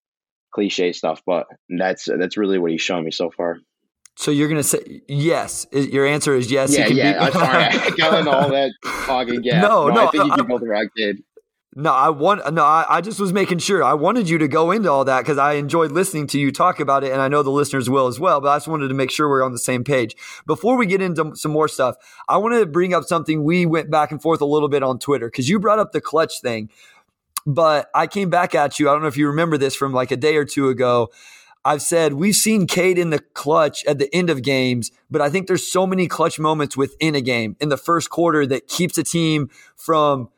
cliche 0.53 0.93
stuff, 0.93 1.23
but 1.25 1.47
that's 1.69 2.07
that's 2.07 2.37
really 2.37 2.59
what 2.59 2.73
he's 2.73 2.81
shown 2.81 3.05
me 3.05 3.13
so 3.13 3.31
far. 3.31 3.59
So 4.17 4.33
you're 4.33 4.49
gonna 4.49 4.65
say 4.65 5.03
yes? 5.09 5.69
Your 5.71 6.05
answer 6.05 6.35
is 6.35 6.51
yes. 6.51 6.77
Yeah, 6.77 6.89
yeah. 6.89 7.17
I'm 7.21 7.33
sorry, 7.33 7.65
I 7.65 7.91
got 7.97 8.19
into 8.19 8.31
all 8.33 8.51
that 8.51 8.73
talking. 9.07 9.45
Yeah, 9.45 9.61
no, 9.61 9.89
no. 9.89 10.09
I 10.09 10.11
think 10.11 10.25
you 10.25 10.33
can 10.33 10.47
build 10.49 10.63
the 10.63 10.69
right 10.69 10.89
kid. 10.97 11.23
No, 11.75 11.91
I 11.91 12.11
want 12.11 12.53
no. 12.53 12.65
I, 12.65 12.85
I, 12.87 13.01
just 13.01 13.19
was 13.19 13.33
making 13.33 13.59
sure. 13.59 13.83
I 13.83 13.95
wanted 13.95 14.29
you 14.29 14.37
to 14.37 14.47
go 14.47 14.73
into 14.73 14.91
all 14.91 15.07
that 15.07 15.21
because 15.21 15.39
I 15.39 15.55
enjoyed 15.55 15.91
listening 15.91 16.27
to 16.29 16.39
you 16.39 16.53
talk 16.53 16.81
about 16.81 17.03
it, 17.03 17.13
and 17.13 17.23
I 17.23 17.29
know 17.29 17.43
the 17.43 17.51
listeners 17.51 17.89
will 17.89 18.09
as 18.09 18.21
well. 18.21 18.43
But 18.43 18.49
I 18.49 18.57
just 18.57 18.69
wanted 18.69 18.89
to 18.89 18.95
make 18.95 19.11
sure 19.11 19.27
we're 19.27 19.43
on 19.43 19.53
the 19.53 19.59
same 19.59 19.83
page. 19.83 20.15
Before 20.47 20.77
we 20.77 20.85
get 20.85 21.01
into 21.01 21.35
some 21.35 21.51
more 21.51 21.69
stuff, 21.69 21.97
I 22.29 22.37
want 22.37 22.55
to 22.55 22.67
bring 22.67 22.93
up 22.93 23.05
something 23.05 23.43
we 23.43 23.65
went 23.65 23.91
back 23.91 24.11
and 24.11 24.21
forth 24.21 24.43
a 24.43 24.45
little 24.45 24.69
bit 24.69 24.83
on 24.83 24.99
Twitter 24.99 25.29
because 25.29 25.49
you 25.49 25.59
brought 25.59 25.79
up 25.79 25.93
the 25.93 26.03
clutch 26.03 26.43
thing, 26.43 26.69
but 27.47 27.89
I 27.95 28.07
came 28.07 28.29
back 28.29 28.55
at 28.55 28.79
you. 28.79 28.91
I 28.91 28.93
don't 28.93 29.01
know 29.01 29.09
if 29.09 29.17
you 29.17 29.29
remember 29.29 29.57
this 29.57 29.75
from 29.75 29.95
like 29.95 30.11
a 30.11 30.17
day 30.19 30.37
or 30.37 30.45
two 30.45 30.69
ago. 30.69 31.11
I've 31.65 31.81
said 31.81 32.15
we've 32.15 32.37
seen 32.37 32.67
Cade 32.67 32.99
in 32.99 33.09
the 33.09 33.21
clutch 33.21 33.83
at 33.87 33.99
the 33.99 34.15
end 34.15 34.29
of 34.29 34.43
games, 34.43 34.91
but 35.11 35.23
I 35.23 35.31
think 35.31 35.47
there's 35.47 35.67
so 35.67 35.87
many 35.87 36.07
clutch 36.07 36.39
moments 36.39 36.77
within 36.77 37.15
a 37.15 37.23
game 37.23 37.57
in 37.61 37.71
the 37.71 37.79
first 37.79 38.11
quarter 38.11 38.45
that 38.47 38.69
keeps 38.69 38.99
a 38.99 39.03
team 39.03 39.49
from 39.75 40.29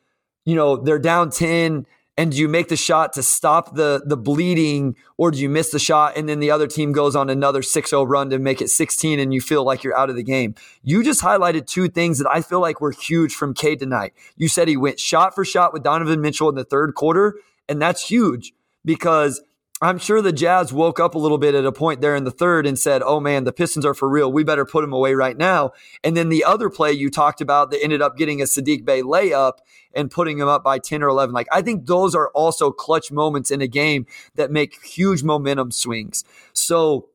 you 0.44 0.54
know, 0.54 0.76
they're 0.76 0.98
down 0.98 1.30
10 1.30 1.86
and 2.16 2.30
do 2.30 2.38
you 2.38 2.48
make 2.48 2.68
the 2.68 2.76
shot 2.76 3.12
to 3.14 3.22
stop 3.22 3.74
the 3.74 4.02
the 4.06 4.16
bleeding 4.16 4.96
or 5.16 5.30
do 5.30 5.38
you 5.38 5.48
miss 5.48 5.70
the 5.70 5.78
shot 5.78 6.16
and 6.16 6.28
then 6.28 6.40
the 6.40 6.50
other 6.50 6.66
team 6.66 6.92
goes 6.92 7.16
on 7.16 7.28
another 7.28 7.60
6-0 7.60 8.08
run 8.08 8.30
to 8.30 8.38
make 8.38 8.60
it 8.60 8.70
16 8.70 9.18
and 9.18 9.34
you 9.34 9.40
feel 9.40 9.64
like 9.64 9.82
you're 9.82 9.96
out 9.96 10.10
of 10.10 10.16
the 10.16 10.22
game. 10.22 10.54
You 10.82 11.02
just 11.02 11.22
highlighted 11.22 11.66
two 11.66 11.88
things 11.88 12.18
that 12.18 12.30
I 12.30 12.40
feel 12.42 12.60
like 12.60 12.80
were 12.80 12.92
huge 12.92 13.34
from 13.34 13.54
k 13.54 13.76
tonight. 13.76 14.12
You 14.36 14.48
said 14.48 14.68
he 14.68 14.76
went 14.76 15.00
shot 15.00 15.34
for 15.34 15.44
shot 15.44 15.72
with 15.72 15.82
Donovan 15.82 16.20
Mitchell 16.20 16.48
in 16.48 16.54
the 16.54 16.64
third 16.64 16.94
quarter 16.94 17.36
and 17.68 17.80
that's 17.80 18.08
huge 18.08 18.52
because 18.84 19.42
I'm 19.84 19.98
sure 19.98 20.22
the 20.22 20.32
Jazz 20.32 20.72
woke 20.72 20.98
up 20.98 21.14
a 21.14 21.18
little 21.18 21.36
bit 21.36 21.54
at 21.54 21.66
a 21.66 21.72
point 21.72 22.00
there 22.00 22.16
in 22.16 22.24
the 22.24 22.30
third 22.30 22.66
and 22.66 22.78
said, 22.78 23.02
oh 23.04 23.20
man, 23.20 23.44
the 23.44 23.52
Pistons 23.52 23.84
are 23.84 23.92
for 23.92 24.08
real. 24.08 24.32
We 24.32 24.42
better 24.42 24.64
put 24.64 24.80
them 24.80 24.94
away 24.94 25.14
right 25.14 25.36
now. 25.36 25.72
And 26.02 26.16
then 26.16 26.30
the 26.30 26.42
other 26.42 26.70
play 26.70 26.92
you 26.92 27.10
talked 27.10 27.42
about 27.42 27.70
that 27.70 27.82
ended 27.82 28.00
up 28.00 28.16
getting 28.16 28.40
a 28.40 28.44
Saddiq 28.44 28.84
Bey 28.84 29.02
layup 29.02 29.58
and 29.94 30.10
putting 30.10 30.38
him 30.38 30.48
up 30.48 30.64
by 30.64 30.78
10 30.78 31.02
or 31.02 31.08
11. 31.08 31.34
Like, 31.34 31.48
I 31.52 31.60
think 31.60 31.86
those 31.86 32.14
are 32.14 32.30
also 32.30 32.70
clutch 32.70 33.12
moments 33.12 33.50
in 33.50 33.60
a 33.60 33.66
game 33.66 34.06
that 34.36 34.50
make 34.50 34.82
huge 34.82 35.22
momentum 35.22 35.70
swings. 35.70 36.24
So 36.54 37.10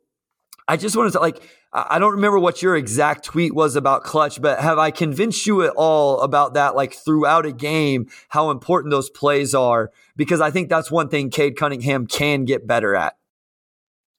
I 0.67 0.77
just 0.77 0.95
wanted 0.95 1.13
to, 1.13 1.19
like, 1.19 1.41
I 1.71 1.99
don't 1.99 2.13
remember 2.13 2.39
what 2.39 2.63
your 2.63 2.75
exact 2.75 3.23
tweet 3.25 3.53
was 3.53 3.75
about 3.75 4.03
clutch, 4.03 4.41
but 4.41 4.59
have 4.59 4.79
I 4.79 4.89
convinced 4.89 5.45
you 5.45 5.61
at 5.63 5.73
all 5.75 6.21
about 6.21 6.55
that, 6.55 6.75
like 6.75 6.93
throughout 6.93 7.45
a 7.45 7.51
game, 7.51 8.09
how 8.29 8.49
important 8.49 8.89
those 8.91 9.11
plays 9.11 9.53
are? 9.53 9.91
Because 10.15 10.41
I 10.41 10.49
think 10.49 10.69
that's 10.69 10.89
one 10.89 11.09
thing 11.09 11.29
Cade 11.29 11.57
Cunningham 11.57 12.07
can 12.07 12.45
get 12.45 12.65
better 12.65 12.95
at. 12.95 13.17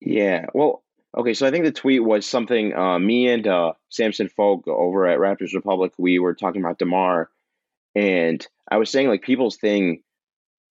Yeah. 0.01 0.47
Well, 0.55 0.85
okay. 1.17 1.35
So 1.35 1.45
I 1.45 1.51
think 1.51 1.65
the 1.65 1.73
tweet 1.73 2.05
was 2.05 2.25
something 2.25 2.73
uh, 2.73 3.01
me 3.01 3.29
and 3.29 3.45
uh, 3.47 3.73
Samson 3.89 4.29
Folk 4.29 4.69
over 4.69 5.09
at 5.09 5.19
Raptors 5.19 5.53
Republic, 5.53 5.93
we 5.99 6.21
were 6.21 6.35
talking 6.35 6.63
about 6.63 6.79
DeMar, 6.79 7.31
and 7.97 8.47
I 8.71 8.77
was 8.77 8.91
saying, 8.91 9.09
like, 9.09 9.23
people's 9.23 9.57
thing, 9.57 10.03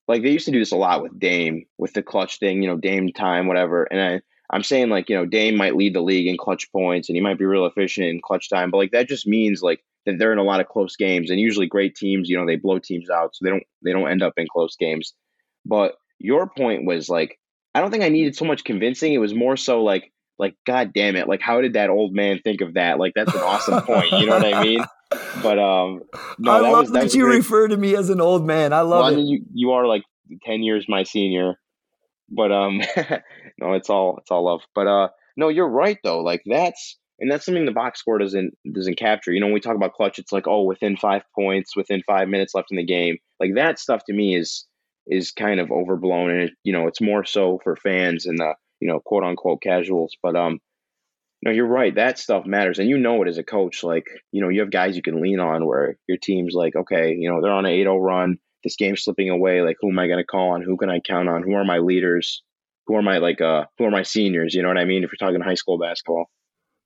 like, 0.06 0.22
they 0.22 0.30
used 0.30 0.44
to 0.44 0.52
do 0.52 0.58
this 0.58 0.72
a 0.72 0.76
lot 0.76 1.02
with 1.02 1.18
Dame, 1.18 1.64
with 1.78 1.94
the 1.94 2.02
clutch 2.02 2.38
thing, 2.38 2.62
you 2.62 2.68
know, 2.68 2.76
Dame 2.76 3.10
time, 3.12 3.46
whatever. 3.46 3.84
And 3.84 4.00
I, 4.00 4.20
I'm 4.50 4.62
saying 4.62 4.88
like, 4.90 5.08
you 5.08 5.16
know, 5.16 5.26
Dame 5.26 5.56
might 5.56 5.76
lead 5.76 5.94
the 5.94 6.00
league 6.00 6.26
in 6.26 6.36
clutch 6.36 6.70
points 6.70 7.08
and 7.08 7.16
he 7.16 7.22
might 7.22 7.38
be 7.38 7.44
real 7.44 7.66
efficient 7.66 8.06
in 8.06 8.20
clutch 8.22 8.48
time, 8.48 8.70
but 8.70 8.78
like 8.78 8.92
that 8.92 9.08
just 9.08 9.26
means 9.26 9.62
like 9.62 9.80
that 10.04 10.18
they're 10.18 10.32
in 10.32 10.38
a 10.38 10.44
lot 10.44 10.60
of 10.60 10.68
close 10.68 10.96
games 10.96 11.30
and 11.30 11.40
usually 11.40 11.66
great 11.66 11.96
teams, 11.96 12.28
you 12.28 12.38
know, 12.38 12.46
they 12.46 12.56
blow 12.56 12.78
teams 12.78 13.10
out 13.10 13.34
so 13.34 13.44
they 13.44 13.50
don't 13.50 13.64
they 13.84 13.92
don't 13.92 14.08
end 14.10 14.22
up 14.22 14.34
in 14.36 14.46
close 14.50 14.76
games. 14.76 15.14
But 15.64 15.94
your 16.18 16.48
point 16.48 16.86
was 16.86 17.08
like 17.08 17.38
I 17.74 17.80
don't 17.80 17.90
think 17.90 18.04
I 18.04 18.08
needed 18.08 18.36
so 18.36 18.44
much 18.44 18.64
convincing. 18.64 19.12
It 19.12 19.18
was 19.18 19.34
more 19.34 19.56
so 19.56 19.82
like 19.82 20.12
like 20.38 20.54
god 20.64 20.92
damn 20.94 21.16
it, 21.16 21.28
like 21.28 21.40
how 21.40 21.60
did 21.60 21.72
that 21.74 21.90
old 21.90 22.14
man 22.14 22.40
think 22.42 22.60
of 22.60 22.74
that? 22.74 22.98
Like 22.98 23.12
that's 23.16 23.34
an 23.34 23.40
awesome 23.42 23.82
point, 23.82 24.12
you 24.12 24.26
know 24.26 24.34
what 24.34 24.44
I 24.44 24.62
mean? 24.62 24.84
But 25.42 25.58
um 25.58 26.00
no, 26.38 26.50
I 26.50 26.60
that 26.62 26.72
love 26.72 26.80
was, 26.80 26.90
that, 26.92 27.02
that, 27.02 27.14
you 27.14 27.24
great. 27.24 27.36
refer 27.36 27.68
to 27.68 27.76
me 27.76 27.94
as 27.94 28.10
an 28.10 28.20
old 28.20 28.44
man. 28.44 28.72
I 28.72 28.80
love 28.80 29.00
Well, 29.00 29.04
I 29.04 29.12
it. 29.12 29.16
mean, 29.16 29.26
you 29.26 29.44
you 29.54 29.70
are 29.72 29.86
like 29.86 30.02
10 30.44 30.62
years 30.62 30.86
my 30.88 31.04
senior 31.04 31.54
but 32.28 32.52
um 32.52 32.80
no 33.58 33.74
it's 33.74 33.90
all 33.90 34.18
it's 34.18 34.30
all 34.30 34.44
love 34.44 34.62
but 34.74 34.86
uh 34.86 35.08
no 35.36 35.48
you're 35.48 35.68
right 35.68 35.98
though 36.04 36.20
like 36.20 36.42
that's 36.46 36.98
and 37.18 37.30
that's 37.30 37.46
something 37.46 37.64
the 37.64 37.72
box 37.72 38.00
score 38.00 38.18
doesn't 38.18 38.54
doesn't 38.72 38.98
capture 38.98 39.32
you 39.32 39.40
know 39.40 39.46
when 39.46 39.54
we 39.54 39.60
talk 39.60 39.76
about 39.76 39.94
clutch 39.94 40.18
it's 40.18 40.32
like 40.32 40.46
oh 40.46 40.62
within 40.62 40.96
five 40.96 41.22
points 41.34 41.76
within 41.76 42.02
five 42.06 42.28
minutes 42.28 42.54
left 42.54 42.70
in 42.70 42.76
the 42.76 42.84
game 42.84 43.16
like 43.40 43.54
that 43.54 43.78
stuff 43.78 44.02
to 44.06 44.12
me 44.12 44.34
is 44.36 44.66
is 45.06 45.30
kind 45.30 45.60
of 45.60 45.70
overblown 45.70 46.30
and 46.30 46.40
it, 46.42 46.50
you 46.64 46.72
know 46.72 46.86
it's 46.86 47.00
more 47.00 47.24
so 47.24 47.60
for 47.62 47.76
fans 47.76 48.26
and 48.26 48.38
the 48.38 48.54
you 48.80 48.88
know, 48.88 49.00
quote 49.00 49.24
unquote 49.24 49.62
casuals. 49.62 50.16
But 50.22 50.36
um, 50.36 50.60
no, 51.42 51.50
you're 51.50 51.66
right. 51.66 51.94
That 51.94 52.18
stuff 52.18 52.46
matters, 52.46 52.78
and 52.78 52.88
you 52.88 52.98
know 52.98 53.22
it 53.22 53.28
as 53.28 53.38
a 53.38 53.44
coach. 53.44 53.82
Like, 53.82 54.06
you 54.32 54.42
know, 54.42 54.48
you 54.48 54.60
have 54.60 54.70
guys 54.70 54.96
you 54.96 55.02
can 55.02 55.20
lean 55.20 55.40
on 55.40 55.66
where 55.66 55.96
your 56.08 56.18
team's 56.20 56.54
like, 56.54 56.76
okay, 56.76 57.14
you 57.14 57.30
know, 57.30 57.40
they're 57.40 57.52
on 57.52 57.66
an 57.66 57.72
8-0 57.72 58.00
run. 58.00 58.38
This 58.64 58.76
game's 58.76 59.04
slipping 59.04 59.30
away. 59.30 59.62
Like, 59.62 59.76
who 59.80 59.90
am 59.90 59.98
I 59.98 60.06
going 60.06 60.18
to 60.18 60.24
call 60.24 60.50
on? 60.50 60.62
Who 60.62 60.76
can 60.76 60.90
I 60.90 61.00
count 61.00 61.28
on? 61.28 61.42
Who 61.42 61.54
are 61.54 61.64
my 61.64 61.78
leaders? 61.78 62.42
Who 62.86 62.96
are 62.96 63.02
my 63.02 63.18
like 63.18 63.40
uh 63.40 63.64
who 63.78 63.84
are 63.84 63.90
my 63.90 64.02
seniors? 64.02 64.54
You 64.54 64.62
know 64.62 64.68
what 64.68 64.78
I 64.78 64.84
mean? 64.84 65.02
If 65.02 65.10
you're 65.10 65.28
talking 65.28 65.40
high 65.42 65.54
school 65.54 65.78
basketball. 65.78 66.26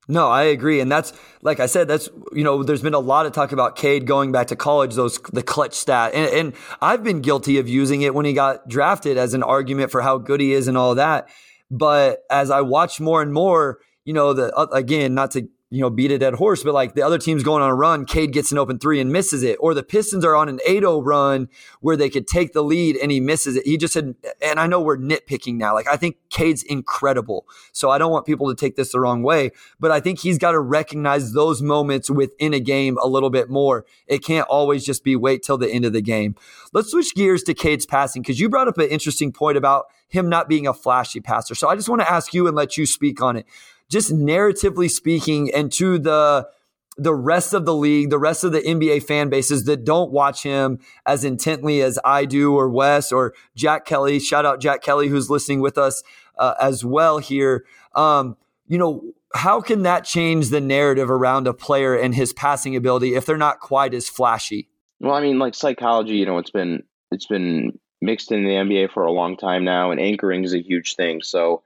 No, 0.08 0.28
I 0.28 0.44
agree, 0.44 0.80
and 0.80 0.90
that's 0.90 1.12
like 1.42 1.60
I 1.60 1.66
said. 1.66 1.86
That's 1.86 2.08
you 2.32 2.42
know, 2.42 2.62
there's 2.62 2.82
been 2.82 2.94
a 2.94 2.98
lot 2.98 3.26
of 3.26 3.32
talk 3.32 3.52
about 3.52 3.76
Cade 3.76 4.06
going 4.06 4.32
back 4.32 4.48
to 4.48 4.56
college. 4.56 4.94
Those 4.94 5.18
the 5.32 5.42
clutch 5.42 5.74
stat, 5.74 6.14
and, 6.14 6.28
and 6.34 6.54
I've 6.80 7.04
been 7.04 7.20
guilty 7.20 7.58
of 7.58 7.68
using 7.68 8.02
it 8.02 8.14
when 8.14 8.24
he 8.24 8.32
got 8.32 8.66
drafted 8.66 9.18
as 9.18 9.34
an 9.34 9.42
argument 9.42 9.92
for 9.92 10.00
how 10.00 10.18
good 10.18 10.40
he 10.40 10.52
is 10.52 10.68
and 10.68 10.76
all 10.76 10.94
that. 10.96 11.28
But 11.70 12.24
as 12.30 12.50
I 12.50 12.62
watch 12.62 12.98
more 12.98 13.22
and 13.22 13.32
more, 13.32 13.78
you 14.04 14.12
know, 14.12 14.32
the 14.32 14.52
uh, 14.56 14.66
again, 14.72 15.14
not 15.14 15.30
to 15.32 15.48
you 15.72 15.80
know, 15.80 15.88
beat 15.88 16.10
a 16.10 16.18
dead 16.18 16.34
horse, 16.34 16.64
but 16.64 16.74
like 16.74 16.94
the 16.94 17.02
other 17.02 17.16
team's 17.16 17.44
going 17.44 17.62
on 17.62 17.70
a 17.70 17.74
run, 17.74 18.04
Cade 18.04 18.32
gets 18.32 18.50
an 18.50 18.58
open 18.58 18.80
three 18.80 19.00
and 19.00 19.12
misses 19.12 19.44
it. 19.44 19.56
Or 19.60 19.72
the 19.72 19.84
Pistons 19.84 20.24
are 20.24 20.34
on 20.34 20.48
an 20.48 20.58
8 20.66 20.80
0 20.80 21.00
run 21.00 21.48
where 21.80 21.96
they 21.96 22.10
could 22.10 22.26
take 22.26 22.52
the 22.52 22.62
lead 22.62 22.96
and 22.96 23.12
he 23.12 23.20
misses 23.20 23.54
it. 23.54 23.64
He 23.64 23.76
just 23.76 23.92
said, 23.92 24.16
and 24.42 24.58
I 24.58 24.66
know 24.66 24.80
we're 24.80 24.98
nitpicking 24.98 25.54
now. 25.54 25.72
Like, 25.72 25.86
I 25.88 25.96
think 25.96 26.16
Cade's 26.28 26.64
incredible. 26.64 27.46
So 27.70 27.88
I 27.88 27.98
don't 27.98 28.10
want 28.10 28.26
people 28.26 28.48
to 28.48 28.56
take 28.56 28.74
this 28.74 28.90
the 28.90 28.98
wrong 28.98 29.22
way, 29.22 29.52
but 29.78 29.92
I 29.92 30.00
think 30.00 30.18
he's 30.18 30.38
got 30.38 30.52
to 30.52 30.60
recognize 30.60 31.34
those 31.34 31.62
moments 31.62 32.10
within 32.10 32.52
a 32.52 32.60
game 32.60 32.98
a 33.00 33.06
little 33.06 33.30
bit 33.30 33.48
more. 33.48 33.86
It 34.08 34.24
can't 34.24 34.48
always 34.48 34.84
just 34.84 35.04
be 35.04 35.14
wait 35.14 35.44
till 35.44 35.56
the 35.56 35.70
end 35.70 35.84
of 35.84 35.92
the 35.92 36.02
game. 36.02 36.34
Let's 36.72 36.90
switch 36.90 37.14
gears 37.14 37.44
to 37.44 37.54
Cade's 37.54 37.86
passing 37.86 38.22
because 38.22 38.40
you 38.40 38.48
brought 38.48 38.66
up 38.66 38.78
an 38.78 38.88
interesting 38.88 39.32
point 39.32 39.56
about 39.56 39.84
him 40.08 40.28
not 40.28 40.48
being 40.48 40.66
a 40.66 40.74
flashy 40.74 41.20
passer. 41.20 41.54
So 41.54 41.68
I 41.68 41.76
just 41.76 41.88
want 41.88 42.02
to 42.02 42.10
ask 42.10 42.34
you 42.34 42.48
and 42.48 42.56
let 42.56 42.76
you 42.76 42.86
speak 42.86 43.22
on 43.22 43.36
it 43.36 43.46
just 43.90 44.12
narratively 44.12 44.90
speaking, 44.90 45.50
and 45.52 45.70
to 45.72 45.98
the 45.98 46.48
the 46.96 47.14
rest 47.14 47.54
of 47.54 47.64
the 47.64 47.74
league, 47.74 48.10
the 48.10 48.18
rest 48.18 48.44
of 48.44 48.52
the 48.52 48.60
NBA 48.60 49.02
fan 49.04 49.30
bases 49.30 49.64
that 49.64 49.84
don't 49.84 50.10
watch 50.10 50.42
him 50.42 50.78
as 51.06 51.24
intently 51.24 51.80
as 51.82 51.98
I 52.04 52.24
do, 52.24 52.54
or 52.54 52.68
Wes, 52.68 53.10
or 53.10 53.34
Jack 53.54 53.86
Kelly. 53.86 54.20
Shout 54.20 54.44
out 54.44 54.60
Jack 54.60 54.82
Kelly, 54.82 55.08
who's 55.08 55.30
listening 55.30 55.60
with 55.60 55.78
us 55.78 56.02
uh, 56.38 56.54
as 56.60 56.84
well 56.84 57.18
here. 57.18 57.64
Um, 57.94 58.36
you 58.66 58.78
know, 58.78 59.02
how 59.34 59.60
can 59.60 59.82
that 59.82 60.04
change 60.04 60.50
the 60.50 60.60
narrative 60.60 61.10
around 61.10 61.46
a 61.46 61.54
player 61.54 61.94
and 61.94 62.14
his 62.14 62.32
passing 62.32 62.76
ability 62.76 63.14
if 63.14 63.26
they're 63.26 63.36
not 63.36 63.60
quite 63.60 63.94
as 63.94 64.08
flashy? 64.08 64.68
Well, 65.00 65.14
I 65.14 65.22
mean, 65.22 65.38
like 65.38 65.54
psychology, 65.54 66.16
you 66.16 66.26
know, 66.26 66.38
it's 66.38 66.50
been 66.50 66.82
it's 67.10 67.26
been 67.26 67.78
mixed 68.02 68.32
in 68.32 68.44
the 68.44 68.50
NBA 68.50 68.92
for 68.92 69.04
a 69.04 69.12
long 69.12 69.36
time 69.36 69.64
now, 69.64 69.90
and 69.90 70.00
anchoring 70.00 70.44
is 70.44 70.54
a 70.54 70.62
huge 70.62 70.96
thing. 70.96 71.22
So, 71.22 71.62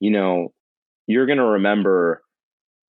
you 0.00 0.10
know, 0.10 0.52
you're 1.08 1.26
going 1.26 1.38
to 1.38 1.44
remember 1.44 2.22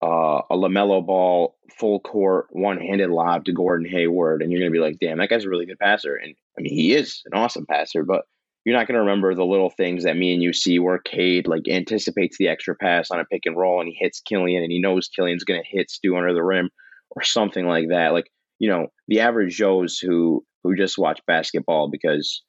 uh, 0.02 0.42
a 0.50 0.56
LaMelo 0.56 1.04
Ball, 1.04 1.56
full 1.78 1.98
court, 1.98 2.46
one 2.50 2.78
handed 2.78 3.10
lob 3.10 3.46
to 3.46 3.52
Gordon 3.52 3.88
Hayward, 3.90 4.42
and 4.42 4.52
you're 4.52 4.60
going 4.60 4.70
to 4.70 4.76
be 4.76 4.82
like, 4.82 4.98
damn, 5.00 5.18
that 5.18 5.30
guy's 5.30 5.44
a 5.44 5.48
really 5.48 5.66
good 5.66 5.78
passer. 5.78 6.14
And 6.14 6.34
I 6.58 6.62
mean, 6.62 6.74
he 6.74 6.94
is 6.94 7.22
an 7.24 7.38
awesome 7.38 7.66
passer, 7.66 8.04
but 8.04 8.24
you're 8.64 8.76
not 8.76 8.86
going 8.86 8.94
to 8.94 9.00
remember 9.00 9.34
the 9.34 9.44
little 9.44 9.70
things 9.70 10.04
that 10.04 10.16
me 10.16 10.34
and 10.34 10.42
you 10.42 10.52
see 10.52 10.78
where 10.78 10.98
Cade 10.98 11.48
like 11.48 11.62
anticipates 11.68 12.36
the 12.38 12.48
extra 12.48 12.76
pass 12.76 13.10
on 13.10 13.18
a 13.18 13.24
pick 13.24 13.42
and 13.46 13.56
roll 13.56 13.80
and 13.80 13.88
he 13.88 13.96
hits 13.98 14.20
Killian 14.20 14.62
and 14.62 14.70
he 14.70 14.80
knows 14.80 15.08
Killian's 15.08 15.44
going 15.44 15.60
to 15.60 15.68
hit 15.68 15.90
Stu 15.90 16.16
under 16.16 16.32
the 16.32 16.44
rim 16.44 16.70
or 17.10 17.22
something 17.22 17.66
like 17.66 17.88
that. 17.88 18.12
Like, 18.12 18.30
you 18.58 18.68
know, 18.68 18.88
the 19.08 19.20
average 19.20 19.56
Joes 19.56 19.98
who 19.98 20.44
who 20.62 20.76
just 20.76 20.98
watch 20.98 21.20
basketball 21.26 21.90
because 21.90 22.42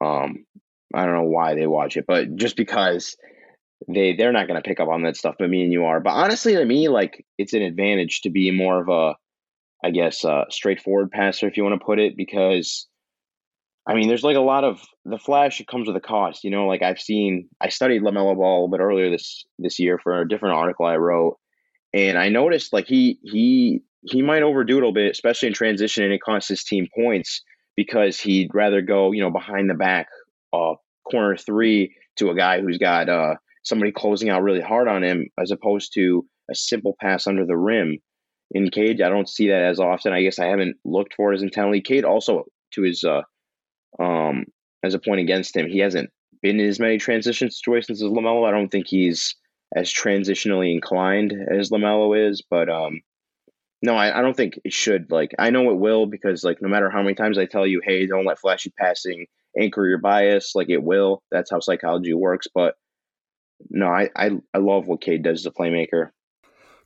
um 0.00 0.44
I 0.94 1.04
don't 1.04 1.16
know 1.16 1.30
why 1.30 1.54
they 1.54 1.66
watch 1.66 1.96
it, 1.96 2.04
but 2.06 2.36
just 2.36 2.56
because 2.56 3.16
they 3.86 4.14
they're 4.14 4.32
not 4.32 4.48
going 4.48 4.60
to 4.60 4.68
pick 4.68 4.80
up 4.80 4.88
on 4.88 5.02
that 5.02 5.16
stuff, 5.16 5.36
but 5.38 5.50
me 5.50 5.62
and 5.62 5.72
you 5.72 5.84
are. 5.84 6.00
But 6.00 6.10
honestly, 6.10 6.54
to 6.54 6.64
me, 6.64 6.88
like 6.88 7.24
it's 7.36 7.52
an 7.52 7.62
advantage 7.62 8.22
to 8.22 8.30
be 8.30 8.50
more 8.50 8.80
of 8.80 8.88
a, 8.88 9.14
I 9.86 9.90
guess, 9.90 10.24
uh, 10.24 10.44
straightforward 10.50 11.10
passer, 11.10 11.46
if 11.46 11.56
you 11.56 11.62
want 11.62 11.80
to 11.80 11.84
put 11.84 11.98
it, 11.98 12.16
because 12.16 12.86
I 13.86 13.94
mean, 13.94 14.08
there's 14.08 14.24
like 14.24 14.36
a 14.36 14.40
lot 14.40 14.64
of 14.64 14.82
the 15.04 15.18
flash. 15.18 15.60
It 15.60 15.68
comes 15.68 15.86
with 15.86 15.96
a 15.96 16.00
cost, 16.00 16.44
you 16.44 16.50
know. 16.50 16.66
Like 16.66 16.82
I've 16.82 17.00
seen, 17.00 17.48
I 17.60 17.68
studied 17.68 18.02
LaMelo 18.02 18.36
Ball 18.36 18.36
a 18.36 18.56
little 18.56 18.68
bit 18.68 18.80
earlier 18.80 19.10
this 19.10 19.44
this 19.58 19.78
year 19.78 19.98
for 20.02 20.20
a 20.20 20.28
different 20.28 20.56
article 20.56 20.84
I 20.84 20.96
wrote, 20.96 21.38
and 21.94 22.18
I 22.18 22.28
noticed 22.28 22.72
like 22.72 22.86
he 22.86 23.18
he 23.22 23.82
he 24.02 24.22
might 24.22 24.42
overdo 24.42 24.74
it 24.74 24.76
a 24.76 24.80
little 24.80 24.92
bit, 24.92 25.10
especially 25.12 25.48
in 25.48 25.54
transition, 25.54 26.04
and 26.04 26.12
it 26.12 26.20
costs 26.20 26.48
his 26.48 26.64
team 26.64 26.88
points 26.94 27.42
because 27.76 28.20
he'd 28.20 28.50
rather 28.52 28.82
go, 28.82 29.12
you 29.12 29.22
know, 29.22 29.30
behind 29.30 29.70
the 29.70 29.74
back, 29.74 30.08
uh, 30.52 30.74
corner 31.10 31.36
three 31.36 31.94
to 32.16 32.30
a 32.30 32.34
guy 32.36 32.60
who's 32.60 32.78
got 32.78 33.08
uh 33.08 33.36
somebody 33.64 33.92
closing 33.92 34.28
out 34.30 34.42
really 34.42 34.60
hard 34.60 34.88
on 34.88 35.02
him 35.02 35.28
as 35.38 35.50
opposed 35.50 35.92
to 35.94 36.24
a 36.50 36.54
simple 36.54 36.96
pass 37.00 37.26
under 37.26 37.44
the 37.44 37.56
rim. 37.56 37.98
In 38.50 38.70
Cade, 38.70 39.02
I 39.02 39.10
don't 39.10 39.28
see 39.28 39.48
that 39.48 39.62
as 39.62 39.78
often. 39.78 40.12
I 40.12 40.22
guess 40.22 40.38
I 40.38 40.46
haven't 40.46 40.76
looked 40.84 41.14
for 41.14 41.32
it 41.32 41.36
as 41.36 41.42
intently. 41.42 41.82
Cade 41.82 42.04
also, 42.04 42.44
to 42.74 42.82
his 42.82 43.04
uh, 43.04 43.22
um, 44.02 44.46
as 44.82 44.94
a 44.94 44.98
point 44.98 45.20
against 45.20 45.56
him, 45.56 45.68
he 45.68 45.78
hasn't 45.78 46.10
been 46.40 46.60
in 46.60 46.68
as 46.68 46.80
many 46.80 46.98
transition 46.98 47.50
situations 47.50 48.02
as 48.02 48.10
Lamelo. 48.10 48.48
I 48.48 48.50
don't 48.50 48.68
think 48.68 48.86
he's 48.86 49.34
as 49.76 49.92
transitionally 49.92 50.72
inclined 50.72 51.34
as 51.50 51.70
Lamelo 51.70 52.30
is, 52.30 52.42
but 52.48 52.70
um, 52.70 53.00
no, 53.82 53.94
I, 53.94 54.18
I 54.18 54.22
don't 54.22 54.36
think 54.36 54.58
it 54.64 54.72
should. 54.72 55.10
Like, 55.10 55.34
I 55.38 55.50
know 55.50 55.70
it 55.70 55.78
will 55.78 56.06
because, 56.06 56.42
like, 56.42 56.62
no 56.62 56.68
matter 56.68 56.90
how 56.90 57.02
many 57.02 57.14
times 57.14 57.38
I 57.38 57.44
tell 57.44 57.66
you, 57.66 57.80
hey, 57.84 58.06
don't 58.06 58.24
let 58.24 58.38
flashy 58.38 58.72
passing 58.78 59.26
anchor 59.58 59.86
your 59.86 59.98
bias, 59.98 60.52
like, 60.54 60.70
it 60.70 60.82
will. 60.82 61.22
That's 61.30 61.50
how 61.50 61.60
psychology 61.60 62.14
works. 62.14 62.46
But 62.52 62.74
no, 63.70 63.86
I, 63.86 64.08
I, 64.16 64.30
I 64.54 64.58
love 64.58 64.86
what 64.86 65.00
Cade 65.00 65.22
does 65.22 65.40
as 65.40 65.46
a 65.46 65.50
playmaker. 65.50 66.10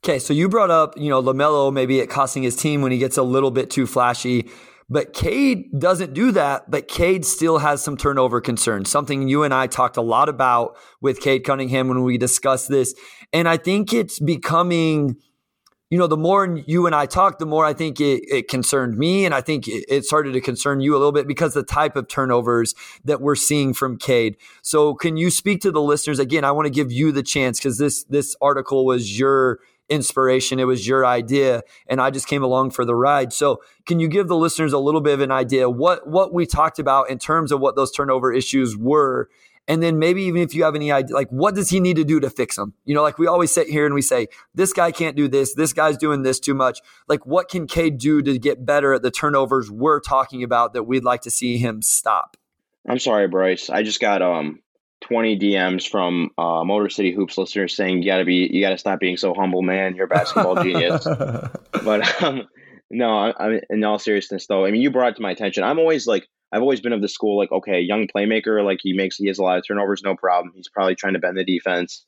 Okay, 0.04 0.18
so 0.18 0.32
you 0.32 0.48
brought 0.48 0.70
up, 0.70 0.94
you 0.96 1.08
know, 1.08 1.22
LaMelo 1.22 1.72
maybe 1.72 2.00
it 2.00 2.08
costing 2.10 2.42
his 2.42 2.56
team 2.56 2.82
when 2.82 2.90
he 2.92 2.98
gets 2.98 3.16
a 3.16 3.22
little 3.22 3.50
bit 3.50 3.70
too 3.70 3.86
flashy. 3.86 4.50
But 4.88 5.12
Cade 5.14 5.78
doesn't 5.78 6.12
do 6.12 6.32
that, 6.32 6.70
but 6.70 6.88
Cade 6.88 7.24
still 7.24 7.58
has 7.58 7.82
some 7.82 7.96
turnover 7.96 8.40
concerns, 8.40 8.90
something 8.90 9.28
you 9.28 9.42
and 9.42 9.54
I 9.54 9.66
talked 9.66 9.96
a 9.96 10.02
lot 10.02 10.28
about 10.28 10.76
with 11.00 11.20
Cade 11.20 11.44
Cunningham 11.44 11.88
when 11.88 12.02
we 12.02 12.18
discussed 12.18 12.68
this. 12.68 12.94
And 13.32 13.48
I 13.48 13.56
think 13.56 13.92
it's 13.92 14.18
becoming– 14.18 15.16
you 15.92 15.98
know, 15.98 16.06
the 16.06 16.16
more 16.16 16.58
you 16.64 16.86
and 16.86 16.94
I 16.94 17.04
talked, 17.04 17.38
the 17.38 17.44
more 17.44 17.66
I 17.66 17.74
think 17.74 18.00
it, 18.00 18.24
it 18.26 18.48
concerned 18.48 18.96
me. 18.96 19.26
And 19.26 19.34
I 19.34 19.42
think 19.42 19.68
it, 19.68 19.84
it, 19.90 20.06
started 20.06 20.32
to 20.32 20.40
concern 20.40 20.80
you 20.80 20.92
a 20.92 20.96
little 20.96 21.12
bit 21.12 21.28
because 21.28 21.52
the 21.52 21.62
type 21.62 21.96
of 21.96 22.08
turnovers 22.08 22.74
that 23.04 23.20
we're 23.20 23.34
seeing 23.34 23.74
from 23.74 23.98
Cade. 23.98 24.38
So 24.62 24.94
can 24.94 25.18
you 25.18 25.28
speak 25.28 25.60
to 25.60 25.70
the 25.70 25.82
listeners? 25.82 26.18
Again, 26.18 26.44
I 26.44 26.50
want 26.52 26.64
to 26.64 26.70
give 26.70 26.90
you 26.90 27.12
the 27.12 27.22
chance 27.22 27.58
because 27.58 27.76
this 27.76 28.04
this 28.04 28.34
article 28.40 28.86
was 28.86 29.18
your 29.18 29.60
inspiration. 29.90 30.58
It 30.58 30.64
was 30.64 30.88
your 30.88 31.04
idea, 31.04 31.62
and 31.86 32.00
I 32.00 32.08
just 32.08 32.26
came 32.26 32.42
along 32.42 32.70
for 32.70 32.86
the 32.86 32.94
ride. 32.94 33.34
So, 33.34 33.60
can 33.84 34.00
you 34.00 34.08
give 34.08 34.28
the 34.28 34.36
listeners 34.36 34.72
a 34.72 34.78
little 34.78 35.02
bit 35.02 35.12
of 35.12 35.20
an 35.20 35.30
idea 35.30 35.68
what 35.68 36.08
what 36.08 36.32
we 36.32 36.46
talked 36.46 36.78
about 36.78 37.10
in 37.10 37.18
terms 37.18 37.52
of 37.52 37.60
what 37.60 37.76
those 37.76 37.92
turnover 37.92 38.32
issues 38.32 38.78
were, 38.78 39.28
and 39.68 39.82
then 39.82 39.98
maybe 39.98 40.22
even 40.24 40.42
if 40.42 40.54
you 40.54 40.64
have 40.64 40.74
any 40.74 40.90
idea, 40.90 41.14
like 41.14 41.28
what 41.30 41.54
does 41.54 41.70
he 41.70 41.80
need 41.80 41.96
to 41.96 42.04
do 42.04 42.20
to 42.20 42.30
fix 42.30 42.58
him? 42.58 42.74
You 42.84 42.94
know, 42.94 43.02
like 43.02 43.18
we 43.18 43.26
always 43.26 43.52
sit 43.52 43.68
here 43.68 43.86
and 43.86 43.94
we 43.94 44.02
say, 44.02 44.28
this 44.54 44.72
guy 44.72 44.90
can't 44.90 45.16
do 45.16 45.28
this. 45.28 45.54
This 45.54 45.72
guy's 45.72 45.96
doing 45.96 46.22
this 46.22 46.40
too 46.40 46.54
much. 46.54 46.80
Like 47.08 47.24
what 47.26 47.48
can 47.48 47.66
Cade 47.66 47.98
do 47.98 48.22
to 48.22 48.38
get 48.38 48.66
better 48.66 48.94
at 48.94 49.02
the 49.02 49.10
turnovers 49.10 49.70
we're 49.70 50.00
talking 50.00 50.42
about 50.42 50.72
that 50.74 50.84
we'd 50.84 51.04
like 51.04 51.22
to 51.22 51.30
see 51.30 51.58
him 51.58 51.80
stop? 51.82 52.36
I'm 52.88 52.98
sorry, 52.98 53.28
Bryce. 53.28 53.70
I 53.70 53.84
just 53.84 54.00
got 54.00 54.22
um 54.22 54.60
20 55.02 55.38
DMs 55.38 55.88
from 55.88 56.30
uh, 56.38 56.64
Motor 56.64 56.88
City 56.88 57.12
Hoops 57.12 57.36
listeners 57.36 57.76
saying 57.76 58.02
you 58.02 58.10
gotta 58.10 58.24
be, 58.24 58.48
you 58.50 58.60
gotta 58.60 58.78
stop 58.78 59.00
being 59.00 59.16
so 59.16 59.34
humble, 59.34 59.62
man. 59.62 59.94
You're 59.94 60.06
a 60.06 60.08
basketball 60.08 60.62
genius. 60.62 61.06
But 61.84 62.22
um, 62.22 62.46
no, 62.90 63.08
I, 63.08 63.30
I, 63.30 63.60
in 63.70 63.82
all 63.82 63.98
seriousness, 63.98 64.46
though, 64.46 64.64
I 64.64 64.70
mean, 64.70 64.82
you 64.82 64.92
brought 64.92 65.12
it 65.12 65.16
to 65.16 65.22
my 65.22 65.32
attention. 65.32 65.64
I'm 65.64 65.80
always 65.80 66.06
like, 66.06 66.28
I've 66.52 66.60
always 66.60 66.80
been 66.80 66.92
of 66.92 67.00
the 67.00 67.08
school 67.08 67.38
like, 67.38 67.50
okay, 67.50 67.80
young 67.80 68.06
playmaker, 68.14 68.64
like 68.64 68.78
he 68.82 68.92
makes 68.92 69.16
he 69.16 69.28
has 69.28 69.38
a 69.38 69.42
lot 69.42 69.58
of 69.58 69.64
turnovers, 69.66 70.02
no 70.04 70.14
problem. 70.14 70.52
He's 70.54 70.68
probably 70.68 70.94
trying 70.94 71.14
to 71.14 71.18
bend 71.18 71.38
the 71.38 71.44
defense. 71.44 72.04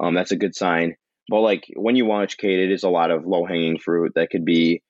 Um, 0.00 0.14
that's 0.14 0.32
a 0.32 0.36
good 0.36 0.56
sign. 0.56 0.96
But 1.28 1.40
like 1.40 1.64
when 1.76 1.96
you 1.96 2.04
watch 2.04 2.36
Cade, 2.36 2.58
it 2.58 2.72
is 2.72 2.82
a 2.82 2.88
lot 2.88 3.10
of 3.10 3.26
low 3.26 3.44
hanging 3.44 3.78
fruit 3.78 4.12
that 4.16 4.30
could 4.30 4.44
be 4.44 4.82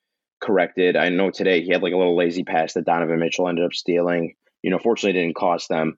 corrected. 0.43 0.97
I 0.97 1.11
know 1.11 1.31
today 1.31 1.63
he 1.63 1.71
had 1.71 1.83
like 1.83 1.93
a 1.93 1.97
little 1.97 2.17
lazy 2.17 2.45
pass 2.45 2.73
that 2.75 2.87
Donovan 2.87 3.21
Mitchell 3.21 3.49
ended 3.49 3.65
up 3.65 3.75
stealing. 3.75 4.35
You 4.63 4.71
know, 4.71 4.79
fortunately 4.79 5.21
didn't 5.21 5.37
cost 5.37 5.69
them. 5.69 5.97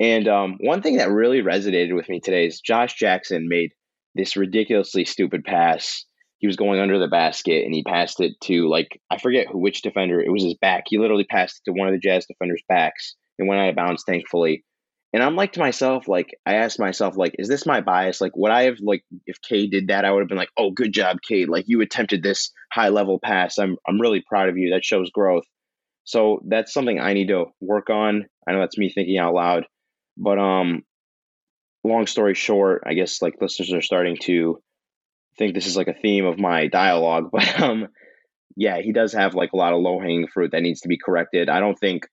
And 0.00 0.28
um, 0.28 0.56
one 0.60 0.82
thing 0.82 0.96
that 0.96 1.10
really 1.10 1.42
resonated 1.42 1.94
with 1.94 2.08
me 2.08 2.20
today 2.20 2.46
is 2.46 2.60
Josh 2.60 2.94
Jackson 2.94 3.48
made 3.48 3.72
this 4.14 4.36
ridiculously 4.36 5.04
stupid 5.04 5.44
pass 5.44 6.04
he 6.38 6.46
was 6.46 6.56
going 6.56 6.80
under 6.80 6.98
the 6.98 7.08
basket 7.08 7.64
and 7.64 7.74
he 7.74 7.82
passed 7.82 8.20
it 8.20 8.34
to 8.44 8.68
like 8.68 9.00
I 9.10 9.18
forget 9.18 9.46
who 9.50 9.58
which 9.58 9.82
defender. 9.82 10.20
It 10.20 10.30
was 10.30 10.44
his 10.44 10.54
back. 10.54 10.84
He 10.86 10.98
literally 10.98 11.24
passed 11.24 11.60
it 11.60 11.70
to 11.70 11.76
one 11.76 11.88
of 11.88 11.94
the 11.94 12.00
Jazz 12.00 12.26
defenders' 12.26 12.62
backs 12.68 13.16
and 13.38 13.48
went 13.48 13.60
out 13.60 13.68
of 13.70 13.76
bounds, 13.76 14.04
thankfully. 14.06 14.64
And 15.12 15.22
I'm 15.22 15.36
like 15.36 15.52
to 15.52 15.60
myself, 15.60 16.08
like 16.08 16.36
I 16.44 16.56
asked 16.56 16.78
myself, 16.78 17.16
like, 17.16 17.36
is 17.38 17.48
this 17.48 17.64
my 17.64 17.80
bias? 17.80 18.20
Like, 18.20 18.36
would 18.36 18.52
I 18.52 18.64
have 18.64 18.78
like 18.80 19.02
if 19.26 19.40
K 19.40 19.66
did 19.66 19.88
that, 19.88 20.04
I 20.04 20.12
would 20.12 20.20
have 20.20 20.28
been 20.28 20.36
like, 20.36 20.50
oh, 20.58 20.70
good 20.70 20.92
job, 20.92 21.18
K. 21.26 21.46
Like 21.46 21.64
you 21.68 21.80
attempted 21.80 22.22
this 22.22 22.52
high 22.72 22.90
level 22.90 23.18
pass. 23.22 23.56
I'm 23.58 23.76
I'm 23.88 24.00
really 24.00 24.22
proud 24.28 24.48
of 24.48 24.58
you. 24.58 24.74
That 24.74 24.84
shows 24.84 25.10
growth. 25.10 25.44
So 26.04 26.40
that's 26.46 26.72
something 26.72 27.00
I 27.00 27.14
need 27.14 27.28
to 27.28 27.46
work 27.60 27.90
on. 27.90 28.26
I 28.46 28.52
know 28.52 28.60
that's 28.60 28.78
me 28.78 28.90
thinking 28.90 29.18
out 29.18 29.34
loud, 29.34 29.66
but 30.16 30.38
um, 30.38 30.82
long 31.82 32.06
story 32.06 32.34
short, 32.34 32.84
I 32.86 32.94
guess 32.94 33.20
like 33.20 33.40
listeners 33.40 33.72
are 33.72 33.82
starting 33.82 34.16
to 34.22 34.60
think 35.38 35.54
this 35.54 35.66
is 35.66 35.76
like 35.76 35.88
a 35.88 35.94
theme 35.94 36.24
of 36.24 36.38
my 36.38 36.66
dialogue, 36.66 37.28
but 37.32 37.60
um, 37.60 37.88
yeah, 38.56 38.80
he 38.80 38.92
does 38.92 39.12
have 39.12 39.34
like 39.34 39.52
a 39.52 39.56
lot 39.56 39.72
of 39.72 39.80
low 39.80 39.98
hanging 39.98 40.28
fruit 40.28 40.52
that 40.52 40.62
needs 40.62 40.80
to 40.82 40.88
be 40.88 40.98
corrected. 40.98 41.48
I 41.48 41.60
don't 41.60 41.78
think 41.78 42.06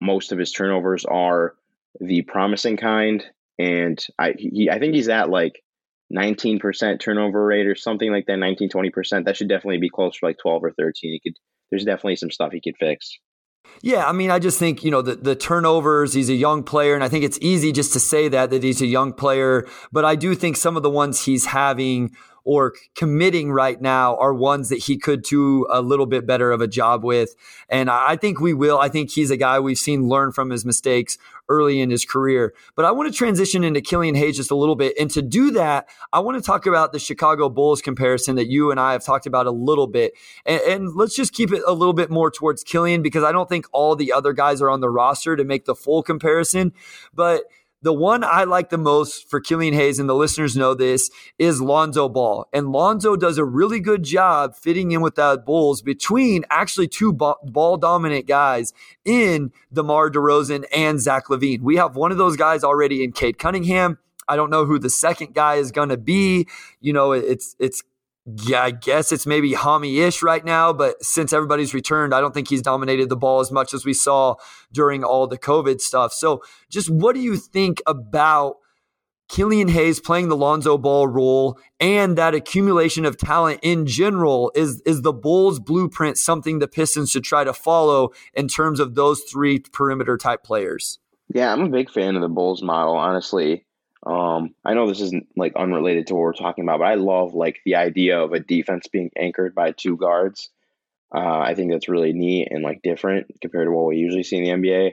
most 0.00 0.32
of 0.32 0.38
his 0.38 0.52
turnovers 0.52 1.04
are 1.04 1.54
the 2.00 2.22
promising 2.22 2.76
kind, 2.76 3.24
and 3.58 3.98
I 4.18 4.34
he 4.38 4.70
I 4.70 4.78
think 4.78 4.94
he's 4.94 5.08
at 5.08 5.28
like 5.28 5.60
19% 6.14 7.00
turnover 7.00 7.44
rate 7.44 7.66
or 7.66 7.74
something 7.74 8.10
like 8.10 8.26
that 8.26 8.38
19 8.38 8.70
20% 8.70 9.24
that 9.24 9.36
should 9.36 9.48
definitely 9.48 9.78
be 9.78 9.90
closer 9.90 10.20
to 10.20 10.26
like 10.26 10.38
12 10.38 10.64
or 10.64 10.72
13 10.72 10.94
he 11.02 11.20
could 11.22 11.36
there's 11.70 11.84
definitely 11.84 12.16
some 12.16 12.30
stuff 12.30 12.50
he 12.52 12.62
could 12.62 12.76
fix 12.78 13.18
yeah, 13.82 14.06
I 14.06 14.12
mean, 14.12 14.30
I 14.30 14.38
just 14.38 14.58
think, 14.58 14.82
you 14.82 14.90
know, 14.90 15.02
the, 15.02 15.14
the 15.16 15.36
turnovers, 15.36 16.12
he's 16.14 16.30
a 16.30 16.34
young 16.34 16.62
player, 16.62 16.94
and 16.94 17.04
I 17.04 17.08
think 17.08 17.24
it's 17.24 17.38
easy 17.40 17.70
just 17.70 17.92
to 17.92 18.00
say 18.00 18.28
that, 18.28 18.50
that 18.50 18.62
he's 18.62 18.80
a 18.80 18.86
young 18.86 19.12
player. 19.12 19.68
But 19.92 20.04
I 20.04 20.16
do 20.16 20.34
think 20.34 20.56
some 20.56 20.76
of 20.76 20.82
the 20.82 20.90
ones 20.90 21.24
he's 21.24 21.46
having 21.46 22.16
or 22.48 22.72
committing 22.94 23.52
right 23.52 23.78
now 23.78 24.16
are 24.16 24.32
ones 24.32 24.70
that 24.70 24.78
he 24.78 24.96
could 24.96 25.20
do 25.20 25.66
a 25.70 25.82
little 25.82 26.06
bit 26.06 26.26
better 26.26 26.50
of 26.50 26.62
a 26.62 26.66
job 26.66 27.04
with. 27.04 27.34
And 27.68 27.90
I 27.90 28.16
think 28.16 28.40
we 28.40 28.54
will. 28.54 28.78
I 28.78 28.88
think 28.88 29.10
he's 29.10 29.30
a 29.30 29.36
guy 29.36 29.60
we've 29.60 29.76
seen 29.76 30.08
learn 30.08 30.32
from 30.32 30.48
his 30.48 30.64
mistakes 30.64 31.18
early 31.50 31.78
in 31.78 31.90
his 31.90 32.06
career. 32.06 32.54
But 32.74 32.86
I 32.86 32.90
want 32.90 33.12
to 33.12 33.14
transition 33.14 33.64
into 33.64 33.82
Killian 33.82 34.14
Hayes 34.14 34.34
just 34.34 34.50
a 34.50 34.54
little 34.54 34.76
bit. 34.76 34.94
And 34.98 35.10
to 35.10 35.20
do 35.20 35.50
that, 35.50 35.90
I 36.10 36.20
want 36.20 36.38
to 36.38 36.42
talk 36.42 36.64
about 36.64 36.92
the 36.92 36.98
Chicago 36.98 37.50
Bulls 37.50 37.82
comparison 37.82 38.36
that 38.36 38.48
you 38.48 38.70
and 38.70 38.80
I 38.80 38.92
have 38.92 39.04
talked 39.04 39.26
about 39.26 39.46
a 39.46 39.50
little 39.50 39.86
bit. 39.86 40.14
And, 40.46 40.62
and 40.62 40.96
let's 40.96 41.14
just 41.14 41.34
keep 41.34 41.52
it 41.52 41.62
a 41.66 41.72
little 41.74 41.92
bit 41.92 42.10
more 42.10 42.30
towards 42.30 42.64
Killian 42.64 43.02
because 43.02 43.24
I 43.24 43.32
don't 43.32 43.48
think 43.50 43.66
all 43.72 43.94
the 43.94 44.10
other 44.10 44.32
guys 44.32 44.62
are 44.62 44.70
on 44.70 44.80
the 44.80 44.88
roster 44.88 45.36
to 45.36 45.44
make 45.44 45.66
the 45.66 45.74
full 45.74 46.02
comparison. 46.02 46.72
But 47.12 47.42
the 47.82 47.92
one 47.92 48.24
I 48.24 48.44
like 48.44 48.70
the 48.70 48.78
most 48.78 49.28
for 49.30 49.40
Killian 49.40 49.74
Hayes, 49.74 49.98
and 49.98 50.08
the 50.08 50.14
listeners 50.14 50.56
know 50.56 50.74
this, 50.74 51.10
is 51.38 51.60
Lonzo 51.60 52.08
Ball. 52.08 52.48
And 52.52 52.72
Lonzo 52.72 53.14
does 53.14 53.38
a 53.38 53.44
really 53.44 53.80
good 53.80 54.02
job 54.02 54.56
fitting 54.56 54.90
in 54.90 55.00
with 55.00 55.14
that 55.14 55.46
Bulls 55.46 55.80
between 55.82 56.44
actually 56.50 56.88
two 56.88 57.12
ball 57.12 57.76
dominant 57.76 58.26
guys 58.26 58.72
in 59.04 59.52
DeMar 59.72 60.10
DeRozan 60.10 60.64
and 60.74 61.00
Zach 61.00 61.28
LaVine. 61.28 61.60
We 61.60 61.76
have 61.76 61.94
one 61.94 62.10
of 62.10 62.18
those 62.18 62.36
guys 62.36 62.64
already 62.64 63.04
in 63.04 63.12
Cade 63.12 63.38
Cunningham. 63.38 63.98
I 64.26 64.36
don't 64.36 64.50
know 64.50 64.66
who 64.66 64.78
the 64.78 64.90
second 64.90 65.34
guy 65.34 65.54
is 65.54 65.72
going 65.72 65.88
to 65.88 65.96
be. 65.96 66.48
You 66.80 66.92
know, 66.92 67.12
it's 67.12 67.56
it's 67.58 67.82
yeah, 68.44 68.62
I 68.62 68.70
guess 68.72 69.12
it's 69.12 69.26
maybe 69.26 69.52
Hami 69.52 70.06
ish 70.06 70.22
right 70.22 70.44
now, 70.44 70.72
but 70.72 71.02
since 71.02 71.32
everybody's 71.32 71.72
returned, 71.72 72.14
I 72.14 72.20
don't 72.20 72.34
think 72.34 72.48
he's 72.48 72.62
dominated 72.62 73.08
the 73.08 73.16
ball 73.16 73.40
as 73.40 73.50
much 73.50 73.72
as 73.72 73.84
we 73.84 73.94
saw 73.94 74.34
during 74.72 75.02
all 75.02 75.26
the 75.26 75.38
COVID 75.38 75.80
stuff. 75.80 76.12
So, 76.12 76.42
just 76.70 76.90
what 76.90 77.14
do 77.14 77.20
you 77.20 77.36
think 77.36 77.80
about 77.86 78.56
Killian 79.28 79.68
Hayes 79.68 80.00
playing 80.00 80.28
the 80.28 80.36
Lonzo 80.36 80.76
Ball 80.76 81.06
role 81.06 81.58
and 81.80 82.18
that 82.18 82.34
accumulation 82.34 83.04
of 83.04 83.16
talent 83.16 83.60
in 83.62 83.86
general? 83.86 84.52
Is, 84.54 84.82
is 84.82 85.02
the 85.02 85.12
Bulls 85.12 85.58
blueprint 85.58 86.18
something 86.18 86.58
the 86.58 86.68
Pistons 86.68 87.10
should 87.10 87.24
try 87.24 87.44
to 87.44 87.54
follow 87.54 88.10
in 88.34 88.48
terms 88.48 88.80
of 88.80 88.94
those 88.94 89.22
three 89.22 89.60
perimeter 89.60 90.16
type 90.16 90.42
players? 90.42 90.98
Yeah, 91.32 91.52
I'm 91.52 91.62
a 91.62 91.68
big 91.68 91.90
fan 91.90 92.16
of 92.16 92.22
the 92.22 92.28
Bulls 92.28 92.62
model, 92.62 92.96
honestly. 92.96 93.64
Um, 94.06 94.54
I 94.64 94.74
know 94.74 94.88
this 94.88 95.00
isn't 95.00 95.28
like 95.36 95.54
unrelated 95.56 96.06
to 96.06 96.14
what 96.14 96.22
we're 96.22 96.32
talking 96.32 96.64
about, 96.64 96.78
but 96.78 96.86
I 96.88 96.94
love 96.94 97.34
like 97.34 97.60
the 97.64 97.76
idea 97.76 98.20
of 98.20 98.32
a 98.32 98.40
defense 98.40 98.86
being 98.86 99.10
anchored 99.16 99.54
by 99.54 99.72
two 99.72 99.96
guards. 99.96 100.50
Uh, 101.14 101.38
I 101.38 101.54
think 101.54 101.72
that's 101.72 101.88
really 101.88 102.12
neat 102.12 102.48
and 102.50 102.62
like 102.62 102.82
different 102.82 103.26
compared 103.40 103.66
to 103.66 103.72
what 103.72 103.86
we 103.86 103.96
usually 103.96 104.22
see 104.22 104.36
in 104.36 104.44
the 104.44 104.68
NBA. 104.68 104.92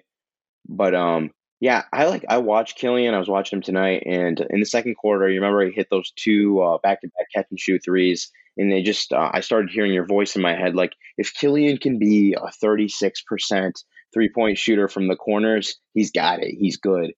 But 0.67 0.95
um, 0.95 1.31
yeah, 1.59 1.83
I 1.93 2.05
like 2.05 2.25
I 2.29 2.39
watched 2.39 2.77
Killian. 2.77 3.13
I 3.13 3.19
was 3.19 3.29
watching 3.29 3.57
him 3.57 3.63
tonight, 3.63 4.03
and 4.05 4.39
in 4.49 4.59
the 4.59 4.65
second 4.65 4.95
quarter, 4.95 5.29
you 5.29 5.39
remember 5.39 5.65
he 5.65 5.71
hit 5.71 5.87
those 5.89 6.11
two 6.11 6.61
uh, 6.61 6.77
back-to-back 6.79 7.27
catch 7.33 7.47
and 7.49 7.59
shoot 7.59 7.81
threes, 7.83 8.31
and 8.57 8.71
they 8.71 8.81
just 8.81 9.13
uh, 9.13 9.29
I 9.33 9.41
started 9.41 9.69
hearing 9.71 9.93
your 9.93 10.05
voice 10.05 10.35
in 10.35 10.41
my 10.41 10.55
head 10.55 10.75
like 10.75 10.93
if 11.17 11.33
Killian 11.33 11.77
can 11.77 11.99
be 11.99 12.35
a 12.37 12.51
thirty-six 12.51 13.21
percent 13.21 13.83
three-point 14.13 14.57
shooter 14.57 14.87
from 14.87 15.07
the 15.07 15.15
corners, 15.15 15.77
he's 15.93 16.11
got 16.11 16.41
it. 16.41 16.55
He's 16.57 16.77
good. 16.77 17.13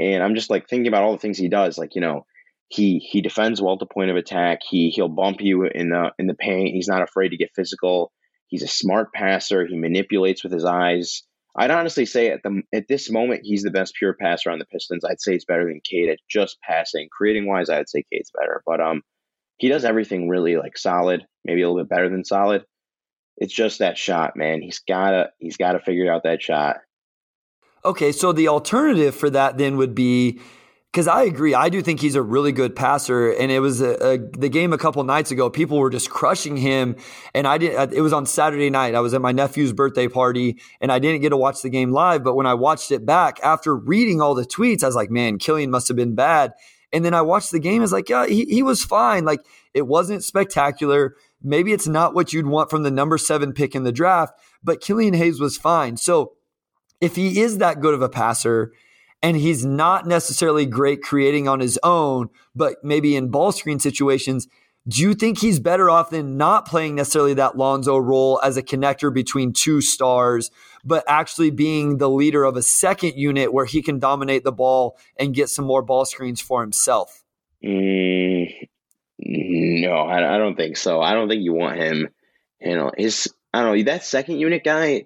And 0.00 0.22
I'm 0.22 0.34
just 0.34 0.50
like 0.50 0.68
thinking 0.68 0.88
about 0.88 1.02
all 1.02 1.12
the 1.12 1.18
things 1.18 1.38
he 1.38 1.48
does. 1.48 1.76
Like, 1.76 1.94
you 1.94 2.00
know, 2.00 2.24
he 2.68 2.98
he 2.98 3.20
defends 3.20 3.60
well 3.60 3.74
at 3.74 3.80
the 3.80 3.86
point 3.86 4.10
of 4.10 4.16
attack. 4.16 4.60
He 4.68 4.90
he'll 4.90 5.08
bump 5.08 5.40
you 5.40 5.64
in 5.64 5.90
the 5.90 6.12
in 6.18 6.26
the 6.26 6.34
paint. 6.34 6.74
He's 6.74 6.88
not 6.88 7.02
afraid 7.02 7.30
to 7.30 7.36
get 7.36 7.50
physical. 7.54 8.12
He's 8.46 8.62
a 8.62 8.68
smart 8.68 9.12
passer. 9.12 9.66
He 9.66 9.76
manipulates 9.76 10.42
with 10.42 10.52
his 10.52 10.64
eyes. 10.64 11.22
I'd 11.56 11.72
honestly 11.72 12.06
say 12.06 12.30
at 12.30 12.42
the 12.44 12.62
at 12.72 12.86
this 12.88 13.10
moment 13.10 13.40
he's 13.42 13.62
the 13.62 13.72
best 13.72 13.94
pure 13.94 14.14
passer 14.14 14.50
on 14.50 14.60
the 14.60 14.66
Pistons. 14.66 15.04
I'd 15.04 15.20
say 15.20 15.34
it's 15.34 15.44
better 15.44 15.64
than 15.64 15.80
Cade 15.84 16.10
at 16.10 16.18
just 16.30 16.58
passing. 16.62 17.08
Creating 17.10 17.46
wise, 17.46 17.68
I'd 17.68 17.88
say 17.88 18.04
Cade's 18.12 18.30
better. 18.38 18.62
But 18.64 18.80
um 18.80 19.02
he 19.58 19.68
does 19.68 19.84
everything 19.84 20.28
really 20.28 20.56
like 20.56 20.78
solid, 20.78 21.26
maybe 21.44 21.62
a 21.62 21.68
little 21.68 21.82
bit 21.82 21.90
better 21.90 22.08
than 22.08 22.24
solid. 22.24 22.64
It's 23.36 23.52
just 23.52 23.80
that 23.80 23.98
shot, 23.98 24.36
man. 24.36 24.62
He's 24.62 24.80
gotta 24.86 25.30
he's 25.38 25.56
gotta 25.56 25.80
figure 25.80 26.12
out 26.12 26.22
that 26.22 26.40
shot. 26.40 26.76
Okay, 27.84 28.12
so 28.12 28.32
the 28.32 28.48
alternative 28.48 29.14
for 29.14 29.30
that 29.30 29.56
then 29.56 29.76
would 29.76 29.94
be 29.94 30.40
because 30.92 31.06
I 31.06 31.22
agree, 31.22 31.54
I 31.54 31.68
do 31.68 31.82
think 31.82 32.00
he's 32.00 32.16
a 32.16 32.22
really 32.22 32.50
good 32.50 32.74
passer, 32.74 33.30
and 33.30 33.52
it 33.52 33.60
was 33.60 33.80
a, 33.80 34.14
a, 34.14 34.18
the 34.18 34.48
game 34.48 34.72
a 34.72 34.78
couple 34.78 35.04
nights 35.04 35.30
ago. 35.30 35.48
People 35.48 35.78
were 35.78 35.88
just 35.88 36.10
crushing 36.10 36.56
him, 36.56 36.96
and 37.32 37.46
I 37.46 37.58
did. 37.58 37.76
Uh, 37.76 37.86
it 37.92 38.00
was 38.00 38.12
on 38.12 38.26
Saturday 38.26 38.70
night. 38.70 38.96
I 38.96 39.00
was 39.00 39.14
at 39.14 39.20
my 39.20 39.30
nephew's 39.30 39.72
birthday 39.72 40.08
party, 40.08 40.58
and 40.80 40.90
I 40.90 40.98
didn't 40.98 41.20
get 41.20 41.28
to 41.28 41.36
watch 41.36 41.62
the 41.62 41.70
game 41.70 41.92
live. 41.92 42.24
But 42.24 42.34
when 42.34 42.46
I 42.46 42.54
watched 42.54 42.90
it 42.90 43.06
back 43.06 43.38
after 43.44 43.76
reading 43.76 44.20
all 44.20 44.34
the 44.34 44.44
tweets, 44.44 44.82
I 44.82 44.86
was 44.86 44.96
like, 44.96 45.10
"Man, 45.10 45.38
Killian 45.38 45.70
must 45.70 45.86
have 45.86 45.96
been 45.96 46.16
bad." 46.16 46.54
And 46.92 47.04
then 47.04 47.14
I 47.14 47.22
watched 47.22 47.52
the 47.52 47.60
game. 47.60 47.82
I 47.82 47.82
was 47.82 47.92
like, 47.92 48.08
"Yeah, 48.08 48.26
he, 48.26 48.44
he 48.46 48.62
was 48.64 48.84
fine. 48.84 49.24
Like 49.24 49.40
it 49.72 49.86
wasn't 49.86 50.24
spectacular. 50.24 51.14
Maybe 51.40 51.72
it's 51.72 51.86
not 51.86 52.14
what 52.14 52.32
you'd 52.32 52.46
want 52.46 52.68
from 52.68 52.82
the 52.82 52.90
number 52.90 53.16
seven 53.16 53.52
pick 53.52 53.76
in 53.76 53.84
the 53.84 53.92
draft, 53.92 54.34
but 54.62 54.80
Killian 54.80 55.14
Hayes 55.14 55.38
was 55.38 55.56
fine." 55.56 55.96
So 55.96 56.32
if 57.00 57.16
he 57.16 57.40
is 57.40 57.58
that 57.58 57.80
good 57.80 57.94
of 57.94 58.02
a 58.02 58.08
passer 58.08 58.72
and 59.22 59.36
he's 59.36 59.64
not 59.64 60.06
necessarily 60.06 60.66
great 60.66 61.02
creating 61.02 61.48
on 61.48 61.60
his 61.60 61.78
own, 61.82 62.28
but 62.54 62.76
maybe 62.82 63.16
in 63.16 63.28
ball 63.28 63.52
screen 63.52 63.78
situations, 63.78 64.48
do 64.88 65.02
you 65.02 65.14
think 65.14 65.38
he's 65.38 65.60
better 65.60 65.90
off 65.90 66.10
than 66.10 66.36
not 66.36 66.66
playing 66.66 66.94
necessarily 66.94 67.34
that 67.34 67.56
Lonzo 67.56 67.98
role 67.98 68.40
as 68.42 68.56
a 68.56 68.62
connector 68.62 69.12
between 69.12 69.52
two 69.52 69.80
stars, 69.80 70.50
but 70.84 71.04
actually 71.06 71.50
being 71.50 71.98
the 71.98 72.08
leader 72.08 72.44
of 72.44 72.56
a 72.56 72.62
second 72.62 73.12
unit 73.14 73.52
where 73.52 73.66
he 73.66 73.82
can 73.82 73.98
dominate 73.98 74.42
the 74.42 74.52
ball 74.52 74.96
and 75.18 75.34
get 75.34 75.50
some 75.50 75.66
more 75.66 75.82
ball 75.82 76.06
screens 76.06 76.40
for 76.40 76.62
himself? 76.62 77.22
Mm, 77.62 78.50
no, 79.18 79.92
I, 79.92 80.36
I 80.36 80.38
don't 80.38 80.56
think 80.56 80.78
so. 80.78 81.02
I 81.02 81.12
don't 81.12 81.28
think 81.28 81.42
you 81.42 81.52
want 81.52 81.76
him. 81.76 82.08
You 82.58 82.74
know, 82.74 82.90
his 82.96 83.32
I 83.52 83.62
don't 83.62 83.76
know 83.76 83.84
that 83.84 84.04
second 84.04 84.38
unit 84.38 84.64
guy 84.64 85.04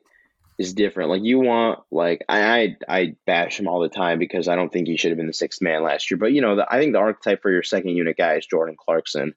is 0.58 0.74
different. 0.74 1.10
Like 1.10 1.22
you 1.22 1.40
want, 1.40 1.80
like 1.90 2.24
I, 2.28 2.42
I, 2.42 2.76
I 2.88 3.16
bash 3.26 3.58
him 3.58 3.68
all 3.68 3.80
the 3.80 3.88
time 3.88 4.18
because 4.18 4.48
I 4.48 4.54
don't 4.54 4.72
think 4.72 4.86
he 4.86 4.96
should 4.96 5.10
have 5.10 5.18
been 5.18 5.26
the 5.26 5.32
sixth 5.32 5.60
man 5.60 5.82
last 5.82 6.10
year. 6.10 6.18
But 6.18 6.32
you 6.32 6.40
know, 6.40 6.56
the, 6.56 6.66
I 6.68 6.78
think 6.78 6.92
the 6.92 7.00
archetype 7.00 7.42
for 7.42 7.50
your 7.50 7.62
second 7.62 7.90
unit 7.90 8.16
guy 8.16 8.34
is 8.34 8.46
Jordan 8.46 8.76
Clarkson. 8.78 9.34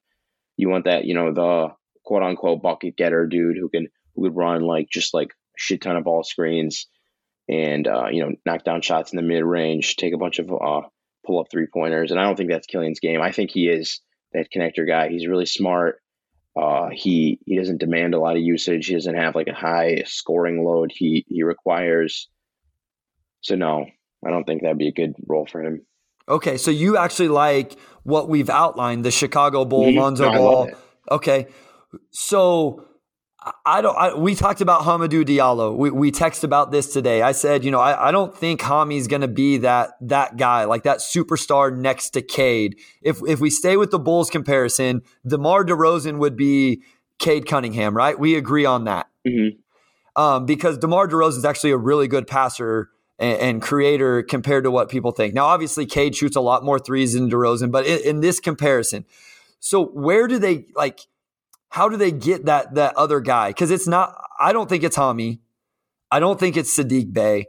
You 0.58 0.70
want 0.70 0.86
that, 0.86 1.06
you 1.06 1.14
know, 1.14 1.34
the 1.34 1.70
quote 2.04 2.24
unquote 2.24 2.62
bucket 2.62 2.96
getter 2.96 3.26
dude 3.26 3.58
who 3.58 3.70
can 3.70 3.88
who 4.16 4.24
could 4.24 4.36
run 4.36 4.62
like 4.62 4.90
just 4.90 5.14
like 5.14 5.34
shit 5.56 5.82
ton 5.82 5.98
of 5.98 6.04
ball 6.04 6.24
screens 6.24 6.88
and 7.50 7.88
uh, 7.88 8.08
you 8.12 8.24
know 8.24 8.32
knock 8.46 8.64
down 8.64 8.82
shots 8.82 9.12
in 9.12 9.18
the 9.18 9.24
mid 9.24 9.44
range, 9.44 9.96
take 9.96 10.14
a 10.14 10.18
bunch 10.18 10.40
of 10.40 10.52
uh, 10.52 10.82
pull 11.26 11.40
up 11.40 11.48
three 11.52 11.68
pointers. 11.72 12.12
And 12.12 12.20
I 12.20 12.24
don't 12.24 12.36
think 12.36 12.50
that's 12.50 12.68
Killian's 12.68 13.00
game. 13.00 13.22
I 13.22 13.32
think 13.32 13.52
he 13.52 13.68
is 13.68 14.02
that 14.34 14.52
connector 14.56 14.88
guy. 14.88 15.10
He's 15.10 15.28
really 15.28 15.46
smart. 15.46 16.00
Uh, 16.58 16.90
he 16.92 17.40
he 17.46 17.58
doesn't 17.58 17.80
demand 17.80 18.14
a 18.14 18.20
lot 18.20 18.36
of 18.36 18.42
usage. 18.42 18.88
He 18.88 18.94
doesn't 18.96 19.16
have 19.16 19.36
like 19.36 19.48
a 19.48 19.54
high 19.54 20.04
scoring 20.06 20.64
load. 20.64 20.92
He 20.92 21.26
he 21.28 21.44
requires. 21.44 22.30
So 23.42 23.56
no, 23.56 23.86
I 24.26 24.32
don't 24.32 24.46
think 24.46 24.64
that'd 24.64 24.78
be 24.78 24.88
a 24.88 24.94
good 24.94 25.14
role 25.28 25.46
for 25.46 25.62
him. 25.62 25.86
Okay, 26.28 26.58
so 26.58 26.72
you 26.72 26.98
actually 26.98 27.30
like 27.30 27.78
what 28.04 28.28
we've 28.28 28.50
outlined: 28.50 29.06
the 29.06 29.12
Chicago 29.12 29.66
Bull, 29.66 29.86
mm-hmm. 29.86 30.00
Lonzo 30.00 30.32
no, 30.32 30.38
Ball. 30.38 30.70
Okay, 31.12 31.48
so 32.10 32.87
I 33.66 33.82
don't. 33.82 33.96
I, 33.96 34.16
we 34.16 34.34
talked 34.34 34.62
about 34.62 34.82
Hamidou 34.82 35.24
Diallo. 35.24 35.78
We 35.78 35.92
we 35.92 36.12
text 36.12 36.44
about 36.44 36.72
this 36.72 36.92
today. 36.92 37.22
I 37.22 37.34
said, 37.34 37.64
you 37.64 37.70
know, 37.70 37.80
I, 37.80 38.10
I 38.10 38.12
don't 38.12 38.36
think 38.36 38.62
Hami's 38.62 39.08
going 39.08 39.22
to 39.22 39.28
be 39.28 39.58
that 39.60 39.92
that 40.02 40.38
guy, 40.38 40.64
like 40.66 40.84
that 40.84 40.98
superstar 40.98 41.76
next 41.76 42.10
to 42.12 42.22
Cade. 42.22 42.78
If 43.02 43.20
if 43.28 43.40
we 43.40 43.52
stay 43.52 43.78
with 43.78 43.92
the 43.92 44.00
Bulls 44.00 44.32
comparison, 44.32 45.04
DeMar 45.26 45.64
DeRozan 45.66 46.18
would 46.18 46.36
be 46.36 46.82
Cade 47.20 47.46
Cunningham, 47.46 47.96
right? 47.96 48.18
We 48.18 48.36
agree 48.36 48.66
on 48.66 48.86
that. 48.86 49.08
Mm-hmm. 49.28 50.22
Um, 50.22 50.46
because 50.48 50.80
DeMar 50.80 51.08
DeRozan 51.08 51.38
is 51.38 51.46
actually 51.46 51.72
a 51.72 51.78
really 51.78 52.08
good 52.08 52.26
passer 52.26 52.90
and, 53.20 53.40
and, 53.40 53.62
creator 53.62 54.24
compared 54.24 54.64
to 54.64 54.72
what 54.72 54.90
people 54.90 55.12
think. 55.12 55.36
Now, 55.36 55.46
obviously, 55.46 55.86
Cade 55.86 56.16
shoots 56.16 56.36
a 56.36 56.42
lot 56.42 56.64
more 56.64 56.80
threes 56.80 57.14
than 57.14 57.30
DeRozan, 57.30 57.72
but 57.72 57.86
in, 57.86 58.00
in 58.00 58.20
this 58.22 58.40
comparison, 58.40 59.06
so 59.60 59.86
where 59.86 60.28
do 60.28 60.40
they 60.40 60.66
like? 60.76 61.02
How 61.70 61.90
do 61.90 61.98
they 61.98 62.12
get 62.12 62.46
that 62.46 62.76
that 62.76 62.96
other 62.96 63.20
guy? 63.20 63.50
Because 63.50 63.72
it's 63.72 63.88
not. 63.88 64.16
I 64.40 64.54
don't 64.54 64.70
think 64.70 64.84
it's 64.84 64.98
Hami. 64.98 65.40
I 66.12 66.20
don't 66.20 66.40
think 66.40 66.56
it's 66.56 66.76
Saddiq 66.78 67.12
Bey. 67.14 67.48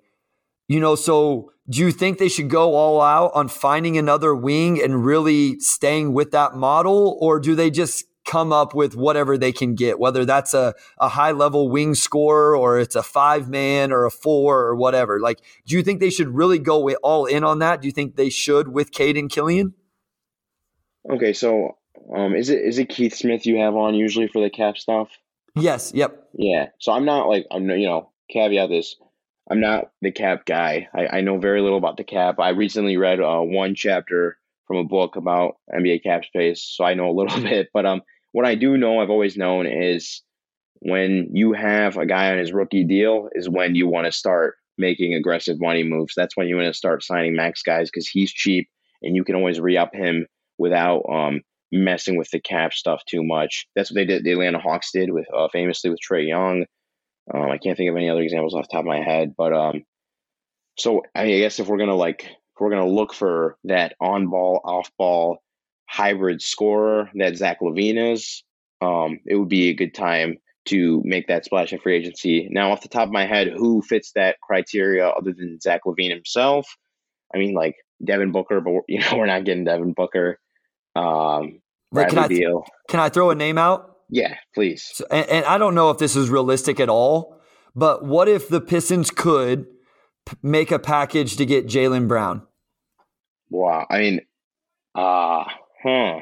You 0.67 0.81
know, 0.81 0.97
so 0.97 1.53
do 1.71 1.81
you 1.81 1.93
think 1.93 2.19
they 2.19 2.29
should 2.29 2.51
go 2.51 2.75
all 2.75 3.01
out 3.01 3.31
on 3.35 3.49
finding 3.49 3.97
another 3.97 4.35
wing 4.35 4.83
and 4.83 5.05
really 5.05 5.59
staying 5.61 6.13
with 6.13 6.31
that 6.33 6.55
model? 6.55 7.17
Or 7.21 7.41
do 7.41 7.55
they 7.55 7.71
just 7.71 8.05
come 8.27 8.53
up 8.53 8.75
with 8.75 8.95
whatever 8.95 9.39
they 9.39 9.53
can 9.53 9.75
get, 9.75 9.99
whether 9.99 10.25
that's 10.25 10.53
a, 10.53 10.75
a 10.99 11.09
high 11.09 11.33
level 11.33 11.71
wing 11.71 11.95
scorer 11.95 12.55
or 12.55 12.79
it's 12.79 12.95
a 12.95 13.03
five 13.03 13.49
man 13.49 13.91
or 13.91 14.05
a 14.05 14.11
four 14.11 14.61
or 14.61 14.77
whatever? 14.77 15.19
Like, 15.19 15.41
do 15.67 15.75
you 15.75 15.83
think 15.83 16.01
they 16.01 16.11
should 16.11 16.29
really 16.29 16.59
go 16.59 16.91
all 16.97 17.25
in 17.25 17.45
on 17.45 17.61
that? 17.61 17.81
Do 17.81 17.89
you 17.89 17.93
think 17.93 18.17
they 18.17 18.29
should 18.29 18.69
with 18.69 18.91
Cade 18.93 19.17
and 19.17 19.31
Killian? 19.31 19.75
Okay, 21.11 21.33
so 21.33 21.79
um, 22.15 22.35
is 22.35 22.51
it 22.51 22.61
is 22.61 22.79
it 22.79 22.89
Keith 22.89 23.15
Smith 23.15 23.47
you 23.47 23.59
have 23.59 23.75
on 23.75 23.95
usually 23.95 24.29
for 24.29 24.43
the 24.43 24.51
cap 24.51 24.79
stuff? 24.79 25.11
Yes. 25.55 25.93
Yep. 25.95 26.29
Yeah. 26.35 26.69
So 26.79 26.93
I'm 26.93 27.05
not 27.05 27.29
like 27.29 27.47
I'm 27.51 27.69
you 27.71 27.87
know 27.87 28.11
caveat 28.31 28.69
this. 28.69 28.97
I'm 29.51 29.61
not 29.61 29.91
the 30.03 30.13
cap 30.13 30.45
guy. 30.45 30.89
I, 30.95 31.19
I 31.19 31.21
know 31.23 31.39
very 31.39 31.63
little 31.63 31.79
about 31.79 31.97
the 31.97 32.05
cap. 32.05 32.39
I 32.39 32.51
recently 32.51 32.97
read 32.97 33.21
uh, 33.21 33.41
one 33.41 33.75
chapter 33.75 34.37
from 34.67 34.77
a 34.77 34.85
book 34.85 35.17
about 35.17 35.57
NBA 35.75 36.03
cap 36.03 36.25
space, 36.25 36.63
so 36.63 36.85
I 36.85 36.95
know 36.95 37.09
a 37.09 37.19
little 37.19 37.41
bit. 37.43 37.69
But 37.73 37.87
um, 37.87 38.03
what 38.33 38.45
I 38.45 38.55
do 38.55 38.77
know, 38.77 39.01
I've 39.01 39.11
always 39.11 39.37
known, 39.37 39.67
is 39.67 40.23
when 40.81 41.31
you 41.33 41.55
have 41.55 41.97
a 41.97 42.07
guy 42.07 42.31
on 42.31 42.39
his 42.39 42.53
rookie 42.53 42.85
deal, 42.85 43.31
is 43.33 43.49
when 43.49 43.75
you 43.75 43.89
want 43.89 44.05
to 44.05 44.13
start 44.13 44.57
making 44.77 45.15
aggressive 45.15 45.61
money 45.61 45.83
moves. 45.83 46.15
That's 46.15 46.37
when 46.37 46.47
you 46.47 46.57
want 46.57 46.69
to 46.69 46.75
start 46.75 47.03
signing 47.03 47.35
max 47.35 47.63
guys 47.63 47.91
because 47.91 48.09
he's 48.09 48.31
cheap 48.31 48.69
and 49.03 49.17
you 49.17 49.25
can 49.25 49.35
always 49.35 49.61
re 49.61 49.77
up 49.77 49.95
him 49.95 50.27
without 50.59 51.03
um, 51.11 51.41
messing 51.73 52.17
with 52.17 52.31
the 52.31 52.41
cap 52.41 52.73
stuff 52.73 53.03
too 53.09 53.23
much. 53.23 53.67
That's 53.75 53.91
what 53.91 53.97
they 53.97 54.05
did. 54.05 54.25
The 54.25 54.33
Atlanta 54.33 54.59
Hawks 54.59 54.91
did 54.93 55.13
with 55.13 55.27
uh, 55.35 55.49
famously 55.53 55.91
with 55.91 56.01
Trae 56.01 56.27
Young. 56.27 56.65
Um, 57.33 57.51
I 57.51 57.59
can't 57.59 57.77
think 57.77 57.91
of 57.91 57.97
any 57.97 58.09
other 58.09 58.23
examples 58.23 58.55
off 58.55 58.69
the 58.69 58.73
top 58.73 58.81
of 58.81 58.87
my 58.87 59.03
head, 59.03 59.35
but 59.37 59.53
um, 59.53 59.85
so 60.79 61.03
I 61.15 61.27
guess 61.27 61.59
if 61.59 61.69
we're 61.69 61.79
gonna 61.79 61.95
like 61.95 62.23
if 62.25 62.61
we're 62.61 62.71
gonna 62.71 62.89
look 62.89 63.13
for 63.13 63.57
that 63.65 63.95
on 64.01 64.29
ball, 64.29 64.61
off 64.65 64.91
ball 64.97 65.39
hybrid 65.87 66.41
scorer 66.41 67.11
that 67.15 67.37
Zach 67.37 67.61
LaVine 67.61 68.13
is, 68.13 68.43
um, 68.81 69.21
it 69.27 69.37
would 69.37 69.49
be 69.49 69.69
a 69.69 69.75
good 69.75 69.95
time 69.95 70.39
to 70.67 71.03
make 71.05 71.27
that 71.29 71.45
splash 71.45 71.73
in 71.73 71.81
free 71.81 71.97
agency. 71.97 72.47
Now, 72.51 72.73
off 72.73 72.83
the 72.83 72.89
top 72.89 73.09
of 73.09 73.13
my 73.13 73.27
head, 73.27 73.49
who 73.49 73.81
fits 73.83 74.13
that 74.15 74.37
criteria 74.43 75.09
other 75.09 75.33
than 75.33 75.59
Zach 75.61 75.83
LaVine 75.87 76.11
himself? 76.11 76.67
I 77.35 77.39
mean, 77.39 77.55
like 77.55 77.77
Devin 78.05 78.33
Booker, 78.33 78.61
but 78.61 78.73
you 78.89 79.01
know 79.01 79.17
we're 79.17 79.27
not 79.27 79.45
getting 79.45 79.65
Devin 79.65 79.93
Booker. 79.93 80.39
Um, 80.99 81.61
can 81.95 82.19
I 82.19 82.29
can 82.89 83.01
I 83.01 83.09
throw 83.09 83.31
a 83.31 83.35
name 83.35 83.59
out? 83.59 83.97
Yeah, 84.11 84.37
please. 84.55 84.91
So, 84.95 85.07
and, 85.11 85.29
and, 85.29 85.45
I 85.45 85.59
don't 85.59 85.75
know 85.75 85.91
if 85.91 85.99
this 85.99 86.17
is 86.17 86.31
realistic 86.31 86.81
at 86.81 86.89
all, 86.89 87.41
but 87.75 88.05
what 88.05 88.29
if 88.29 88.49
the 88.49 88.61
Pistons 88.61 89.11
could 89.11 89.67
p- 90.27 90.37
make 90.43 90.71
a 90.71 90.79
package 90.79 91.37
to 91.37 91.47
get 91.47 91.67
Jaylen 91.67 92.09
Brown? 92.09 92.43
Wow, 93.51 93.87
I 93.91 93.99
mean, 93.99 94.21
uh 94.95 95.45
huh? 95.83 96.21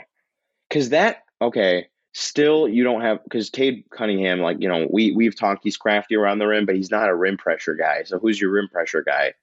Because 0.69 0.91
that 0.91 1.25
okay. 1.41 1.89
Still, 2.19 2.67
you 2.67 2.83
don't 2.83 3.03
have 3.03 3.23
because 3.25 3.51
Cade 3.51 3.85
Cunningham, 3.91 4.41
like 4.41 4.57
you 4.61 4.69
know, 4.69 4.89
we 4.91 5.13
we've 5.13 5.39
talked. 5.39 5.63
He's 5.63 5.77
crafty 5.77 6.17
around 6.17 6.39
the 6.39 6.47
rim, 6.47 6.65
but 6.65 6.75
he's 6.75 6.91
not 6.91 7.11
a 7.11 7.15
rim 7.15 7.37
pressure 7.37 7.75
guy. 7.75 8.05
So 8.05 8.19
who's 8.19 8.41
your 8.41 8.51
rim 8.51 8.69
pressure 8.73 9.03
guy? 9.03 9.35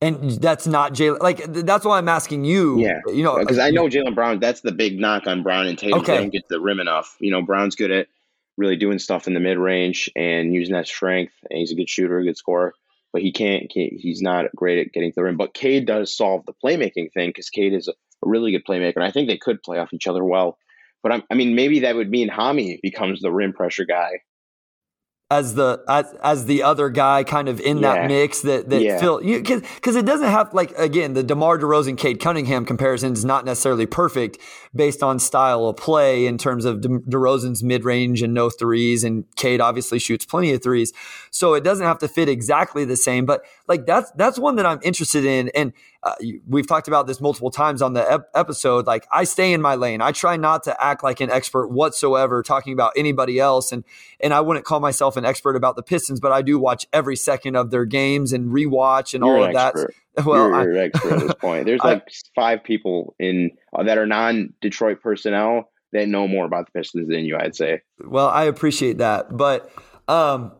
And 0.00 0.30
that's 0.30 0.66
not 0.66 0.92
Jaylen. 0.92 1.20
Like 1.20 1.44
that's 1.44 1.84
why 1.84 1.96
I'm 1.96 2.08
asking 2.08 2.44
you. 2.44 2.78
Yeah, 2.78 3.00
you 3.06 3.22
know, 3.22 3.38
because 3.38 3.58
I 3.58 3.70
know 3.70 3.88
Jaylen 3.88 4.14
Brown. 4.14 4.40
That's 4.40 4.60
the 4.60 4.72
big 4.72 5.00
knock 5.00 5.26
on 5.26 5.42
Brown 5.42 5.66
and 5.66 5.78
Tatum. 5.78 6.00
Okay. 6.00 6.12
They 6.12 6.18
don't 6.18 6.30
get 6.30 6.42
to 6.42 6.48
the 6.50 6.60
rim 6.60 6.80
enough. 6.80 7.16
You 7.18 7.30
know, 7.30 7.40
Brown's 7.40 7.76
good 7.76 7.90
at 7.90 8.08
really 8.58 8.76
doing 8.76 8.98
stuff 8.98 9.26
in 9.26 9.34
the 9.34 9.40
mid 9.40 9.58
range 9.58 10.10
and 10.14 10.52
using 10.52 10.74
that 10.74 10.86
strength. 10.86 11.32
And 11.48 11.58
he's 11.58 11.72
a 11.72 11.74
good 11.74 11.88
shooter, 11.88 12.18
a 12.18 12.24
good 12.24 12.36
scorer. 12.36 12.74
But 13.12 13.22
he 13.22 13.32
can't, 13.32 13.70
can't. 13.70 13.92
He's 13.94 14.20
not 14.20 14.54
great 14.54 14.78
at 14.78 14.92
getting 14.92 15.10
to 15.12 15.14
the 15.14 15.22
rim. 15.22 15.38
But 15.38 15.54
Cade 15.54 15.86
does 15.86 16.14
solve 16.14 16.44
the 16.44 16.52
playmaking 16.52 17.12
thing 17.12 17.30
because 17.30 17.48
Cade 17.48 17.72
is 17.72 17.88
a, 17.88 17.92
a, 17.92 18.28
really 18.28 18.52
good 18.52 18.66
playmaker, 18.66 18.96
and 18.96 19.04
I 19.04 19.10
think 19.10 19.28
they 19.28 19.38
could 19.38 19.62
play 19.62 19.78
off 19.78 19.94
each 19.94 20.06
other 20.06 20.22
well. 20.22 20.58
But 21.02 21.12
I'm, 21.12 21.22
I 21.30 21.34
mean, 21.34 21.54
maybe 21.54 21.80
that 21.80 21.96
would 21.96 22.10
mean 22.10 22.28
Hami 22.28 22.80
becomes 22.82 23.22
the 23.22 23.32
rim 23.32 23.54
pressure 23.54 23.86
guy 23.86 24.20
as 25.28 25.56
the 25.56 25.82
as, 25.88 26.14
as 26.22 26.46
the 26.46 26.62
other 26.62 26.88
guy 26.88 27.24
kind 27.24 27.48
of 27.48 27.58
in 27.60 27.80
that 27.80 28.06
mix 28.06 28.42
that 28.42 28.70
that 28.70 28.80
yeah. 28.80 29.00
Phil 29.00 29.18
because 29.18 29.60
because 29.60 29.96
it 29.96 30.06
doesn't 30.06 30.28
have 30.28 30.54
like 30.54 30.70
again 30.78 31.14
the 31.14 31.24
DeMar 31.24 31.58
DeRozan 31.58 31.98
Cade 31.98 32.20
Cunningham 32.20 32.64
comparison 32.64 33.12
is 33.12 33.24
not 33.24 33.44
necessarily 33.44 33.86
perfect 33.86 34.38
based 34.72 35.02
on 35.02 35.18
style 35.18 35.66
of 35.66 35.76
play 35.76 36.26
in 36.26 36.38
terms 36.38 36.64
of 36.64 36.80
De- 36.80 37.00
DeRozan's 37.00 37.64
mid 37.64 37.84
range 37.84 38.22
and 38.22 38.34
no 38.34 38.50
threes 38.50 39.02
and 39.02 39.24
Cade 39.34 39.60
obviously 39.60 39.98
shoots 39.98 40.24
plenty 40.24 40.52
of 40.52 40.62
threes 40.62 40.92
so 41.32 41.54
it 41.54 41.64
doesn't 41.64 41.86
have 41.86 41.98
to 41.98 42.06
fit 42.06 42.28
exactly 42.28 42.84
the 42.84 42.96
same 42.96 43.26
but 43.26 43.44
like 43.66 43.84
that's 43.84 44.12
that's 44.12 44.38
one 44.38 44.54
that 44.56 44.66
I'm 44.66 44.78
interested 44.84 45.24
in 45.24 45.50
and 45.56 45.72
uh, 46.06 46.14
we've 46.46 46.68
talked 46.68 46.86
about 46.86 47.08
this 47.08 47.20
multiple 47.20 47.50
times 47.50 47.82
on 47.82 47.92
the 47.92 48.12
ep- 48.12 48.30
episode. 48.32 48.86
Like 48.86 49.08
I 49.10 49.24
stay 49.24 49.52
in 49.52 49.60
my 49.60 49.74
lane. 49.74 50.00
I 50.00 50.12
try 50.12 50.36
not 50.36 50.62
to 50.64 50.84
act 50.84 51.02
like 51.02 51.20
an 51.20 51.30
expert 51.30 51.66
whatsoever 51.66 52.44
talking 52.44 52.72
about 52.72 52.92
anybody 52.96 53.40
else. 53.40 53.72
And, 53.72 53.82
and 54.20 54.32
I 54.32 54.40
wouldn't 54.40 54.64
call 54.64 54.78
myself 54.78 55.16
an 55.16 55.24
expert 55.24 55.56
about 55.56 55.74
the 55.74 55.82
Pistons, 55.82 56.20
but 56.20 56.30
I 56.30 56.42
do 56.42 56.60
watch 56.60 56.86
every 56.92 57.16
second 57.16 57.56
of 57.56 57.72
their 57.72 57.84
games 57.84 58.32
and 58.32 58.52
rewatch 58.52 59.14
and 59.14 59.24
you're 59.24 59.36
all 59.36 59.44
of 59.44 59.54
that. 59.54 59.74
Well, 60.24 60.48
you're, 60.48 60.72
you're 60.72 60.80
I, 60.80 60.84
expert 60.86 61.12
at 61.12 61.20
this 61.20 61.34
point. 61.40 61.66
There's 61.66 61.84
like 61.84 62.02
I, 62.08 62.10
five 62.34 62.64
people 62.64 63.14
in 63.18 63.50
uh, 63.74 63.82
that 63.82 63.98
are 63.98 64.06
non 64.06 64.54
Detroit 64.62 65.02
personnel 65.02 65.68
that 65.92 66.08
know 66.08 66.26
more 66.26 66.46
about 66.46 66.64
the 66.64 66.72
Pistons 66.72 67.10
than 67.10 67.26
you, 67.26 67.36
I'd 67.38 67.54
say. 67.54 67.82
Well, 68.02 68.28
I 68.28 68.44
appreciate 68.44 68.96
that. 68.96 69.36
But, 69.36 69.70
um, 70.08 70.52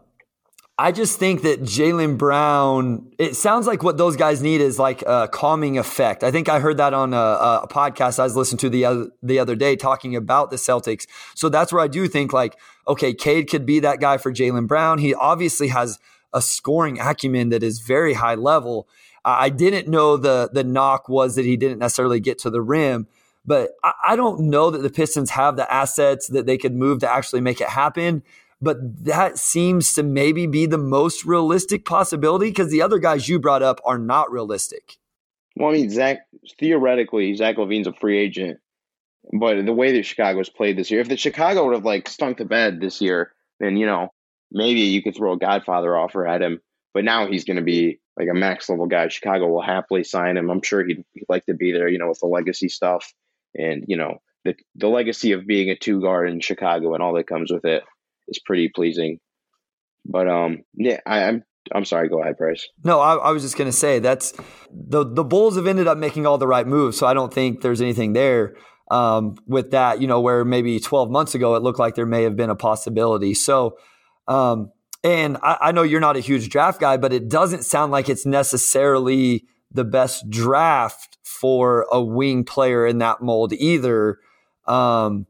I 0.78 0.92
just 0.92 1.18
think 1.18 1.40
that 1.42 1.62
Jaylen 1.62 2.18
Brown, 2.18 3.10
it 3.18 3.34
sounds 3.34 3.66
like 3.66 3.82
what 3.82 3.96
those 3.96 4.14
guys 4.14 4.42
need 4.42 4.60
is 4.60 4.78
like 4.78 5.02
a 5.06 5.26
calming 5.26 5.78
effect. 5.78 6.22
I 6.22 6.30
think 6.30 6.50
I 6.50 6.60
heard 6.60 6.76
that 6.76 6.92
on 6.92 7.14
a, 7.14 7.16
a 7.16 7.68
podcast 7.70 8.18
I 8.18 8.24
was 8.24 8.36
listening 8.36 8.58
to 8.58 8.68
the 8.68 8.84
other, 8.84 9.10
the 9.22 9.38
other 9.38 9.56
day 9.56 9.76
talking 9.76 10.14
about 10.14 10.50
the 10.50 10.56
Celtics. 10.56 11.06
So 11.34 11.48
that's 11.48 11.72
where 11.72 11.82
I 11.82 11.88
do 11.88 12.06
think 12.08 12.34
like, 12.34 12.58
okay, 12.86 13.14
Cade 13.14 13.48
could 13.48 13.64
be 13.64 13.80
that 13.80 14.00
guy 14.00 14.18
for 14.18 14.30
Jaylen 14.30 14.66
Brown. 14.66 14.98
He 14.98 15.14
obviously 15.14 15.68
has 15.68 15.98
a 16.34 16.42
scoring 16.42 17.00
acumen 17.00 17.48
that 17.48 17.62
is 17.62 17.80
very 17.80 18.12
high 18.12 18.34
level. 18.34 18.86
I 19.24 19.48
didn't 19.48 19.88
know 19.88 20.18
the 20.18 20.50
the 20.52 20.62
knock 20.62 21.08
was 21.08 21.34
that 21.36 21.44
he 21.46 21.56
didn't 21.56 21.78
necessarily 21.78 22.20
get 22.20 22.38
to 22.40 22.50
the 22.50 22.60
rim, 22.60 23.08
but 23.46 23.70
I, 23.82 23.92
I 24.08 24.16
don't 24.16 24.42
know 24.50 24.70
that 24.70 24.82
the 24.82 24.90
Pistons 24.90 25.30
have 25.30 25.56
the 25.56 25.72
assets 25.72 26.28
that 26.28 26.46
they 26.46 26.58
could 26.58 26.74
move 26.74 27.00
to 27.00 27.10
actually 27.10 27.40
make 27.40 27.60
it 27.60 27.70
happen 27.70 28.22
but 28.60 29.04
that 29.04 29.38
seems 29.38 29.92
to 29.94 30.02
maybe 30.02 30.46
be 30.46 30.66
the 30.66 30.78
most 30.78 31.24
realistic 31.24 31.84
possibility 31.84 32.48
because 32.48 32.70
the 32.70 32.82
other 32.82 32.98
guys 32.98 33.28
you 33.28 33.38
brought 33.38 33.62
up 33.62 33.80
are 33.84 33.98
not 33.98 34.30
realistic. 34.30 34.96
Well, 35.56 35.70
I 35.70 35.72
mean, 35.72 35.90
Zach, 35.90 36.26
theoretically, 36.58 37.34
Zach 37.34 37.56
LaVine's 37.56 37.86
a 37.86 37.92
free 37.92 38.18
agent, 38.18 38.58
but 39.32 39.64
the 39.64 39.72
way 39.72 39.92
that 39.92 40.04
Chicago's 40.04 40.48
played 40.48 40.76
this 40.76 40.90
year, 40.90 41.00
if 41.00 41.08
the 41.08 41.16
Chicago 41.16 41.64
would 41.64 41.74
have 41.74 41.84
like 41.84 42.08
stunk 42.08 42.38
to 42.38 42.44
bed 42.44 42.80
this 42.80 43.00
year, 43.00 43.32
then, 43.60 43.76
you 43.76 43.86
know, 43.86 44.12
maybe 44.50 44.80
you 44.80 45.02
could 45.02 45.16
throw 45.16 45.32
a 45.32 45.38
Godfather 45.38 45.96
offer 45.96 46.26
at 46.26 46.42
him. 46.42 46.60
But 46.94 47.04
now 47.04 47.26
he's 47.26 47.44
going 47.44 47.58
to 47.58 47.62
be 47.62 48.00
like 48.18 48.28
a 48.30 48.34
max 48.34 48.68
level 48.70 48.86
guy. 48.86 49.08
Chicago 49.08 49.48
will 49.48 49.62
happily 49.62 50.04
sign 50.04 50.36
him. 50.36 50.50
I'm 50.50 50.62
sure 50.62 50.84
he'd, 50.84 51.04
he'd 51.12 51.26
like 51.28 51.44
to 51.46 51.54
be 51.54 51.72
there, 51.72 51.88
you 51.88 51.98
know, 51.98 52.08
with 52.08 52.20
the 52.20 52.26
legacy 52.26 52.68
stuff 52.68 53.12
and, 53.54 53.84
you 53.86 53.96
know, 53.96 54.18
the, 54.44 54.54
the 54.76 54.88
legacy 54.88 55.32
of 55.32 55.46
being 55.46 55.70
a 55.70 55.76
two 55.76 56.00
guard 56.00 56.30
in 56.30 56.40
Chicago 56.40 56.94
and 56.94 57.02
all 57.02 57.14
that 57.14 57.26
comes 57.26 57.52
with 57.52 57.64
it 57.64 57.82
is 58.28 58.40
pretty 58.44 58.68
pleasing. 58.68 59.18
But 60.04 60.28
um, 60.28 60.62
yeah, 60.74 61.00
I, 61.06 61.24
I'm, 61.24 61.44
I'm 61.74 61.84
sorry. 61.84 62.08
Go 62.08 62.22
ahead, 62.22 62.36
Bryce. 62.36 62.68
No, 62.84 63.00
I, 63.00 63.14
I 63.16 63.30
was 63.32 63.42
just 63.42 63.56
gonna 63.56 63.72
say 63.72 63.98
that's 63.98 64.32
the 64.70 65.04
the 65.04 65.24
Bulls 65.24 65.56
have 65.56 65.66
ended 65.66 65.86
up 65.86 65.98
making 65.98 66.26
all 66.26 66.38
the 66.38 66.46
right 66.46 66.66
moves, 66.66 66.96
so 66.96 67.06
I 67.06 67.14
don't 67.14 67.32
think 67.32 67.60
there's 67.60 67.80
anything 67.80 68.12
there 68.12 68.56
um, 68.90 69.36
with 69.46 69.72
that. 69.72 70.00
You 70.00 70.06
know, 70.06 70.20
where 70.20 70.44
maybe 70.44 70.78
12 70.78 71.10
months 71.10 71.34
ago 71.34 71.54
it 71.56 71.62
looked 71.62 71.78
like 71.78 71.94
there 71.94 72.06
may 72.06 72.22
have 72.22 72.36
been 72.36 72.50
a 72.50 72.56
possibility. 72.56 73.34
So. 73.34 73.76
Um, 74.28 74.72
and 75.04 75.36
I, 75.40 75.58
I 75.60 75.72
know 75.72 75.84
you're 75.84 76.00
not 76.00 76.16
a 76.16 76.20
huge 76.20 76.48
draft 76.48 76.80
guy, 76.80 76.96
but 76.96 77.12
it 77.12 77.28
doesn't 77.28 77.64
sound 77.64 77.92
like 77.92 78.08
it's 78.08 78.26
necessarily 78.26 79.44
the 79.70 79.84
best 79.84 80.28
draft 80.28 81.16
for 81.22 81.86
a 81.92 82.02
wing 82.02 82.44
player 82.44 82.86
in 82.86 82.98
that 82.98 83.20
mold 83.20 83.52
either. 83.52 84.18
Um, 84.66 85.26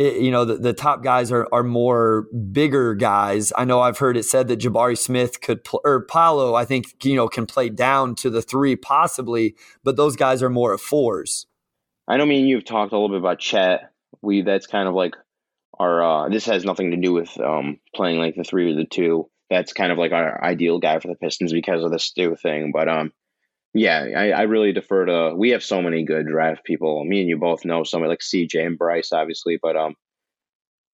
it, 0.00 0.16
you 0.22 0.30
know, 0.30 0.46
the, 0.46 0.54
the 0.54 0.72
top 0.72 1.02
guys 1.02 1.30
are, 1.30 1.46
are 1.52 1.62
more 1.62 2.26
bigger 2.52 2.94
guys. 2.94 3.52
I 3.54 3.66
know 3.66 3.80
I've 3.80 3.98
heard 3.98 4.16
it 4.16 4.24
said 4.24 4.48
that 4.48 4.58
Jabari 4.58 4.96
Smith 4.96 5.42
could, 5.42 5.62
pl- 5.62 5.82
or 5.84 6.06
Paolo, 6.06 6.54
I 6.54 6.64
think, 6.64 7.04
you 7.04 7.14
know, 7.14 7.28
can 7.28 7.44
play 7.44 7.68
down 7.68 8.14
to 8.16 8.30
the 8.30 8.40
three 8.40 8.76
possibly, 8.76 9.56
but 9.84 9.96
those 9.96 10.16
guys 10.16 10.42
are 10.42 10.48
more 10.48 10.72
at 10.72 10.80
fours. 10.80 11.46
I 12.08 12.16
know 12.16 12.24
me 12.24 12.38
and 12.40 12.48
you've 12.48 12.64
talked 12.64 12.92
a 12.92 12.96
little 12.96 13.10
bit 13.10 13.18
about 13.18 13.40
Chet. 13.40 13.92
We, 14.22 14.40
that's 14.40 14.66
kind 14.66 14.88
of 14.88 14.94
like 14.94 15.16
our, 15.78 16.02
uh, 16.02 16.28
this 16.30 16.46
has 16.46 16.64
nothing 16.64 16.92
to 16.92 16.96
do 16.96 17.12
with 17.12 17.38
um, 17.38 17.78
playing 17.94 18.18
like 18.18 18.36
the 18.36 18.44
three 18.44 18.72
or 18.72 18.76
the 18.76 18.86
two. 18.86 19.28
That's 19.50 19.74
kind 19.74 19.92
of 19.92 19.98
like 19.98 20.12
our 20.12 20.42
ideal 20.42 20.78
guy 20.78 20.98
for 20.98 21.08
the 21.08 21.14
Pistons 21.14 21.52
because 21.52 21.84
of 21.84 21.90
the 21.90 21.98
Stu 21.98 22.36
thing. 22.36 22.72
But 22.72 22.88
um, 22.88 23.12
yeah, 23.74 24.06
I, 24.16 24.30
I 24.30 24.42
really 24.42 24.72
defer 24.72 25.06
to. 25.06 25.34
We 25.36 25.50
have 25.50 25.62
so 25.62 25.80
many 25.82 26.04
good 26.04 26.26
draft 26.26 26.64
people. 26.64 27.04
Me 27.04 27.20
and 27.20 27.28
you 27.28 27.38
both 27.38 27.64
know 27.64 27.84
somebody 27.84 28.08
like 28.10 28.20
CJ 28.20 28.66
and 28.66 28.78
Bryce, 28.78 29.12
obviously, 29.12 29.58
but 29.62 29.76
um, 29.76 29.94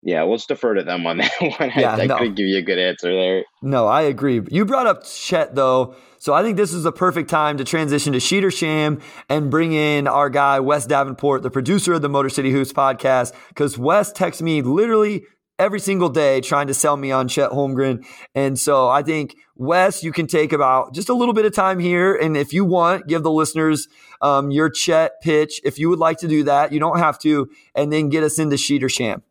Yeah, 0.02 0.22
let's 0.22 0.46
defer 0.46 0.74
to 0.74 0.82
them 0.84 1.06
on 1.06 1.16
that 1.18 1.32
one. 1.40 1.72
Yeah, 1.76 1.96
I, 1.96 2.02
I 2.02 2.06
no. 2.06 2.18
couldn't 2.18 2.34
give 2.34 2.46
you 2.46 2.58
a 2.58 2.62
good 2.62 2.78
answer 2.78 3.12
there. 3.12 3.44
No, 3.62 3.86
I 3.86 4.02
agree. 4.02 4.40
You 4.50 4.64
brought 4.64 4.86
up 4.86 5.04
Chet 5.04 5.54
though, 5.54 5.96
so 6.18 6.34
I 6.34 6.42
think 6.42 6.56
this 6.56 6.72
is 6.72 6.82
the 6.84 6.92
perfect 6.92 7.30
time 7.30 7.56
to 7.58 7.64
transition 7.64 8.12
to 8.12 8.18
Sheed 8.18 8.42
or 8.44 8.50
Sham 8.50 9.00
and 9.28 9.50
bring 9.50 9.72
in 9.72 10.06
our 10.06 10.28
guy 10.30 10.60
Wes 10.60 10.86
Davenport, 10.86 11.42
the 11.42 11.50
producer 11.50 11.94
of 11.94 12.02
the 12.02 12.08
Motor 12.08 12.28
City 12.28 12.50
Hoops 12.50 12.72
podcast, 12.72 13.32
because 13.48 13.78
Wes 13.78 14.12
texts 14.12 14.42
me 14.42 14.60
literally 14.62 15.24
every 15.58 15.80
single 15.80 16.10
day 16.10 16.40
trying 16.42 16.66
to 16.66 16.74
sell 16.74 16.96
me 16.96 17.10
on 17.10 17.28
Chet 17.28 17.50
Holmgren, 17.50 18.04
and 18.34 18.58
so 18.58 18.88
I 18.88 19.02
think 19.02 19.34
Wes, 19.56 20.02
you 20.02 20.12
can 20.12 20.26
take 20.26 20.52
about 20.52 20.94
just 20.94 21.08
a 21.08 21.14
little 21.14 21.34
bit 21.34 21.46
of 21.46 21.54
time 21.54 21.78
here, 21.78 22.14
and 22.14 22.36
if 22.36 22.52
you 22.52 22.64
want, 22.64 23.06
give 23.06 23.22
the 23.22 23.30
listeners 23.30 23.88
um, 24.20 24.50
your 24.50 24.68
Chet 24.68 25.20
pitch 25.22 25.60
if 25.64 25.78
you 25.78 25.88
would 25.88 25.98
like 25.98 26.18
to 26.18 26.28
do 26.28 26.44
that. 26.44 26.72
You 26.72 26.80
don't 26.80 26.98
have 26.98 27.18
to, 27.20 27.48
and 27.74 27.92
then 27.92 28.10
get 28.10 28.22
us 28.22 28.38
into 28.38 28.56
Sheed 28.56 28.82
or 28.82 28.88
Sham. 28.88 29.22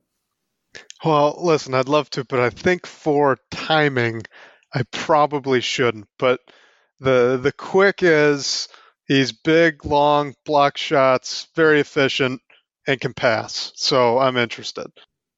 Well, 1.03 1.37
listen, 1.39 1.73
I'd 1.73 1.87
love 1.87 2.09
to, 2.11 2.23
but 2.23 2.39
I 2.39 2.49
think 2.49 2.87
for 2.87 3.37
timing, 3.51 4.23
I 4.73 4.83
probably 4.91 5.61
shouldn't. 5.61 6.07
But 6.17 6.39
the 6.99 7.39
the 7.41 7.51
quick 7.51 7.99
is 8.01 8.67
he's 9.07 9.31
big, 9.31 9.85
long, 9.85 10.33
block 10.45 10.77
shots, 10.77 11.47
very 11.55 11.79
efficient, 11.79 12.41
and 12.87 12.99
can 12.99 13.13
pass. 13.13 13.71
So 13.75 14.17
I'm 14.17 14.37
interested. 14.37 14.87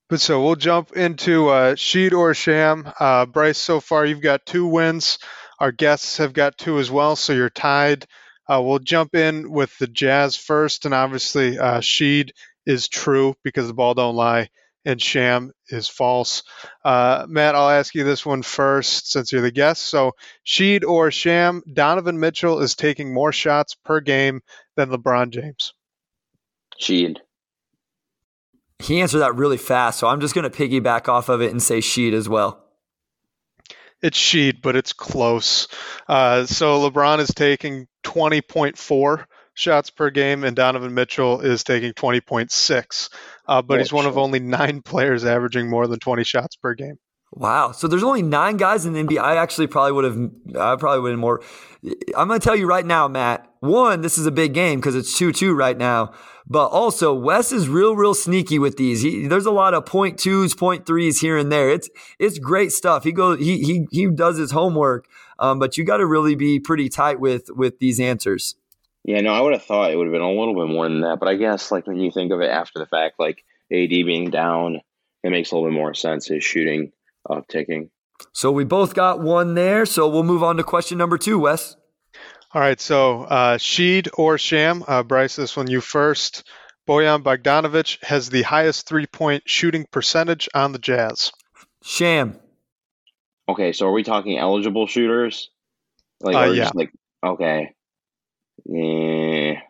But 0.09 0.21
so 0.21 0.41
we'll 0.41 0.55
jump 0.55 0.93
into 0.93 1.49
uh, 1.49 1.75
sheed 1.75 2.13
or 2.13 2.33
sham. 2.33 2.91
Uh, 2.99 3.25
Bryce, 3.25 3.57
so 3.57 3.79
far 3.81 4.05
you've 4.05 4.21
got 4.21 4.45
two 4.45 4.65
wins. 4.65 5.19
Our 5.59 5.71
guests 5.71 6.17
have 6.17 6.33
got 6.33 6.57
two 6.57 6.79
as 6.79 6.89
well, 6.89 7.15
so 7.15 7.33
you're 7.33 7.49
tied. 7.49 8.05
Uh, 8.47 8.61
we'll 8.63 8.79
jump 8.79 9.15
in 9.15 9.51
with 9.51 9.77
the 9.79 9.87
Jazz 9.87 10.37
first, 10.37 10.85
and 10.85 10.93
obviously 10.93 11.59
uh, 11.59 11.81
Sheed 11.81 12.31
is 12.65 12.87
true 12.87 13.35
because 13.43 13.67
the 13.67 13.73
ball 13.73 13.93
don't 13.93 14.15
lie 14.15 14.49
and 14.87 15.01
sham 15.01 15.51
is 15.67 15.89
false. 15.89 16.43
Uh, 16.85 17.25
Matt, 17.27 17.55
I'll 17.55 17.69
ask 17.69 17.93
you 17.93 18.05
this 18.05 18.25
one 18.25 18.41
first 18.41 19.11
since 19.11 19.33
you're 19.33 19.41
the 19.41 19.51
guest. 19.51 19.83
So, 19.83 20.13
Sheed 20.45 20.85
or 20.85 21.11
sham, 21.11 21.61
Donovan 21.71 22.21
Mitchell 22.21 22.61
is 22.61 22.75
taking 22.75 23.13
more 23.13 23.33
shots 23.33 23.75
per 23.75 23.99
game 23.99 24.39
than 24.77 24.89
LeBron 24.89 25.31
James. 25.31 25.73
Sheed. 26.81 27.17
He 28.79 29.01
answered 29.01 29.19
that 29.19 29.35
really 29.35 29.57
fast, 29.57 29.99
so 29.99 30.07
I'm 30.07 30.21
just 30.21 30.35
going 30.35 30.49
to 30.49 30.55
piggyback 30.55 31.09
off 31.09 31.29
of 31.29 31.41
it 31.41 31.51
and 31.51 31.61
say 31.61 31.79
Sheed 31.79 32.13
as 32.13 32.29
well. 32.29 32.63
It's 34.01 34.17
Sheed, 34.17 34.61
but 34.61 34.75
it's 34.75 34.93
close. 34.93 35.67
Uh, 36.07 36.45
so, 36.45 36.87
LeBron 36.87 37.19
is 37.19 37.33
taking 37.33 37.87
20.4 38.03 39.25
shots 39.55 39.89
per 39.89 40.11
game, 40.11 40.43
and 40.43 40.55
Donovan 40.55 40.93
Mitchell 40.93 41.41
is 41.41 41.63
taking 41.63 41.93
20.6. 41.93 43.09
Uh, 43.47 43.61
but 43.63 43.79
he's 43.79 43.91
one 43.91 44.05
of 44.05 44.17
only 44.17 44.39
nine 44.39 44.81
players 44.83 45.25
averaging 45.25 45.69
more 45.69 45.87
than 45.87 45.99
20 45.99 46.23
shots 46.23 46.55
per 46.55 46.75
game. 46.75 46.99
Wow. 47.31 47.71
So 47.71 47.87
there's 47.87 48.03
only 48.03 48.21
nine 48.21 48.57
guys 48.57 48.85
in 48.85 48.93
the 48.93 49.03
NBA. 49.03 49.19
I 49.19 49.35
actually 49.35 49.67
probably 49.67 49.91
would 49.93 50.05
have, 50.05 50.31
I 50.55 50.75
probably 50.75 51.01
would 51.01 51.11
have 51.11 51.19
more. 51.19 51.41
I'm 52.15 52.27
going 52.27 52.39
to 52.39 52.43
tell 52.43 52.55
you 52.55 52.67
right 52.67 52.85
now, 52.85 53.07
Matt. 53.07 53.45
One, 53.59 54.01
this 54.01 54.17
is 54.17 54.25
a 54.25 54.31
big 54.31 54.53
game 54.53 54.79
because 54.79 54.95
it's 54.95 55.17
2 55.17 55.33
2 55.33 55.53
right 55.53 55.77
now. 55.77 56.13
But 56.49 56.67
also, 56.67 57.13
Wes 57.13 57.51
is 57.51 57.67
real, 57.67 57.95
real 57.95 58.13
sneaky 58.13 58.57
with 58.57 58.77
these. 58.77 59.01
He, 59.01 59.27
there's 59.27 59.45
a 59.45 59.51
lot 59.51 59.73
of 59.73 59.85
point 59.85 60.17
twos, 60.17 60.55
point 60.55 60.85
threes 60.85 61.19
here 61.19 61.37
and 61.37 61.51
there. 61.51 61.69
It's 61.69 61.89
it's 62.19 62.39
great 62.39 62.71
stuff. 62.71 63.03
He 63.03 63.11
goes, 63.11 63.39
he 63.39 63.59
he 63.59 63.87
he 63.91 64.07
does 64.07 64.37
his 64.37 64.51
homework. 64.51 65.07
Um, 65.39 65.59
but 65.59 65.77
you 65.77 65.83
got 65.83 65.97
to 65.97 66.05
really 66.05 66.35
be 66.35 66.59
pretty 66.59 66.87
tight 66.87 67.19
with 67.19 67.49
with 67.49 67.79
these 67.79 67.99
answers. 67.99 68.55
Yeah, 69.03 69.21
no, 69.21 69.33
I 69.33 69.41
would 69.41 69.53
have 69.53 69.63
thought 69.63 69.91
it 69.91 69.97
would 69.97 70.07
have 70.07 70.13
been 70.13 70.21
a 70.21 70.29
little 70.29 70.55
bit 70.55 70.71
more 70.71 70.87
than 70.87 71.01
that. 71.01 71.19
But 71.19 71.27
I 71.27 71.35
guess 71.35 71.69
like 71.69 71.85
when 71.85 71.97
you 71.97 72.11
think 72.11 72.31
of 72.31 72.39
it 72.41 72.49
after 72.49 72.79
the 72.79 72.85
fact, 72.85 73.19
like 73.19 73.43
AD 73.71 73.89
being 73.89 74.29
down, 74.29 74.79
it 75.23 75.29
makes 75.29 75.51
a 75.51 75.55
little 75.55 75.69
bit 75.69 75.75
more 75.75 75.93
sense. 75.93 76.27
His 76.27 76.45
shooting 76.45 76.93
upticking. 77.27 77.89
So 78.31 78.51
we 78.51 78.63
both 78.63 78.93
got 78.93 79.19
one 79.21 79.53
there. 79.53 79.85
So 79.85 80.07
we'll 80.07 80.23
move 80.23 80.43
on 80.43 80.57
to 80.57 80.63
question 80.63 80.97
number 80.97 81.17
two, 81.17 81.39
Wes. 81.39 81.75
All 82.53 82.61
right, 82.61 82.79
so 82.79 83.23
uh, 83.23 83.57
Sheed 83.57 84.07
or 84.17 84.37
Sham, 84.37 84.83
uh, 84.87 85.03
Bryce, 85.03 85.35
this 85.35 85.57
one 85.57 85.69
you 85.69 85.81
first. 85.81 86.47
Bojan 86.87 87.21
Bogdanovic 87.21 88.01
has 88.03 88.29
the 88.29 88.43
highest 88.43 88.87
three-point 88.87 89.43
shooting 89.45 89.85
percentage 89.91 90.47
on 90.53 90.71
the 90.71 90.79
Jazz. 90.79 91.31
Sham. 91.83 92.39
Okay, 93.49 93.73
so 93.73 93.87
are 93.87 93.91
we 93.91 94.03
talking 94.03 94.37
eligible 94.37 94.87
shooters? 94.87 95.49
Like, 96.21 96.35
Uh, 96.35 96.51
yeah. 96.51 96.71
like 96.73 96.91
okay. 97.25 97.73
Yeah, 98.65 99.61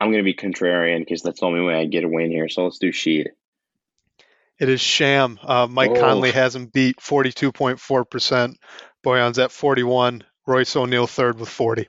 I'm 0.00 0.10
gonna 0.10 0.22
be 0.22 0.34
contrarian 0.34 0.98
because 1.00 1.22
that's 1.22 1.40
the 1.40 1.46
only 1.46 1.60
way 1.62 1.74
I 1.74 1.86
get 1.86 2.04
a 2.04 2.08
win 2.08 2.30
here. 2.30 2.48
So 2.48 2.64
let's 2.64 2.78
do 2.78 2.92
Sheed. 2.92 3.26
It 4.58 4.68
is 4.68 4.80
Sham. 4.80 5.38
Uh, 5.42 5.66
Mike 5.68 5.90
Oh. 5.92 6.00
Conley 6.00 6.32
has 6.32 6.54
him 6.56 6.66
beat 6.66 6.96
42.4%. 7.00 8.56
Bojan's 9.04 9.38
at 9.38 9.52
41. 9.52 10.24
Royce 10.46 10.76
O'Neal 10.76 11.06
third 11.06 11.38
with 11.38 11.48
40. 11.48 11.88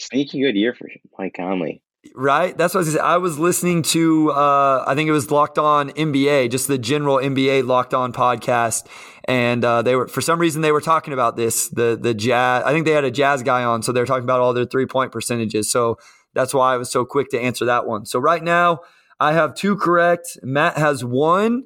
Sneaky 0.00 0.40
good 0.40 0.56
year 0.56 0.74
for 0.74 0.88
Mike 1.18 1.34
Conley. 1.36 1.82
Right? 2.14 2.56
That's 2.56 2.74
what 2.74 2.80
I 2.80 2.84
was. 2.84 2.96
I 2.96 3.16
was 3.18 3.38
listening 3.38 3.82
to 3.82 4.30
uh, 4.32 4.84
I 4.86 4.94
think 4.94 5.08
it 5.08 5.12
was 5.12 5.30
Locked 5.30 5.58
On 5.58 5.90
NBA, 5.90 6.50
just 6.50 6.66
the 6.66 6.78
general 6.78 7.18
NBA 7.18 7.66
Locked 7.66 7.92
On 7.92 8.10
podcast. 8.12 8.86
And 9.26 9.62
uh, 9.62 9.82
they 9.82 9.94
were 9.94 10.08
for 10.08 10.22
some 10.22 10.38
reason 10.38 10.62
they 10.62 10.72
were 10.72 10.80
talking 10.80 11.12
about 11.12 11.36
this. 11.36 11.68
The 11.68 11.98
the 12.00 12.14
jazz 12.14 12.64
I 12.64 12.72
think 12.72 12.86
they 12.86 12.92
had 12.92 13.04
a 13.04 13.10
jazz 13.10 13.42
guy 13.42 13.64
on, 13.64 13.82
so 13.82 13.92
they're 13.92 14.06
talking 14.06 14.24
about 14.24 14.40
all 14.40 14.54
their 14.54 14.64
three 14.64 14.86
point 14.86 15.12
percentages. 15.12 15.70
So 15.70 15.98
that's 16.32 16.54
why 16.54 16.72
I 16.72 16.78
was 16.78 16.90
so 16.90 17.04
quick 17.04 17.28
to 17.30 17.40
answer 17.40 17.66
that 17.66 17.86
one. 17.86 18.06
So 18.06 18.18
right 18.18 18.42
now 18.42 18.80
I 19.20 19.34
have 19.34 19.54
two 19.54 19.76
correct. 19.76 20.38
Matt 20.42 20.78
has 20.78 21.04
one. 21.04 21.64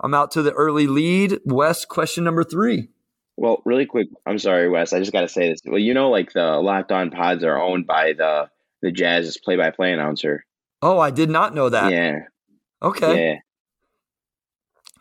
I'm 0.00 0.14
out 0.14 0.30
to 0.32 0.42
the 0.42 0.52
early 0.52 0.86
lead. 0.86 1.40
Wes, 1.44 1.84
question 1.84 2.24
number 2.24 2.44
three. 2.44 2.88
Well, 3.36 3.60
really 3.64 3.86
quick, 3.86 4.08
I'm 4.24 4.38
sorry, 4.38 4.68
Wes. 4.68 4.92
I 4.92 4.98
just 4.98 5.12
got 5.12 5.20
to 5.22 5.28
say 5.28 5.50
this. 5.50 5.60
Well, 5.64 5.78
you 5.78 5.92
know, 5.94 6.10
like 6.10 6.32
the 6.32 6.56
Locked 6.58 6.90
On 6.92 7.10
Pods 7.10 7.44
are 7.44 7.60
owned 7.60 7.86
by 7.86 8.12
the 8.14 8.48
the 8.82 8.90
Jazz's 8.92 9.38
play-by-play 9.38 9.92
announcer. 9.92 10.44
Oh, 10.82 10.98
I 10.98 11.10
did 11.10 11.30
not 11.30 11.54
know 11.54 11.68
that. 11.70 11.90
Yeah, 11.92 12.18
Okay. 12.82 13.30
yeah. 13.32 13.34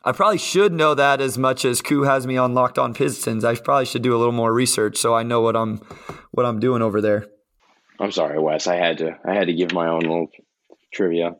I 0.03 0.11
probably 0.11 0.37
should 0.37 0.71
know 0.71 0.93
that 0.93 1.19
as 1.19 1.37
much 1.37 1.65
as 1.65 1.81
Koo 1.81 2.03
has 2.03 2.27
me 2.27 2.37
on 2.37 2.53
Locked 2.53 2.77
On 2.77 2.93
Pistons. 2.93 3.43
I 3.43 3.55
probably 3.55 3.85
should 3.85 4.03
do 4.03 4.15
a 4.15 4.19
little 4.19 4.31
more 4.33 4.53
research 4.53 4.97
so 4.97 5.15
I 5.15 5.23
know 5.23 5.41
what 5.41 5.55
I'm 5.55 5.77
what 6.31 6.45
I'm 6.45 6.59
doing 6.59 6.81
over 6.83 7.01
there. 7.01 7.25
I'm 7.99 8.11
sorry, 8.11 8.37
Wes. 8.39 8.67
I 8.67 8.75
had 8.75 8.99
to. 8.99 9.17
I 9.25 9.33
had 9.33 9.47
to 9.47 9.53
give 9.53 9.71
my 9.73 9.87
own 9.87 10.01
little 10.01 10.27
trivia. 10.93 11.37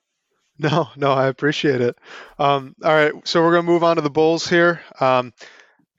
No, 0.58 0.88
no, 0.96 1.12
I 1.12 1.28
appreciate 1.28 1.82
it. 1.82 1.98
Um, 2.40 2.76
all 2.84 2.94
right, 2.94 3.12
so 3.28 3.42
we're 3.44 3.52
going 3.52 3.66
to 3.66 3.72
move 3.72 3.84
on 3.84 3.98
to 3.98 4.02
the 4.02 4.10
Bulls 4.10 4.48
here. 4.48 4.80
Um, 5.02 5.34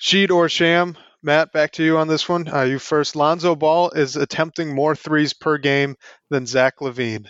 Sheed 0.00 0.30
or 0.30 0.48
Sham? 0.48 0.96
Matt, 1.22 1.52
back 1.52 1.72
to 1.72 1.84
you 1.84 1.98
on 1.98 2.08
this 2.08 2.28
one. 2.28 2.46
Uh, 2.52 2.62
you 2.62 2.78
first. 2.78 3.16
Lonzo 3.16 3.56
Ball 3.56 3.90
is 3.90 4.16
attempting 4.16 4.74
more 4.74 4.94
threes 4.94 5.32
per 5.32 5.58
game 5.58 5.96
than 6.30 6.46
Zach 6.46 6.74
LaVine. 6.80 7.26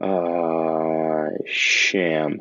Uh, 0.00 1.28
sham. 1.46 2.40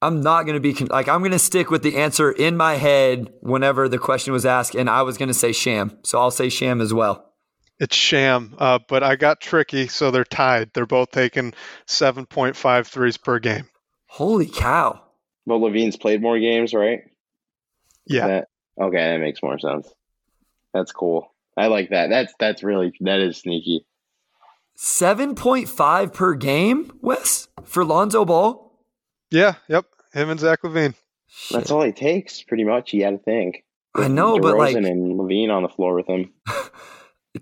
I'm 0.00 0.20
not 0.20 0.42
going 0.42 0.54
to 0.54 0.60
be 0.60 0.74
con- 0.74 0.88
like 0.88 1.08
I'm 1.08 1.20
going 1.20 1.32
to 1.32 1.38
stick 1.38 1.70
with 1.70 1.82
the 1.82 1.96
answer 1.96 2.30
in 2.30 2.56
my 2.56 2.74
head 2.74 3.32
whenever 3.40 3.88
the 3.88 3.98
question 3.98 4.32
was 4.32 4.44
asked 4.44 4.74
and 4.74 4.90
I 4.90 5.02
was 5.02 5.16
going 5.16 5.28
to 5.28 5.34
say 5.34 5.52
sham. 5.52 5.98
So 6.04 6.18
I'll 6.18 6.30
say 6.30 6.48
sham 6.48 6.80
as 6.80 6.92
well. 6.92 7.32
It's 7.80 7.96
Sham, 7.96 8.54
uh, 8.58 8.78
but 8.88 9.02
I 9.02 9.16
got 9.16 9.40
tricky, 9.40 9.88
so 9.88 10.12
they're 10.12 10.22
tied. 10.22 10.70
They're 10.72 10.86
both 10.86 11.10
taking 11.10 11.52
7.5 11.88 12.86
threes 12.86 13.16
per 13.16 13.40
game. 13.40 13.68
Holy 14.06 14.46
cow. 14.46 15.02
But 15.46 15.58
LaVine's 15.58 15.96
played 15.96 16.22
more 16.22 16.38
games, 16.38 16.72
right? 16.72 17.04
Yeah. 18.06 18.26
That, 18.26 18.48
okay, 18.80 19.12
that 19.12 19.20
makes 19.20 19.42
more 19.42 19.58
sense. 19.58 19.92
That's 20.72 20.92
cool. 20.92 21.32
I 21.56 21.66
like 21.66 21.90
that. 21.90 22.08
That's 22.08 22.32
that's 22.38 22.62
really 22.62 22.94
that 23.00 23.20
is 23.20 23.36
sneaky. 23.36 23.84
7.5 24.78 26.14
per 26.14 26.34
game, 26.34 26.92
Wes, 27.02 27.48
for 27.64 27.84
Lonzo 27.84 28.24
Ball? 28.24 28.72
Yeah, 29.30 29.54
yep. 29.68 29.86
Him 30.12 30.30
and 30.30 30.40
Zach 30.40 30.62
LaVine. 30.62 30.94
Shit. 31.28 31.56
That's 31.56 31.70
all 31.70 31.82
it 31.82 31.96
takes, 31.96 32.42
pretty 32.42 32.64
much. 32.64 32.92
You 32.92 33.00
got 33.02 33.10
to 33.10 33.18
think. 33.18 33.64
I 33.94 34.08
know, 34.08 34.38
but 34.38 34.56
like 34.56 34.74
DeRozan 34.74 34.90
and 34.90 35.18
Levine 35.18 35.50
on 35.50 35.62
the 35.62 35.68
floor 35.68 35.94
with 35.94 36.06
him. 36.06 36.32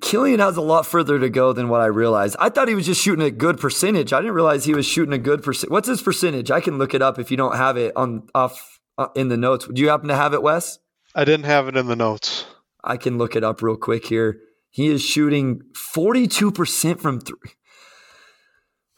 Killian 0.00 0.38
has 0.38 0.56
a 0.56 0.60
lot 0.60 0.86
further 0.86 1.18
to 1.18 1.28
go 1.28 1.52
than 1.52 1.68
what 1.68 1.80
I 1.80 1.86
realized. 1.86 2.36
I 2.38 2.48
thought 2.48 2.68
he 2.68 2.76
was 2.76 2.86
just 2.86 3.02
shooting 3.02 3.24
a 3.24 3.30
good 3.30 3.58
percentage. 3.58 4.12
I 4.12 4.20
didn't 4.20 4.34
realize 4.34 4.64
he 4.64 4.74
was 4.74 4.86
shooting 4.86 5.12
a 5.12 5.18
good 5.18 5.42
percent. 5.42 5.72
What's 5.72 5.88
his 5.88 6.00
percentage? 6.00 6.50
I 6.50 6.60
can 6.60 6.78
look 6.78 6.94
it 6.94 7.02
up 7.02 7.18
if 7.18 7.30
you 7.30 7.36
don't 7.36 7.56
have 7.56 7.76
it 7.76 7.92
on 7.96 8.28
off 8.32 8.78
uh, 8.98 9.08
in 9.16 9.28
the 9.28 9.36
notes. 9.36 9.66
Do 9.66 9.82
you 9.82 9.88
happen 9.88 10.08
to 10.08 10.16
have 10.16 10.32
it, 10.32 10.42
Wes? 10.42 10.78
I 11.14 11.24
didn't 11.24 11.46
have 11.46 11.66
it 11.66 11.76
in 11.76 11.86
the 11.86 11.96
notes. 11.96 12.46
I 12.84 12.96
can 12.96 13.18
look 13.18 13.34
it 13.34 13.42
up 13.42 13.62
real 13.62 13.76
quick 13.76 14.06
here. 14.06 14.40
He 14.70 14.86
is 14.86 15.02
shooting 15.02 15.62
42% 15.74 17.00
from 17.00 17.20
three. 17.20 17.36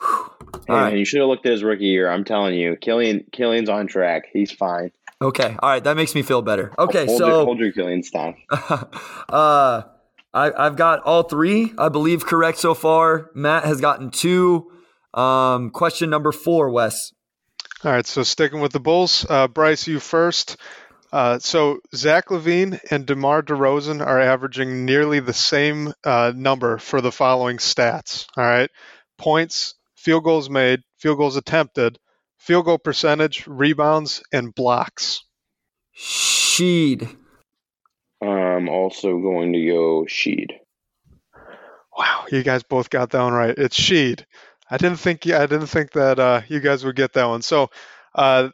Whew. 0.00 0.28
Hey, 0.68 0.74
All 0.74 0.80
man, 0.80 0.98
you 0.98 1.04
should 1.04 1.18
have 1.18 1.28
looked 1.28 1.46
at 1.46 1.52
his 1.52 1.64
rookie 1.64 1.86
year. 1.86 2.08
I'm 2.08 2.24
telling 2.24 2.54
you, 2.54 2.76
Killian 2.76 3.24
Killian's 3.32 3.68
on 3.68 3.86
track. 3.88 4.24
He's 4.32 4.52
fine. 4.52 4.92
Okay. 5.20 5.56
All 5.58 5.70
right. 5.70 5.82
That 5.82 5.96
makes 5.96 6.14
me 6.14 6.22
feel 6.22 6.42
better. 6.42 6.72
Okay. 6.78 7.06
hold 7.06 7.18
your, 7.20 7.30
so 7.30 7.44
hold 7.46 7.58
your 7.58 7.72
Killian 7.72 8.02
stock. 8.02 8.36
uh, 9.28 9.82
I, 10.34 10.50
I've 10.56 10.76
got 10.76 11.02
all 11.02 11.24
three, 11.24 11.72
I 11.78 11.88
believe, 11.88 12.24
correct 12.24 12.58
so 12.58 12.74
far. 12.74 13.30
Matt 13.34 13.64
has 13.64 13.80
gotten 13.80 14.10
two. 14.10 14.70
Um, 15.14 15.70
question 15.70 16.08
number 16.10 16.32
four, 16.32 16.70
Wes. 16.70 17.12
All 17.84 17.92
right, 17.92 18.06
so 18.06 18.22
sticking 18.22 18.60
with 18.60 18.72
the 18.72 18.80
Bulls, 18.80 19.26
uh, 19.28 19.48
Bryce, 19.48 19.86
you 19.86 20.00
first. 20.00 20.56
Uh, 21.12 21.38
so 21.38 21.80
Zach 21.94 22.28
LaVine 22.28 22.80
and 22.90 23.04
DeMar 23.04 23.42
DeRozan 23.42 24.04
are 24.04 24.20
averaging 24.20 24.86
nearly 24.86 25.20
the 25.20 25.34
same 25.34 25.92
uh, 26.04 26.32
number 26.34 26.78
for 26.78 27.02
the 27.02 27.12
following 27.12 27.58
stats. 27.58 28.26
All 28.36 28.44
right, 28.44 28.70
points, 29.18 29.74
field 29.96 30.24
goals 30.24 30.48
made, 30.48 30.80
field 30.98 31.18
goals 31.18 31.36
attempted, 31.36 31.98
field 32.38 32.64
goal 32.64 32.78
percentage, 32.78 33.46
rebounds, 33.46 34.22
and 34.32 34.54
blocks. 34.54 35.22
Sheed. 35.94 37.16
I'm 38.22 38.68
also 38.68 39.18
going 39.18 39.52
to 39.52 39.66
go 39.66 40.06
Sheed. 40.08 40.50
Wow, 41.96 42.24
you 42.30 42.42
guys 42.42 42.62
both 42.62 42.88
got 42.88 43.10
that 43.10 43.22
one 43.22 43.32
right. 43.32 43.54
It's 43.56 43.78
Sheed. 43.78 44.24
I 44.70 44.76
didn't 44.78 44.98
think 44.98 45.26
I 45.26 45.46
didn't 45.46 45.66
think 45.66 45.92
that 45.92 46.18
uh, 46.18 46.42
you 46.48 46.60
guys 46.60 46.84
would 46.84 46.96
get 46.96 47.12
that 47.14 47.26
one. 47.26 47.42
So, 47.42 47.68
uh, 48.14 48.50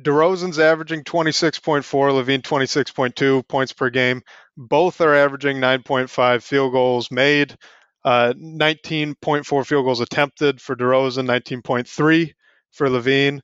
DeRozan's 0.00 0.58
averaging 0.58 1.04
26.4, 1.04 1.84
LaVine 1.84 2.42
26.2 2.42 3.46
points 3.46 3.72
per 3.72 3.90
game. 3.90 4.22
Both 4.56 5.00
are 5.00 5.14
averaging 5.14 5.58
9.5 5.58 6.42
field 6.42 6.72
goals 6.72 7.10
made, 7.10 7.56
uh, 8.04 8.32
19.4 8.36 9.66
field 9.66 9.84
goals 9.84 10.00
attempted 10.00 10.60
for 10.60 10.74
DeRozan, 10.74 11.26
19.3 11.26 12.32
for 12.72 12.88
LaVine, 12.88 13.40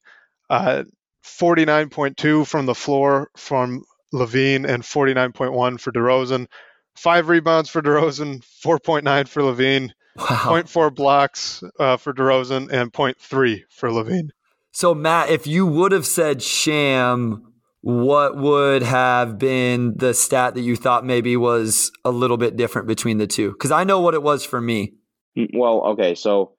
uh, 0.50 0.84
49.2 1.24 2.46
from 2.46 2.66
the 2.66 2.74
floor 2.74 3.30
from 3.36 3.84
LaVine, 4.12 4.68
and 4.68 4.82
49.1 4.82 5.80
for 5.80 5.92
DeRozan. 5.92 6.46
Five 6.96 7.28
rebounds 7.28 7.68
for 7.68 7.80
DeRozan, 7.82 8.42
4.9 8.64 9.28
for 9.28 9.42
LaVine, 9.42 9.90
Wow. 10.16 10.24
0.4 10.26 10.94
blocks 10.94 11.62
uh, 11.78 11.96
for 11.96 12.12
DeRozan, 12.12 12.70
and 12.72 12.92
0.3 12.92 13.60
for 13.70 13.88
LaVine. 13.88 14.30
So 14.72 14.94
Matt, 14.94 15.30
if 15.30 15.46
you 15.46 15.64
would 15.66 15.92
have 15.92 16.06
said 16.06 16.42
Sham, 16.42 17.52
what 17.80 18.36
would 18.36 18.82
have 18.82 19.38
been 19.38 19.96
the 19.96 20.12
stat 20.12 20.54
that 20.54 20.62
you 20.62 20.74
thought 20.76 21.04
maybe 21.04 21.36
was 21.36 21.92
a 22.04 22.10
little 22.10 22.36
bit 22.36 22.56
different 22.56 22.88
between 22.88 23.18
the 23.18 23.26
two? 23.26 23.52
Because 23.52 23.70
I 23.70 23.84
know 23.84 24.00
what 24.00 24.14
it 24.14 24.22
was 24.22 24.44
for 24.44 24.60
me. 24.60 24.94
Mm, 25.36 25.50
Well, 25.54 25.82
okay, 25.92 26.14
so 26.16 26.54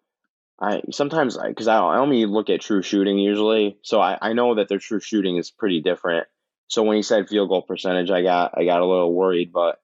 I 0.62 0.82
sometimes 0.92 1.38
because 1.38 1.68
I, 1.68 1.78
I 1.78 1.98
only 2.00 2.26
look 2.26 2.50
at 2.50 2.62
true 2.62 2.82
shooting 2.82 3.18
usually, 3.20 3.78
so 3.84 4.00
I, 4.00 4.18
I 4.22 4.34
know 4.34 4.56
that 4.56 4.70
their 4.70 4.80
true 4.80 5.00
shooting 5.02 5.38
is 5.38 5.52
pretty 5.52 5.82
different. 5.82 6.28
So 6.70 6.84
when 6.84 6.96
he 6.96 7.04
said 7.04 7.28
field 7.28 7.50
goal 7.50 7.64
percentage, 7.64 8.12
I 8.12 8.22
got 8.22 8.54
I 8.56 8.64
got 8.64 8.82
a 8.82 8.86
little 8.86 9.14
worried, 9.14 9.52
but 9.52 9.80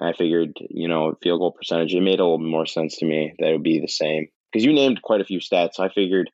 I 0.00 0.12
figured 0.12 0.56
you 0.70 0.88
know 0.88 1.14
field 1.22 1.40
goal 1.40 1.52
percentage 1.52 1.94
it 1.94 2.00
made 2.00 2.20
a 2.20 2.24
little 2.24 2.38
more 2.38 2.66
sense 2.66 2.98
to 2.98 3.06
me 3.06 3.34
that 3.38 3.48
it 3.48 3.52
would 3.52 3.62
be 3.62 3.80
the 3.80 3.88
same 3.88 4.28
because 4.50 4.64
you 4.64 4.72
named 4.72 5.02
quite 5.02 5.20
a 5.20 5.24
few 5.24 5.40
stats. 5.40 5.74
So 5.74 5.84
I 5.84 5.88
figured 5.88 6.30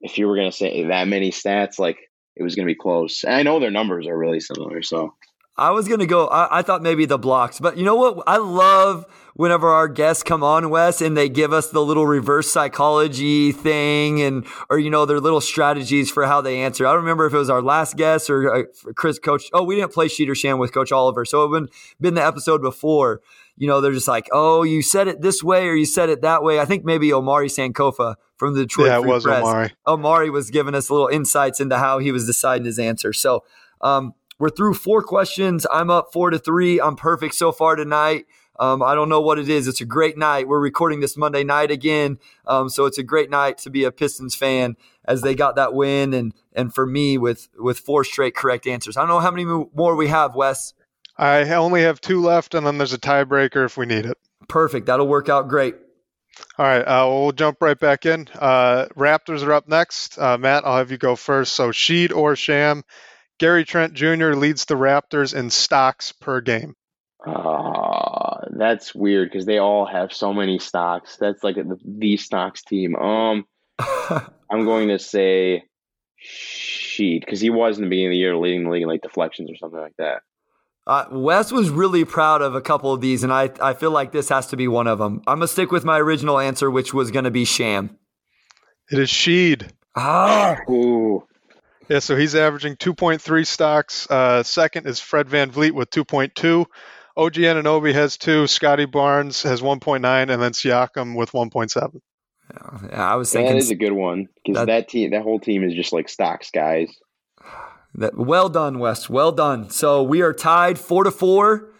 if 0.00 0.18
you 0.18 0.26
were 0.26 0.36
gonna 0.36 0.52
say 0.52 0.84
that 0.84 1.08
many 1.08 1.30
stats, 1.30 1.78
like 1.78 1.98
it 2.36 2.42
was 2.42 2.56
gonna 2.56 2.66
be 2.66 2.74
close. 2.74 3.24
And 3.24 3.34
I 3.34 3.42
know 3.44 3.60
their 3.60 3.70
numbers 3.70 4.06
are 4.06 4.18
really 4.18 4.40
similar, 4.40 4.82
so 4.82 5.14
I 5.56 5.70
was 5.70 5.86
gonna 5.86 6.06
go. 6.06 6.28
I, 6.28 6.58
I 6.58 6.62
thought 6.62 6.82
maybe 6.82 7.04
the 7.04 7.18
blocks, 7.18 7.60
but 7.60 7.76
you 7.76 7.84
know 7.84 7.96
what? 7.96 8.22
I 8.26 8.38
love 8.38 9.04
whenever 9.34 9.68
our 9.68 9.88
guests 9.88 10.22
come 10.22 10.42
on, 10.42 10.70
Wes, 10.70 11.00
and 11.00 11.16
they 11.16 11.28
give 11.28 11.52
us 11.52 11.70
the 11.70 11.82
little 11.84 12.06
reverse 12.06 12.50
psychology 12.50 13.52
thing, 13.52 14.22
and 14.22 14.46
or 14.70 14.78
you 14.78 14.88
know 14.88 15.04
their 15.04 15.20
little 15.20 15.42
strategies 15.42 16.10
for 16.10 16.24
how 16.24 16.40
they 16.40 16.62
answer. 16.62 16.86
I 16.86 16.92
don't 16.92 17.02
remember 17.02 17.26
if 17.26 17.34
it 17.34 17.38
was 17.38 17.50
our 17.50 17.60
last 17.60 17.96
guest 17.96 18.30
or 18.30 18.54
uh, 18.54 18.62
Chris 18.94 19.18
Coach. 19.18 19.50
Oh, 19.52 19.62
we 19.62 19.76
didn't 19.76 19.92
play 19.92 20.08
Sheed 20.08 20.28
or 20.30 20.34
Sham 20.34 20.58
with 20.58 20.72
Coach 20.72 20.90
Oliver, 20.90 21.24
so 21.26 21.44
it 21.44 21.48
would 21.50 21.70
been 22.00 22.14
the 22.14 22.24
episode 22.24 22.62
before. 22.62 23.20
You 23.58 23.68
know, 23.68 23.82
they're 23.82 23.92
just 23.92 24.08
like, 24.08 24.28
oh, 24.32 24.62
you 24.62 24.80
said 24.80 25.08
it 25.08 25.20
this 25.20 25.42
way 25.42 25.68
or 25.68 25.74
you 25.74 25.84
said 25.84 26.08
it 26.08 26.22
that 26.22 26.42
way. 26.42 26.58
I 26.58 26.64
think 26.64 26.86
maybe 26.86 27.12
Omari 27.12 27.48
Sankofa 27.48 28.14
from 28.36 28.54
the 28.54 28.62
Detroit 28.62 28.86
yeah, 28.88 28.98
it 28.98 29.02
Free 29.02 29.10
was 29.10 29.24
Press. 29.24 29.42
Omari. 29.42 29.72
Omari 29.86 30.30
was 30.30 30.50
giving 30.50 30.74
us 30.74 30.90
little 30.90 31.08
insights 31.08 31.60
into 31.60 31.76
how 31.76 31.98
he 31.98 32.10
was 32.10 32.24
deciding 32.26 32.64
his 32.64 32.78
answer. 32.78 33.12
So 33.12 33.44
um, 33.82 34.14
we're 34.42 34.50
through 34.50 34.74
four 34.74 35.04
questions. 35.04 35.68
I'm 35.70 35.88
up 35.88 36.12
four 36.12 36.30
to 36.30 36.36
three. 36.36 36.80
I'm 36.80 36.96
perfect 36.96 37.36
so 37.36 37.52
far 37.52 37.76
tonight. 37.76 38.26
Um, 38.58 38.82
I 38.82 38.96
don't 38.96 39.08
know 39.08 39.20
what 39.20 39.38
it 39.38 39.48
is. 39.48 39.68
It's 39.68 39.80
a 39.80 39.84
great 39.84 40.18
night. 40.18 40.48
We're 40.48 40.58
recording 40.58 40.98
this 40.98 41.16
Monday 41.16 41.44
night 41.44 41.70
again, 41.70 42.18
um, 42.48 42.68
so 42.68 42.86
it's 42.86 42.98
a 42.98 43.04
great 43.04 43.30
night 43.30 43.58
to 43.58 43.70
be 43.70 43.84
a 43.84 43.92
Pistons 43.92 44.34
fan 44.34 44.74
as 45.04 45.22
they 45.22 45.36
got 45.36 45.54
that 45.54 45.74
win, 45.74 46.12
and 46.12 46.34
and 46.54 46.74
for 46.74 46.84
me 46.84 47.18
with 47.18 47.50
with 47.56 47.78
four 47.78 48.02
straight 48.02 48.34
correct 48.34 48.66
answers. 48.66 48.96
I 48.96 49.02
don't 49.02 49.10
know 49.10 49.20
how 49.20 49.30
many 49.30 49.44
more 49.44 49.94
we 49.94 50.08
have, 50.08 50.34
Wes. 50.34 50.74
I 51.16 51.48
only 51.54 51.82
have 51.82 52.00
two 52.00 52.20
left, 52.20 52.56
and 52.56 52.66
then 52.66 52.78
there's 52.78 52.92
a 52.92 52.98
tiebreaker 52.98 53.64
if 53.64 53.76
we 53.76 53.86
need 53.86 54.06
it. 54.06 54.18
Perfect. 54.48 54.86
That'll 54.86 55.06
work 55.06 55.28
out 55.28 55.46
great. 55.46 55.76
All 56.58 56.66
right, 56.66 56.82
uh, 56.82 57.06
we'll 57.08 57.30
jump 57.30 57.58
right 57.60 57.78
back 57.78 58.06
in. 58.06 58.26
Uh, 58.34 58.86
Raptors 58.96 59.46
are 59.46 59.52
up 59.52 59.68
next. 59.68 60.18
Uh, 60.18 60.36
Matt, 60.36 60.66
I'll 60.66 60.78
have 60.78 60.90
you 60.90 60.98
go 60.98 61.14
first. 61.14 61.52
So, 61.52 61.68
Sheed 61.68 62.12
or 62.12 62.34
Sham, 62.34 62.82
Gary 63.42 63.64
Trent 63.64 63.94
Jr. 63.94 64.34
leads 64.34 64.66
the 64.66 64.76
Raptors 64.76 65.34
in 65.34 65.50
stocks 65.50 66.12
per 66.12 66.40
game. 66.40 66.76
uh, 67.26 68.46
that's 68.56 68.94
weird 68.94 69.32
because 69.32 69.46
they 69.46 69.58
all 69.58 69.84
have 69.84 70.12
so 70.12 70.32
many 70.32 70.60
stocks. 70.60 71.16
That's 71.16 71.42
like 71.42 71.56
the, 71.56 71.76
the 71.84 72.16
stocks 72.18 72.62
team. 72.62 72.94
Um, 72.94 73.44
I'm 74.48 74.64
going 74.64 74.90
to 74.90 75.00
say 75.00 75.64
Sheed 76.24 77.18
because 77.18 77.40
he 77.40 77.50
was 77.50 77.78
in 77.78 77.82
the 77.82 77.90
beginning 77.90 78.10
of 78.10 78.12
the 78.12 78.18
year 78.18 78.36
leading 78.36 78.62
the 78.62 78.70
league 78.70 78.82
in 78.82 78.88
like 78.88 79.02
deflections 79.02 79.50
or 79.50 79.56
something 79.56 79.80
like 79.80 79.96
that. 79.98 80.22
Uh, 80.86 81.06
Wes 81.10 81.50
was 81.50 81.68
really 81.68 82.04
proud 82.04 82.42
of 82.42 82.54
a 82.54 82.60
couple 82.60 82.92
of 82.92 83.00
these, 83.00 83.24
and 83.24 83.32
I, 83.32 83.50
I 83.60 83.74
feel 83.74 83.90
like 83.90 84.12
this 84.12 84.28
has 84.28 84.46
to 84.48 84.56
be 84.56 84.68
one 84.68 84.86
of 84.86 85.00
them. 85.00 85.20
I'm 85.26 85.38
going 85.38 85.48
to 85.48 85.48
stick 85.48 85.72
with 85.72 85.84
my 85.84 85.98
original 85.98 86.38
answer, 86.38 86.70
which 86.70 86.94
was 86.94 87.10
going 87.10 87.24
to 87.24 87.32
be 87.32 87.44
Sham. 87.44 87.98
It 88.92 89.00
is 89.00 89.08
Sheed. 89.08 89.68
Ah, 89.96 90.58
Ooh, 90.70 91.26
Yeah, 91.92 91.98
so 91.98 92.16
he's 92.16 92.34
averaging 92.34 92.76
2.3 92.76 93.46
stocks. 93.46 94.10
Uh, 94.10 94.42
second 94.42 94.86
is 94.86 94.98
Fred 94.98 95.26
VanVleet 95.28 95.72
with 95.72 95.90
2.2. 95.90 96.64
OG 97.18 97.34
Anunoby 97.34 97.92
has 97.92 98.16
two. 98.16 98.46
Scottie 98.46 98.86
Barnes 98.86 99.42
has 99.42 99.60
1.9, 99.60 100.00
and 100.30 100.30
then 100.42 100.52
Siakam 100.52 101.14
with 101.14 101.32
1.7. 101.32 102.00
yeah, 102.90 103.12
I 103.12 103.16
was 103.16 103.30
that 103.32 103.40
thinking 103.40 103.56
is 103.58 103.70
a 103.70 103.74
good 103.74 103.92
one 103.92 104.28
because 104.42 104.60
That- 104.60 104.66
that, 104.68 104.88
team, 104.88 105.10
that 105.10 105.20
whole 105.20 105.38
team 105.38 105.64
is 105.64 105.74
just 105.74 105.92
like 105.92 106.08
stocks 106.08 106.50
guys. 106.50 106.88
that. 107.96 108.16
Well 108.16 108.48
done, 108.48 108.78
Wes. 108.78 109.10
Well 109.10 109.30
done. 109.32 109.68
So 109.68 110.02
we 110.02 110.22
are 110.22 110.32
tied 110.32 110.78
four 110.78 111.04
to 111.04 111.10
four. 111.10 111.74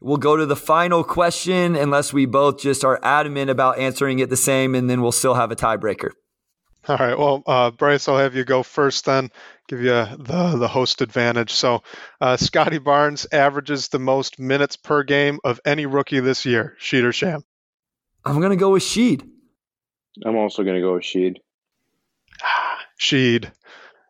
We'll 0.00 0.16
go 0.16 0.34
to 0.34 0.46
the 0.46 0.56
final 0.56 1.04
question 1.04 1.76
unless 1.76 2.14
we 2.14 2.24
both 2.24 2.58
just 2.58 2.86
are 2.86 2.98
adamant 3.02 3.50
about 3.50 3.78
answering 3.78 4.18
it 4.20 4.30
the 4.30 4.36
same, 4.38 4.74
and 4.74 4.88
then 4.88 5.02
we'll 5.02 5.12
still 5.12 5.34
have 5.34 5.50
a 5.50 5.56
tiebreaker. 5.56 6.12
All 6.88 6.96
right. 6.96 7.18
Well, 7.18 7.42
uh, 7.46 7.70
Bryce, 7.70 8.08
I'll 8.08 8.18
have 8.18 8.34
you 8.34 8.44
go 8.44 8.62
first 8.62 9.04
then. 9.04 9.30
Give 9.68 9.80
you 9.82 9.90
the 9.90 10.56
the 10.58 10.68
host 10.68 11.02
advantage. 11.02 11.52
So, 11.52 11.82
uh, 12.20 12.38
Scottie 12.38 12.78
Barnes 12.78 13.26
averages 13.30 13.88
the 13.88 13.98
most 13.98 14.38
minutes 14.38 14.76
per 14.76 15.02
game 15.02 15.38
of 15.44 15.60
any 15.66 15.84
rookie 15.84 16.20
this 16.20 16.46
year. 16.46 16.76
Sheed 16.80 17.04
or 17.04 17.12
sham? 17.12 17.42
I'm 18.24 18.40
going 18.40 18.50
to 18.50 18.56
go 18.56 18.70
with 18.70 18.82
Sheed. 18.82 19.28
I'm 20.24 20.36
also 20.36 20.62
going 20.62 20.76
to 20.76 20.80
go 20.80 20.94
with 20.94 21.02
Sheed. 21.02 21.36
Sheed. 23.00 23.52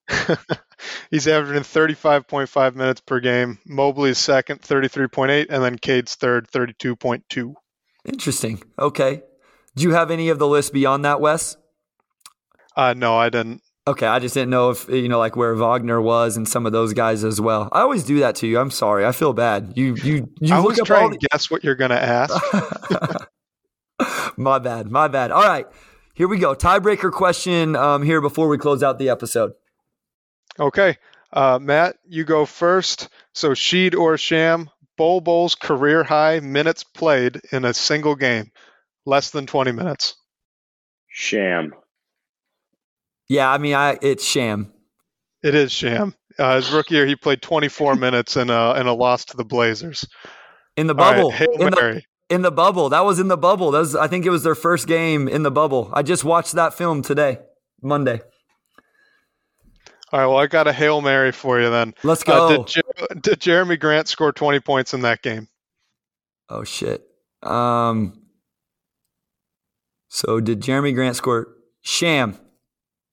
He's 1.11 1.27
averaging 1.27 1.65
35.5 1.65 2.75
minutes 2.75 3.01
per 3.01 3.21
game. 3.21 3.59
Mobley's 3.67 4.19
second, 4.19 4.63
33.8, 4.63 5.47
and 5.51 5.63
then 5.63 5.77
Cade's 5.77 6.15
third, 6.15 6.49
32.2. 6.51 7.55
Interesting. 8.05 8.63
Okay. 8.79 9.23
Do 9.75 9.83
you 9.83 9.93
have 9.93 10.11
any 10.11 10.29
of 10.29 10.39
the 10.39 10.47
list 10.47 10.73
beyond 10.73 11.05
that, 11.05 11.21
Wes? 11.21 11.57
Uh, 12.79 12.95
no, 12.95 13.17
I 13.17 13.29
didn't. 13.29 13.61
Okay, 13.89 14.07
I 14.07 14.21
just 14.21 14.35
didn't 14.35 14.51
know 14.51 14.71
if 14.71 14.89
you 14.89 15.09
know 15.09 15.19
like 15.19 15.35
where 15.35 15.53
Wagner 15.55 16.01
was 16.01 16.37
and 16.37 16.49
some 16.49 16.65
of 16.65 16.73
those 16.73 16.93
guys 16.93 17.25
as 17.25 17.41
well. 17.41 17.69
I 17.73 17.81
always 17.81 18.05
do 18.05 18.21
that 18.21 18.37
to 18.37 18.47
you. 18.47 18.61
I'm 18.61 18.71
sorry. 18.71 19.05
I 19.05 19.11
feel 19.11 19.33
bad. 19.33 19.73
You 19.77 19.97
you 19.97 20.31
you 20.41 20.55
I 20.55 20.59
look 20.59 20.69
was 20.69 20.79
up 20.81 20.87
trying 20.87 21.05
all 21.05 21.11
to 21.11 21.29
guess 21.31 21.51
what 21.51 21.65
you're 21.65 21.75
going 21.75 21.91
to 21.91 22.01
ask. 22.01 22.41
My 24.39 24.61
bad. 24.61 24.91
My 24.93 25.09
bad. 25.09 25.33
All 25.33 25.43
right. 25.43 25.67
Here 26.15 26.29
we 26.29 26.39
go. 26.39 26.55
Tiebreaker 26.55 27.11
question 27.11 27.75
um, 27.75 28.05
here 28.05 28.21
before 28.21 28.47
we 28.47 28.59
close 28.59 28.85
out 28.85 28.99
the 28.99 29.09
episode. 29.09 29.55
Okay. 30.61 30.97
Uh, 31.33 31.59
Matt, 31.61 31.97
you 32.07 32.25
go 32.25 32.47
first. 32.47 33.09
So, 33.33 33.51
Sheed 33.51 33.97
or 33.97 34.17
Sham, 34.17 34.71
Bol 34.97 35.21
Bol's 35.21 35.57
career 35.57 36.05
high 36.05 36.41
minutes 36.41 36.85
played 36.85 37.41
in 37.51 37.65
a 37.65 37.75
single 37.75 38.15
game, 38.15 38.53
less 39.05 39.31
than 39.31 39.47
20 39.47 39.73
minutes. 39.73 40.15
Sham. 41.09 41.73
Yeah, 43.29 43.51
I 43.51 43.59
mean, 43.59 43.75
I 43.75 43.99
it's 44.03 44.25
sham. 44.25 44.73
It 45.43 45.55
is 45.55 45.71
Sham. 45.71 46.15
Uh, 46.39 46.57
his 46.57 46.71
rookie 46.73 46.95
year, 46.95 47.07
he 47.07 47.15
played 47.17 47.43
24 47.43 47.95
minutes 47.97 48.37
in 48.37 48.51
a, 48.51 48.75
in 48.75 48.87
a 48.87 48.93
loss 48.95 49.25
to 49.27 49.37
the 49.37 49.45
Blazers. 49.45 50.07
In 50.77 50.87
the 50.87 50.95
right, 50.95 51.17
bubble. 51.17 51.31
Hail 51.31 51.53
in, 51.53 51.71
the, 51.71 52.03
in 52.31 52.43
the 52.43 52.51
bubble. 52.51 52.89
That 52.89 53.05
was 53.05 53.19
in 53.21 53.29
the 53.29 53.37
bubble. 53.37 53.71
That 53.73 53.81
was, 53.81 53.95
I 53.97 54.09
think 54.09 54.25
it 54.27 54.31
was 54.31 54.43
their 54.43 54.55
first 54.55 54.87
game 54.89 55.29
in 55.29 55.43
the 55.43 55.51
bubble. 55.51 55.91
I 55.93 56.03
just 56.03 56.25
watched 56.25 56.53
that 56.55 56.75
film 56.75 57.03
today, 57.03 57.39
Monday. 57.83 58.21
All 60.11 60.21
right, 60.21 60.27
well, 60.27 60.39
I 60.39 60.47
got 60.47 60.67
a 60.67 60.73
Hail 60.73 61.01
Mary 61.03 61.33
for 61.33 61.61
you 61.61 61.71
then. 61.71 61.95
Let's 62.03 62.23
Uh, 62.23 62.25
go. 62.25 62.65
did, 62.65 62.67
Jer- 62.67 63.21
did 63.21 63.41
Jerami 63.41 63.79
Grant 63.79 64.09
score 64.09 64.33
20 64.33 64.61
points 64.61 64.95
in 64.95 65.03
that 65.03 65.23
game? 65.23 65.49
Oh 66.49 66.65
shit. 66.65 67.03
Um. 67.43 68.23
So 70.09 70.41
did 70.41 70.63
Jerami 70.63 70.95
Grant 70.95 71.15
score? 71.17 71.49
Sham. 71.83 72.39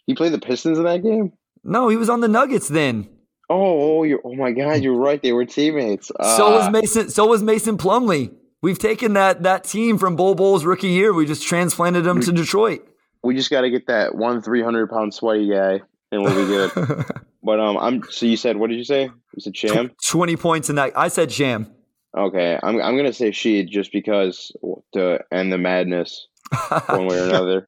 He 0.08 0.14
played 0.16 0.34
the 0.34 0.40
Pistons 0.40 0.78
in 0.78 0.84
that 0.86 1.04
game. 1.04 1.34
No, 1.64 1.90
he 1.90 1.98
was 1.98 2.10
on 2.10 2.20
the 2.22 2.28
Nuggets 2.28 2.68
then. 2.68 3.10
Oh, 3.50 4.04
oh, 4.06 4.18
oh 4.24 4.36
my 4.36 4.52
God, 4.52 4.82
you're 4.82 4.96
right. 4.98 5.22
They 5.22 5.34
were 5.34 5.46
teammates. 5.46 6.08
so 6.08 6.52
was 6.52 6.68
Ah. 6.68 6.70
Mason. 6.72 7.10
So 7.10 7.26
was 7.28 7.44
Mason 7.44 7.78
Plumlee. 7.78 8.34
We've 8.62 8.80
taken 8.80 9.14
that 9.14 9.44
that 9.44 9.64
team 9.64 9.98
from 10.00 10.16
Bol 10.16 10.34
Bol's 10.36 10.66
rookie 10.66 10.88
year. 10.90 11.14
We 11.14 11.26
just 11.26 11.44
transplanted 11.48 12.04
them 12.04 12.22
to 12.22 12.32
Detroit. 12.32 12.82
we 13.24 13.36
just 13.36 13.50
got 13.52 13.62
to 13.62 13.70
get 13.70 13.88
that 13.88 14.16
one 14.16 14.42
300 14.42 14.90
pound 14.90 15.14
sweaty 15.14 15.50
guy, 15.50 15.82
and 16.12 16.24
we'll 16.24 16.36
be 16.36 16.46
good. 16.48 17.06
but 17.44 17.60
um, 17.60 17.78
I'm. 17.78 18.04
So 18.10 18.26
you 18.26 18.38
said 18.38 18.58
what 18.58 18.70
did 18.72 18.78
you 18.78 18.84
say? 18.84 19.04
You 19.04 19.40
said 19.40 19.56
Sham. 19.56 19.92
Twenty 20.08 20.36
points 20.36 20.70
in 20.72 20.76
that. 20.78 20.94
I 20.98 21.08
said 21.10 21.32
Sham. 21.32 21.72
Okay, 22.18 22.58
I'm. 22.64 22.82
I'm 22.82 22.98
gonna 22.98 23.14
say 23.14 23.32
she 23.32 23.64
just 23.64 23.92
because 23.92 24.52
to 24.94 25.20
end 25.32 25.52
the 25.54 25.58
madness 25.60 26.28
one 26.88 27.06
way 27.08 27.20
or 27.20 27.26
another. 27.26 27.68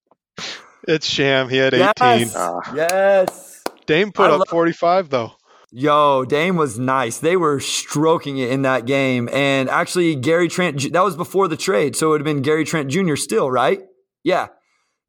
It's 0.88 1.06
Sham. 1.06 1.50
He 1.50 1.58
had 1.58 1.74
18. 1.74 1.84
Yes. 2.00 2.36
Ah. 2.36 2.60
Yes. 2.76 3.64
Dame 3.86 4.12
put 4.12 4.30
I 4.30 4.34
up 4.34 4.40
love- 4.40 4.48
45 4.50 5.10
though. 5.10 5.32
Yo, 5.70 6.24
Dame 6.24 6.56
was 6.56 6.80
nice. 6.80 7.18
They 7.20 7.36
were 7.36 7.60
stroking 7.60 8.38
it 8.38 8.50
in 8.52 8.62
that 8.62 8.86
game. 8.86 9.28
And 9.34 9.70
actually, 9.70 10.16
Gary 10.16 10.48
Trent, 10.48 10.94
that 10.94 11.04
was 11.04 11.18
before 11.18 11.50
the 11.50 11.58
trade. 11.58 11.96
So 11.98 12.08
it 12.08 12.10
would 12.12 12.22
have 12.22 12.26
been 12.26 12.42
Gary 12.42 12.64
Trent 12.64 12.90
Jr. 12.90 13.18
still, 13.18 13.52
right? 13.52 13.82
Yeah. 14.24 14.48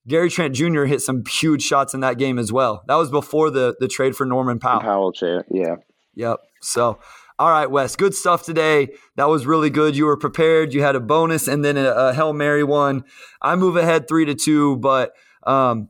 Gary 0.09 0.31
Trent 0.31 0.55
Jr. 0.57 0.85
hit 0.85 1.01
some 1.01 1.23
huge 1.27 1.63
shots 1.63 1.95
in 1.95 2.01
that 2.01 2.19
game 2.19 2.39
as 2.41 2.51
well. 2.53 2.83
That 2.89 2.97
was 2.97 3.09
before 3.09 3.51
the, 3.51 3.77
the 3.79 3.87
trade 3.87 4.17
for 4.17 4.27
Norman 4.27 4.59
Powell. 4.59 4.81
Powell, 4.81 5.13
chair. 5.13 5.45
Yeah. 5.49 5.77
Yep. 6.17 6.41
So, 6.61 6.99
all 7.39 7.51
right, 7.51 7.71
Wes, 7.71 7.95
good 7.95 8.15
stuff 8.15 8.43
today. 8.43 8.89
That 9.15 9.29
was 9.29 9.47
really 9.47 9.71
good. 9.71 9.95
You 9.97 10.07
were 10.07 10.17
prepared. 10.17 10.75
You 10.75 10.83
had 10.83 10.97
a 10.97 11.01
bonus 11.01 11.47
and 11.47 11.65
then 11.65 11.77
a, 11.77 11.91
a 11.91 12.15
Hail 12.15 12.33
Mary 12.33 12.65
one. 12.65 13.05
I 13.41 13.55
move 13.55 13.77
ahead 13.77 14.09
three 14.09 14.25
to 14.25 14.35
two, 14.35 14.77
but 14.79 15.13
um, 15.49 15.89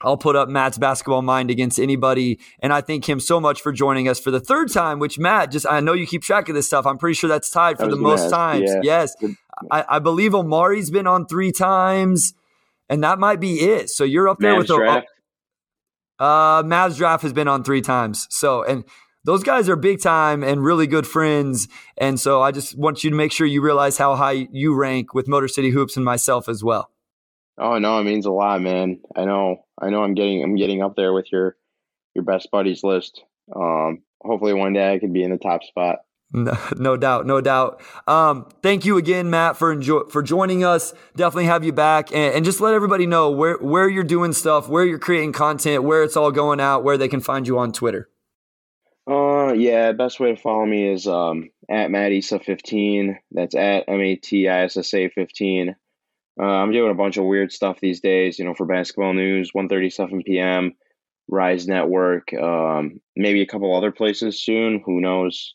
I'll 0.00 0.16
put 0.16 0.34
up 0.36 0.48
Matt's 0.48 0.78
basketball 0.78 1.22
mind 1.22 1.50
against 1.50 1.78
anybody. 1.78 2.40
And 2.60 2.72
I 2.72 2.80
thank 2.80 3.08
him 3.08 3.20
so 3.20 3.40
much 3.40 3.60
for 3.60 3.72
joining 3.72 4.08
us 4.08 4.18
for 4.18 4.30
the 4.30 4.40
third 4.40 4.72
time, 4.72 4.98
which 4.98 5.18
Matt, 5.18 5.50
just 5.52 5.66
I 5.68 5.80
know 5.80 5.92
you 5.92 6.06
keep 6.06 6.22
track 6.22 6.48
of 6.48 6.54
this 6.54 6.66
stuff. 6.66 6.86
I'm 6.86 6.98
pretty 6.98 7.14
sure 7.14 7.28
that's 7.28 7.50
tied 7.50 7.78
for 7.78 7.88
the 7.88 7.96
most 7.96 8.22
ask, 8.24 8.30
times. 8.30 8.70
yeah. 8.70 8.80
Yes. 8.82 9.16
I, 9.70 9.84
I 9.88 9.98
believe 9.98 10.32
Omari's 10.32 10.90
been 10.90 11.06
on 11.06 11.26
three 11.26 11.52
times, 11.52 12.34
and 12.88 13.04
that 13.04 13.18
might 13.18 13.38
be 13.38 13.60
it. 13.60 13.90
So 13.90 14.02
you're 14.02 14.28
up 14.28 14.38
there 14.40 14.54
Mavs 14.54 14.58
with 14.58 14.68
the 14.68 14.76
draft. 14.76 15.06
uh, 16.18 16.62
Mavs 16.64 16.96
draft 16.96 17.22
has 17.22 17.32
been 17.32 17.46
on 17.46 17.62
three 17.62 17.80
times. 17.80 18.26
So, 18.30 18.64
and 18.64 18.84
those 19.24 19.44
guys 19.44 19.68
are 19.68 19.76
big 19.76 20.00
time 20.00 20.42
and 20.42 20.64
really 20.64 20.88
good 20.88 21.06
friends. 21.06 21.68
And 21.96 22.18
so 22.18 22.42
I 22.42 22.50
just 22.50 22.76
want 22.76 23.04
you 23.04 23.10
to 23.10 23.16
make 23.16 23.30
sure 23.30 23.46
you 23.46 23.62
realize 23.62 23.98
how 23.98 24.16
high 24.16 24.48
you 24.50 24.74
rank 24.74 25.14
with 25.14 25.28
Motor 25.28 25.46
City 25.48 25.70
Hoops 25.70 25.96
and 25.96 26.04
myself 26.04 26.48
as 26.48 26.64
well. 26.64 26.90
Oh 27.58 27.78
no, 27.78 28.00
it 28.00 28.04
means 28.04 28.26
a 28.26 28.30
lot, 28.30 28.60
man. 28.60 29.00
I 29.16 29.24
know. 29.24 29.64
I 29.80 29.90
know. 29.90 30.02
I'm 30.02 30.14
getting. 30.14 30.42
I'm 30.42 30.56
getting 30.56 30.82
up 30.82 30.96
there 30.96 31.12
with 31.12 31.30
your 31.30 31.56
your 32.14 32.24
best 32.24 32.50
buddies 32.50 32.82
list. 32.82 33.22
Um. 33.54 34.02
Hopefully 34.24 34.54
one 34.54 34.72
day 34.72 34.94
I 34.94 34.98
could 34.98 35.12
be 35.12 35.24
in 35.24 35.32
the 35.32 35.38
top 35.38 35.64
spot. 35.64 35.98
No, 36.34 36.56
no 36.78 36.96
doubt, 36.96 37.26
no 37.26 37.42
doubt. 37.42 37.82
Um, 38.06 38.48
thank 38.62 38.86
you 38.86 38.96
again, 38.96 39.28
Matt, 39.28 39.58
for 39.58 39.70
enjoy, 39.70 40.04
for 40.04 40.22
joining 40.22 40.64
us. 40.64 40.94
Definitely 41.14 41.44
have 41.44 41.62
you 41.62 41.74
back, 41.74 42.10
and, 42.10 42.34
and 42.34 42.42
just 42.42 42.58
let 42.58 42.72
everybody 42.72 43.06
know 43.06 43.30
where 43.30 43.58
where 43.58 43.86
you're 43.86 44.02
doing 44.02 44.32
stuff, 44.32 44.66
where 44.66 44.82
you're 44.86 44.98
creating 44.98 45.34
content, 45.34 45.84
where 45.84 46.02
it's 46.02 46.16
all 46.16 46.30
going 46.30 46.58
out, 46.58 46.84
where 46.84 46.96
they 46.96 47.08
can 47.08 47.20
find 47.20 47.46
you 47.46 47.58
on 47.58 47.70
Twitter. 47.70 48.08
Uh, 49.06 49.52
yeah. 49.52 49.92
Best 49.92 50.20
way 50.20 50.34
to 50.34 50.40
follow 50.40 50.64
me 50.64 50.88
is 50.88 51.06
um 51.06 51.50
at 51.68 51.90
mattisa15. 51.90 53.16
That's 53.32 53.54
at 53.54 53.84
m 53.88 54.00
a 54.00 54.16
t 54.16 54.48
i 54.48 54.64
s 54.64 54.78
s 54.78 54.94
a 54.94 55.08
15. 55.10 55.76
Uh, 56.40 56.44
I'm 56.44 56.72
doing 56.72 56.90
a 56.90 56.94
bunch 56.94 57.16
of 57.16 57.24
weird 57.24 57.52
stuff 57.52 57.78
these 57.80 58.00
days. 58.00 58.38
You 58.38 58.44
know, 58.44 58.54
for 58.54 58.66
basketball 58.66 59.14
news, 59.14 59.52
1:37 59.56 60.24
p.m. 60.24 60.72
Rise 61.28 61.66
Network. 61.66 62.32
Um, 62.34 63.00
maybe 63.16 63.42
a 63.42 63.46
couple 63.46 63.74
other 63.76 63.92
places 63.92 64.42
soon. 64.42 64.82
Who 64.84 65.00
knows? 65.00 65.54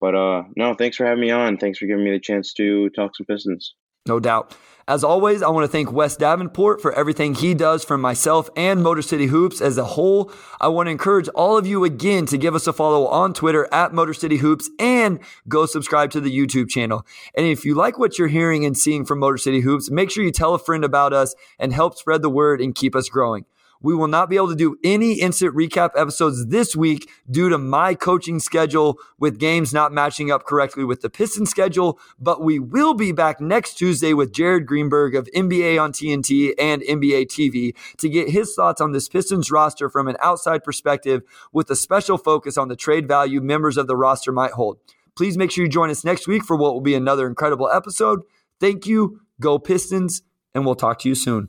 But 0.00 0.14
uh, 0.14 0.44
no. 0.56 0.74
Thanks 0.74 0.96
for 0.96 1.06
having 1.06 1.22
me 1.22 1.30
on. 1.30 1.58
Thanks 1.58 1.78
for 1.78 1.86
giving 1.86 2.04
me 2.04 2.12
the 2.12 2.20
chance 2.20 2.52
to 2.54 2.90
talk 2.90 3.16
some 3.16 3.26
Pistons. 3.26 3.74
No 4.06 4.18
doubt. 4.18 4.56
As 4.88 5.04
always, 5.04 5.42
I 5.42 5.48
want 5.48 5.62
to 5.62 5.70
thank 5.70 5.92
Wes 5.92 6.16
Davenport 6.16 6.82
for 6.82 6.92
everything 6.92 7.36
he 7.36 7.54
does 7.54 7.84
for 7.84 7.96
myself 7.96 8.50
and 8.56 8.82
Motor 8.82 9.02
City 9.02 9.26
Hoops 9.26 9.60
as 9.60 9.78
a 9.78 9.84
whole. 9.84 10.32
I 10.60 10.68
want 10.68 10.88
to 10.88 10.90
encourage 10.90 11.28
all 11.28 11.56
of 11.56 11.68
you 11.68 11.84
again 11.84 12.26
to 12.26 12.36
give 12.36 12.56
us 12.56 12.66
a 12.66 12.72
follow 12.72 13.06
on 13.06 13.32
Twitter 13.32 13.68
at 13.72 13.94
Motor 13.94 14.12
City 14.12 14.38
Hoops 14.38 14.68
and 14.80 15.20
go 15.46 15.66
subscribe 15.66 16.10
to 16.10 16.20
the 16.20 16.36
YouTube 16.36 16.68
channel. 16.68 17.06
And 17.36 17.46
if 17.46 17.64
you 17.64 17.74
like 17.74 17.96
what 17.96 18.18
you're 18.18 18.26
hearing 18.26 18.64
and 18.64 18.76
seeing 18.76 19.04
from 19.04 19.20
Motor 19.20 19.38
City 19.38 19.60
Hoops, 19.60 19.88
make 19.88 20.10
sure 20.10 20.24
you 20.24 20.32
tell 20.32 20.52
a 20.52 20.58
friend 20.58 20.84
about 20.84 21.12
us 21.12 21.36
and 21.60 21.72
help 21.72 21.96
spread 21.96 22.20
the 22.20 22.28
word 22.28 22.60
and 22.60 22.74
keep 22.74 22.96
us 22.96 23.08
growing. 23.08 23.44
We 23.82 23.94
will 23.94 24.08
not 24.08 24.30
be 24.30 24.36
able 24.36 24.48
to 24.48 24.54
do 24.54 24.76
any 24.84 25.14
instant 25.14 25.54
recap 25.54 25.90
episodes 25.96 26.46
this 26.46 26.74
week 26.76 27.10
due 27.30 27.48
to 27.48 27.58
my 27.58 27.94
coaching 27.94 28.38
schedule 28.38 28.98
with 29.18 29.38
games 29.38 29.72
not 29.72 29.92
matching 29.92 30.30
up 30.30 30.44
correctly 30.44 30.84
with 30.84 31.02
the 31.02 31.10
Piston 31.10 31.46
schedule, 31.46 31.98
but 32.18 32.42
we 32.42 32.58
will 32.58 32.94
be 32.94 33.12
back 33.12 33.40
next 33.40 33.74
Tuesday 33.74 34.14
with 34.14 34.32
Jared 34.32 34.66
Greenberg 34.66 35.14
of 35.14 35.28
NBA 35.34 35.82
on 35.82 35.92
TNT 35.92 36.54
and 36.58 36.82
NBA 36.82 37.26
TV 37.26 37.74
to 37.98 38.08
get 38.08 38.30
his 38.30 38.54
thoughts 38.54 38.80
on 38.80 38.92
this 38.92 39.08
Pistons 39.08 39.50
roster 39.50 39.90
from 39.90 40.08
an 40.08 40.16
outside 40.20 40.64
perspective 40.64 41.22
with 41.52 41.68
a 41.70 41.76
special 41.76 42.18
focus 42.18 42.56
on 42.56 42.68
the 42.68 42.76
trade 42.76 43.08
value 43.08 43.40
members 43.40 43.76
of 43.76 43.86
the 43.86 43.96
roster 43.96 44.32
might 44.32 44.52
hold. 44.52 44.78
Please 45.16 45.36
make 45.36 45.50
sure 45.50 45.64
you 45.64 45.70
join 45.70 45.90
us 45.90 46.04
next 46.04 46.26
week 46.26 46.44
for 46.44 46.56
what 46.56 46.72
will 46.72 46.80
be 46.80 46.94
another 46.94 47.26
incredible 47.26 47.68
episode. 47.68 48.22
Thank 48.60 48.86
you. 48.86 49.20
Go 49.40 49.58
Pistons, 49.58 50.22
and 50.54 50.64
we'll 50.64 50.76
talk 50.76 51.00
to 51.00 51.08
you 51.08 51.14
soon. 51.14 51.48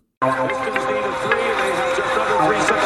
Have 2.52 2.83